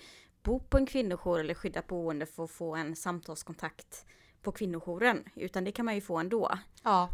bo 0.42 0.60
på 0.60 0.76
en 0.76 0.86
kvinnojour 0.86 1.40
eller 1.40 1.54
skyddat 1.54 1.86
boende 1.86 2.26
för 2.26 2.44
att 2.44 2.50
få 2.50 2.74
en 2.76 2.96
samtalskontakt 2.96 4.06
på 4.42 4.52
kvinnojouren. 4.52 5.24
Utan 5.34 5.64
det 5.64 5.72
kan 5.72 5.84
man 5.84 5.94
ju 5.94 6.00
få 6.00 6.16
ändå. 6.18 6.50
Ja, 6.82 7.08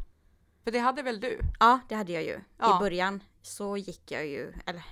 för 0.68 0.72
det 0.72 0.78
hade 0.78 1.02
väl 1.02 1.20
du? 1.20 1.40
Ja, 1.60 1.80
det 1.88 1.94
hade 1.94 2.12
jag 2.12 2.22
ju. 2.22 2.40
Ja. 2.58 2.76
I 2.76 2.80
början 2.80 3.22
så 3.42 3.76
gick 3.76 4.10
jag 4.10 4.26
ju, 4.26 4.52
eller 4.66 4.84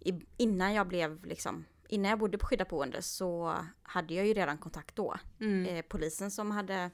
i, 0.00 0.20
innan 0.36 0.74
jag 0.74 0.86
blev 0.88 1.24
liksom, 1.24 1.64
innan 1.88 2.10
jag 2.10 2.18
bodde 2.18 2.38
på 2.38 2.46
skyddat 2.46 2.68
boende 2.68 3.02
så 3.02 3.56
hade 3.82 4.14
jag 4.14 4.26
ju 4.26 4.34
redan 4.34 4.58
kontakt 4.58 4.96
då. 4.96 5.16
Mm. 5.40 5.66
Eh, 5.76 5.82
polisen 5.88 6.30
som 6.30 6.50
hade 6.50 6.90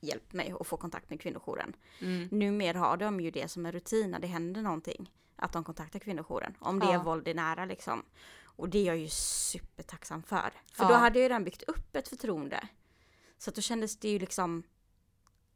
hjälpt 0.00 0.32
mig 0.32 0.54
att 0.60 0.66
få 0.66 0.76
kontakt 0.76 1.10
med 1.10 1.20
kvinnojouren. 1.20 1.76
Mm. 2.00 2.28
Numera 2.30 2.78
har 2.78 2.96
de 2.96 3.20
ju 3.20 3.30
det 3.30 3.48
som 3.48 3.66
en 3.66 3.72
rutin 3.72 4.10
när 4.10 4.18
det 4.18 4.26
händer 4.26 4.62
någonting. 4.62 5.12
Att 5.36 5.52
de 5.52 5.64
kontaktar 5.64 5.98
kvinnojouren. 5.98 6.54
Om 6.58 6.78
det 6.78 6.86
Ja. 6.86 6.92
är 6.92 6.98
våld 7.04 7.28
i 7.28 7.34
nära 7.34 7.64
liksom. 7.64 8.04
Och 8.44 8.68
det 8.68 8.78
är 8.78 8.84
jag 8.84 8.96
ju 8.98 9.08
supertacksam 9.08 10.22
för. 10.22 10.52
För 10.72 10.84
Ja. 10.84 10.88
då 10.88 10.94
hade 10.94 11.18
jag 11.18 11.22
ju 11.22 11.28
redan 11.28 11.44
byggt 11.44 11.62
upp 11.62 11.96
ett 11.96 12.08
förtroende. 12.08 12.68
Så 13.38 13.50
att 13.50 13.54
då 13.56 13.62
kändes 13.62 13.96
det 13.96 14.08
ju 14.08 14.18
liksom 14.18 14.62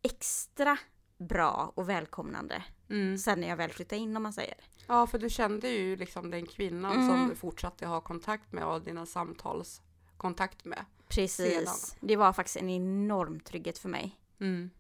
extra 0.03 0.79
bra 1.27 1.73
och 1.75 1.89
välkomnande. 1.89 2.65
Mm. 2.91 3.19
Sen 3.19 3.41
när 3.41 3.49
jag 3.49 3.57
väl 3.57 3.71
flyttade 3.71 4.01
in 4.03 4.17
om 4.17 4.23
man 4.23 4.33
säger. 4.33 4.55
Ja, 4.87 5.07
för 5.07 5.19
du 5.19 5.31
kände 5.31 5.69
ju 5.69 5.97
liksom 5.97 6.31
den 6.31 6.47
kvinnan 6.47 6.93
Mm. 6.93 7.09
som 7.09 7.29
du 7.29 7.35
fortsatte 7.35 7.87
ha 7.87 8.01
kontakt 8.01 8.53
med 8.53 8.65
och 8.67 8.83
dina 8.83 9.07
samtalskontakt 9.07 10.65
med. 10.65 10.85
Precis. 11.09 11.55
Sedan. 11.55 11.99
Det 12.01 12.17
var 12.17 12.33
faktiskt 12.33 12.57
en 12.57 12.71
enorm 12.71 13.41
trygghet 13.41 13.79
för 13.79 13.89
mig. 13.89 14.19
Mm. 14.41 14.71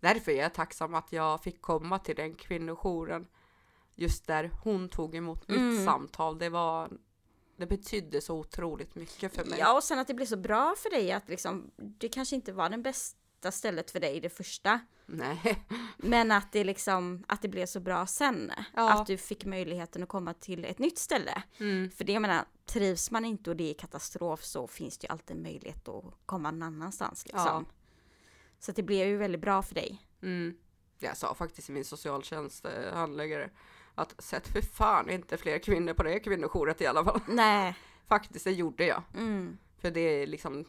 Därför 0.00 0.32
är 0.32 0.42
jag 0.42 0.54
tacksam 0.54 0.94
att 0.94 1.12
jag 1.12 1.42
fick 1.42 1.60
komma 1.62 1.98
till 1.98 2.16
den 2.16 2.34
kvinnojouren 2.34 3.26
just 3.94 4.26
där 4.26 4.50
hon 4.64 4.88
tog 4.88 5.14
emot 5.14 5.48
mitt 5.48 5.58
Mm. 5.58 5.84
samtal. 5.84 6.38
Det 6.38 6.48
var 6.48 6.90
det 7.56 7.66
betydde 7.66 8.20
så 8.20 8.38
otroligt 8.38 8.94
mycket 8.94 9.34
för 9.34 9.44
mig. 9.44 9.58
Ja, 9.58 9.76
och 9.76 9.84
sen 9.84 9.98
att 9.98 10.06
det 10.08 10.14
blev 10.14 10.26
så 10.26 10.36
bra 10.36 10.74
för 10.78 10.90
dig 10.90 11.12
att 11.12 11.28
liksom, 11.28 11.70
det 11.76 12.08
kanske 12.08 12.36
inte 12.36 12.52
var 12.52 12.68
det 12.70 12.78
bästa 12.78 13.18
stället 13.50 13.90
för 13.90 14.00
dig 14.00 14.20
det 14.20 14.28
första. 14.28 14.80
Nej. 15.06 15.64
Men 15.96 16.32
att 16.32 16.52
det 16.52 16.64
liksom, 16.64 17.24
att 17.28 17.42
det 17.42 17.48
blev 17.48 17.66
så 17.66 17.80
bra 17.80 18.06
sen. 18.06 18.52
Ja. 18.74 18.92
Att 18.92 19.06
du 19.06 19.16
fick 19.16 19.44
möjligheten 19.44 20.02
att 20.02 20.08
komma 20.08 20.34
till 20.34 20.64
ett 20.64 20.78
nytt 20.78 20.98
ställe. 20.98 21.42
Mm. 21.58 21.90
För 21.90 22.04
det 22.04 22.12
jag 22.12 22.22
menar, 22.22 22.44
trivs 22.66 23.10
man 23.10 23.24
inte 23.24 23.50
och 23.50 23.56
det 23.56 23.70
är 23.70 23.74
katastrof 23.74 24.44
så 24.44 24.66
finns 24.66 24.98
det 24.98 25.06
ju 25.06 25.12
alltid 25.12 25.36
möjlighet 25.36 25.88
att 25.88 26.04
komma 26.26 26.50
någon 26.50 26.62
annanstans 26.62 27.26
liksom. 27.26 27.66
Så 28.58 28.70
att 28.70 28.76
det 28.76 28.82
blev 28.82 29.08
ju 29.08 29.16
väldigt 29.16 29.40
bra 29.40 29.62
för 29.62 29.74
dig. 29.74 30.06
Mm. 30.22 30.56
Jag 30.98 31.16
sa 31.16 31.34
faktiskt 31.34 31.66
till 31.66 31.74
min 31.74 31.84
socialtjänsthandläggare 31.84 33.50
att 33.94 34.22
sätt 34.22 34.48
för 34.48 34.60
fan 34.60 35.10
inte 35.10 35.36
fler 35.36 35.58
kvinnor 35.58 35.94
på 35.94 36.02
det 36.02 36.20
kvinnojouret 36.20 36.80
i 36.80 36.86
alla 36.86 37.04
fall. 37.04 37.20
Nej. 37.28 37.76
Faktiskt, 38.08 38.44
det 38.44 38.52
gjorde 38.52 38.84
jag. 38.84 39.02
Mm. 39.14 39.58
För 39.78 39.90
det 39.90 40.00
är 40.00 40.26
liksom, 40.26 40.64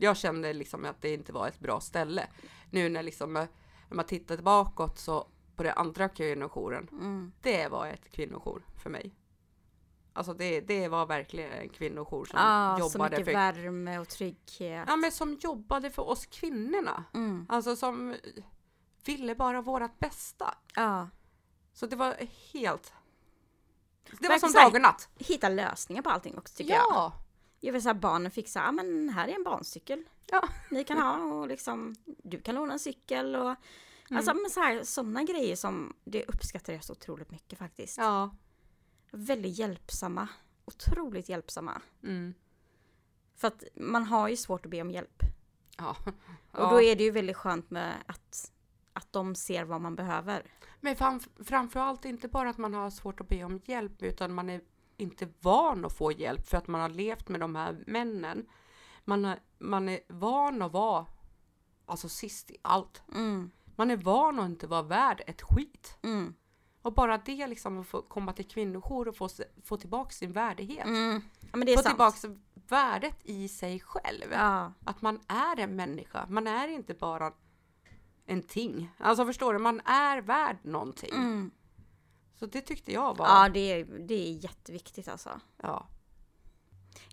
jag 0.00 0.16
kände 0.16 0.52
liksom 0.52 0.84
att 0.84 1.02
det 1.02 1.14
inte 1.14 1.32
var 1.32 1.48
ett 1.48 1.60
bra 1.60 1.80
ställe. 1.80 2.26
Nu 2.70 2.88
när 2.88 3.02
liksom, 3.02 3.36
eh, 3.36 3.46
när 3.88 3.96
man 3.96 4.04
tittar 4.04 4.36
bakåt 4.36 4.98
så 4.98 5.28
på 5.56 5.62
den 5.62 5.72
andra 5.76 6.08
kvinnojouren, 6.08 6.88
Mm. 6.92 7.32
det 7.42 7.68
var 7.68 7.86
ett 7.86 8.10
kvinnojour 8.12 8.62
för 8.82 8.90
mig. 8.90 9.14
Alltså 10.12 10.34
det, 10.34 10.60
det 10.60 10.88
var 10.88 11.06
verkligen 11.06 11.52
en 11.52 11.68
kvinnojour 11.68 12.24
som 12.24 12.38
Ah, 12.42 12.76
så 12.78 12.80
jobbade 12.80 13.10
mycket 13.10 13.24
för, 13.26 13.32
värme 13.32 13.98
och 13.98 14.08
trygghet. 14.08 14.84
ja, 14.88 14.96
men 14.96 15.12
som 15.12 15.34
jobbade 15.34 15.90
för 15.90 16.08
oss 16.08 16.26
kvinnorna. 16.26 17.04
Mm. 17.14 17.46
Alltså 17.48 17.76
som 17.76 18.16
ville 19.04 19.34
bara 19.34 19.60
vårat 19.62 19.98
bästa. 19.98 20.54
Ja. 20.74 21.08
Så 21.72 21.86
det 21.86 21.96
var 21.96 22.14
helt... 22.52 22.92
Det 24.04 24.12
var 24.12 24.28
Verkligen 24.28 24.40
som 24.40 24.48
så 24.48 24.58
dag 24.60 24.74
och 24.74 24.80
natt. 24.80 25.08
Hitta 25.18 25.48
lösningar 25.48 26.02
på 26.02 26.10
allting 26.10 26.38
också 26.38 26.54
tycker. 26.56 26.74
Ja, 26.74 26.86
Jag 26.94 27.12
vill 27.60 27.82
säga 27.82 27.94
barnen 27.94 28.30
fick 28.30 28.48
så 28.48 28.58
här, 28.58 28.68
"Ah, 28.68 28.72
men 28.72 29.08
här 29.08 29.28
är 29.28 29.32
en 29.34 29.44
barncykel. 29.44 30.04
Ja. 30.26 30.48
Ni 30.70 30.84
kan 30.84 30.98
ha 30.98 31.34
och 31.34 31.48
liksom, 31.48 31.94
du 32.04 32.40
kan 32.40 32.54
låna 32.54 32.72
en 32.72 32.78
cykel 32.78 33.36
och 33.36 33.54
Mm. 34.10 34.18
Alltså 34.18 34.34
men 34.34 34.50
så 34.50 34.60
här, 34.60 34.82
sådana 34.82 35.22
grejer 35.24 35.56
som, 35.56 35.96
det 36.04 36.24
uppskattar 36.24 36.72
jag 36.72 36.84
så 36.84 36.92
otroligt 36.92 37.30
mycket 37.30 37.58
faktiskt. 37.58 37.98
ja. 37.98 38.30
Väldigt 39.10 39.58
hjälpsamma. 39.58 40.28
Otroligt 40.64 41.28
hjälpsamma. 41.28 41.82
Mm. 42.02 42.34
För 43.36 43.48
att 43.48 43.64
man 43.74 44.04
har 44.04 44.28
ju 44.28 44.36
svårt 44.36 44.64
att 44.64 44.70
be 44.70 44.80
om 44.80 44.90
hjälp. 44.90 45.22
ja. 45.78 45.96
Och 46.52 46.70
då 46.70 46.82
är 46.82 46.96
det 46.96 47.04
ju 47.04 47.10
väldigt 47.10 47.36
skönt 47.36 47.70
med 47.70 47.94
att, 48.06 48.52
att 48.92 49.12
de 49.12 49.34
ser 49.34 49.64
vad 49.64 49.80
man 49.80 49.96
behöver. 49.96 50.42
Men 50.80 50.96
fram, 50.96 51.20
framförallt 51.44 52.04
inte 52.04 52.28
bara 52.28 52.50
att 52.50 52.58
man 52.58 52.74
har 52.74 52.90
svårt 52.90 53.20
att 53.20 53.28
be 53.28 53.44
om 53.44 53.60
hjälp 53.64 54.02
utan 54.02 54.34
man 54.34 54.50
är 54.50 54.60
inte 54.98 55.28
van 55.40 55.84
att 55.84 55.96
få 55.96 56.12
hjälp 56.12 56.46
för 56.46 56.56
att 56.56 56.68
man 56.68 56.80
har 56.80 56.88
levt 56.88 57.28
med 57.28 57.40
de 57.40 57.56
här 57.56 57.84
männen. 57.86 58.46
Man, 59.04 59.24
har, 59.24 59.38
man 59.58 59.88
är 59.88 60.00
van 60.08 60.62
att 60.62 60.72
vara 60.72 61.06
alltså 61.86 62.08
sist 62.08 62.50
i 62.50 62.56
allt. 62.62 63.02
Mm, 63.14 63.50
Man 63.76 63.90
är 63.90 63.96
van 63.96 64.38
att 64.40 64.46
inte 64.46 64.66
vara 64.66 64.82
värd 64.82 65.22
ett 65.26 65.42
skit. 65.42 65.98
mm, 66.02 66.34
Och 66.82 66.92
bara 66.94 67.18
det 67.18 67.46
liksom 67.46 67.78
att 67.80 67.86
få 67.86 68.02
komma 68.02 68.32
till 68.32 68.48
kvinnojour 68.48 69.08
och 69.08 69.16
få, 69.16 69.28
få 69.64 69.76
tillbaka 69.76 70.10
sin 70.10 70.32
värdighet. 70.32 70.86
mm. 70.86 71.22
Ja 71.52 71.58
få 71.76 71.82
sant. 71.82 71.86
tillbaka 72.20 72.40
värdet 72.68 73.16
i 73.22 73.48
sig 73.48 73.80
själv. 73.80 74.24
Ja, 74.32 74.72
Att 74.84 75.02
man 75.02 75.20
är 75.28 75.60
en 75.60 75.76
människa. 75.76 76.26
Man 76.28 76.46
är 76.46 76.68
inte 76.68 76.94
bara 76.94 77.32
en 78.26 78.42
ting. 78.42 78.90
Alltså 78.98 79.26
förstår 79.26 79.52
du? 79.52 79.58
Man 79.58 79.80
är 79.80 80.20
värd 80.20 80.56
någonting. 80.62 81.14
mm. 81.14 81.50
Så 82.38 82.46
det 82.46 82.60
tyckte 82.60 82.92
jag 82.92 83.16
var... 83.16 83.26
ja 83.26 83.48
det, 83.48 83.60
är, 83.72 83.84
det 83.84 84.14
är 84.14 84.44
jätteviktigt 84.44 85.08
alltså. 85.08 85.40
ja. 85.62 85.88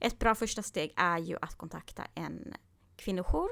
Ett 0.01 0.19
bra 0.19 0.36
första 0.36 0.63
steg 0.63 0.93
är 0.95 1.17
ju 1.17 1.38
att 1.41 1.55
kontakta 1.57 2.03
en 2.15 2.53
kvinnojour 2.95 3.49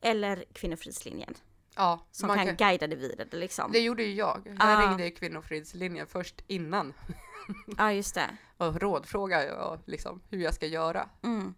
eller 0.00 0.44
Kvinnofridslinjen 0.52 1.34
Ja, 1.76 2.06
som 2.10 2.28
kan, 2.28 2.46
kan- 2.46 2.56
guida 2.56 2.86
det 2.86 2.96
vidare 2.96 3.28
liksom. 3.32 3.72
Det 3.72 3.80
gjorde 3.80 4.02
ju 4.02 4.14
jag. 4.14 4.42
Jag 4.46 4.56
Ah. 4.58 4.88
ringde 4.88 5.10
Kvinnofridslinjen 5.10 6.06
först 6.06 6.40
innan 6.46 6.92
Ja 7.78 7.92
just 7.92 8.14
det. 8.14 8.36
och 8.56 8.80
rådfrågade 8.80 9.46
jag 9.46 9.80
liksom 9.84 10.22
hur 10.30 10.38
jag 10.40 10.54
ska 10.54 10.66
göra. 10.66 11.08
Mm. 11.22 11.54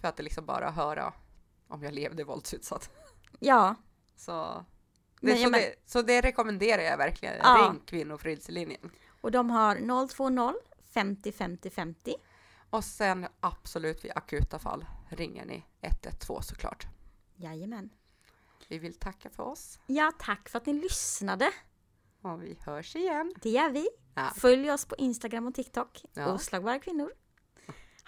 För 0.00 0.08
att 0.08 0.18
liksom 0.18 0.46
bara 0.46 0.70
höra 0.70 1.14
om 1.68 1.82
jag 1.82 1.94
levde 1.94 2.24
våldsutsatt. 2.24 2.90
Ja, 3.40 3.74
Så 4.16 4.64
det, 5.22 5.32
Men 5.34 5.42
så, 5.44 5.50
men- 5.50 5.60
det, 5.60 5.74
så 5.86 6.02
det 6.02 6.20
rekommenderar 6.20 6.82
jag 6.82 6.96
verkligen. 6.98 7.34
Ja. 7.42 7.68
Ring 7.72 7.80
Kvinnofridslinjen. 7.86 8.90
och 9.20 9.30
de 9.30 9.50
har 9.50 9.76
020 10.08 10.54
50 10.94 11.32
50 11.32 11.70
50. 11.70 12.14
Och 12.70 12.84
sen 12.84 13.26
absolut 13.40 14.04
vid 14.04 14.12
akuta 14.14 14.58
fall 14.58 14.84
ringer 15.08 15.44
ni 15.44 15.64
112 15.80 16.40
såklart. 16.40 16.86
Jajamän. 17.36 17.90
Vi 18.68 18.78
vill 18.78 18.94
tacka 18.94 19.30
för 19.30 19.42
oss 19.42 19.78
Ja, 19.86 20.12
tack 20.18 20.48
för 20.48 20.58
att 20.58 20.66
ni 20.66 20.72
lyssnade. 20.72 21.50
och 22.22 22.42
vi 22.42 22.58
hörs 22.60 22.96
igen. 22.96 23.34
Det 23.42 23.50
gör 23.50 23.70
vi. 23.70 23.88
Ja. 24.14 24.30
Följ 24.36 24.70
oss 24.72 24.84
på 24.86 24.96
Instagram 24.96 25.46
och 25.46 25.54
TikTok. 25.54 26.02
Ja. 26.12 26.32
Oslagbara 26.34 26.78
kvinnor. 26.78 27.12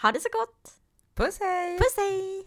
Ha 0.02 0.12
det 0.12 0.20
så 0.20 0.28
gott. 0.32 0.74
Puss 1.14 1.38
hej! 1.40 1.78
Puss 1.78 1.96
hej! 1.96 2.46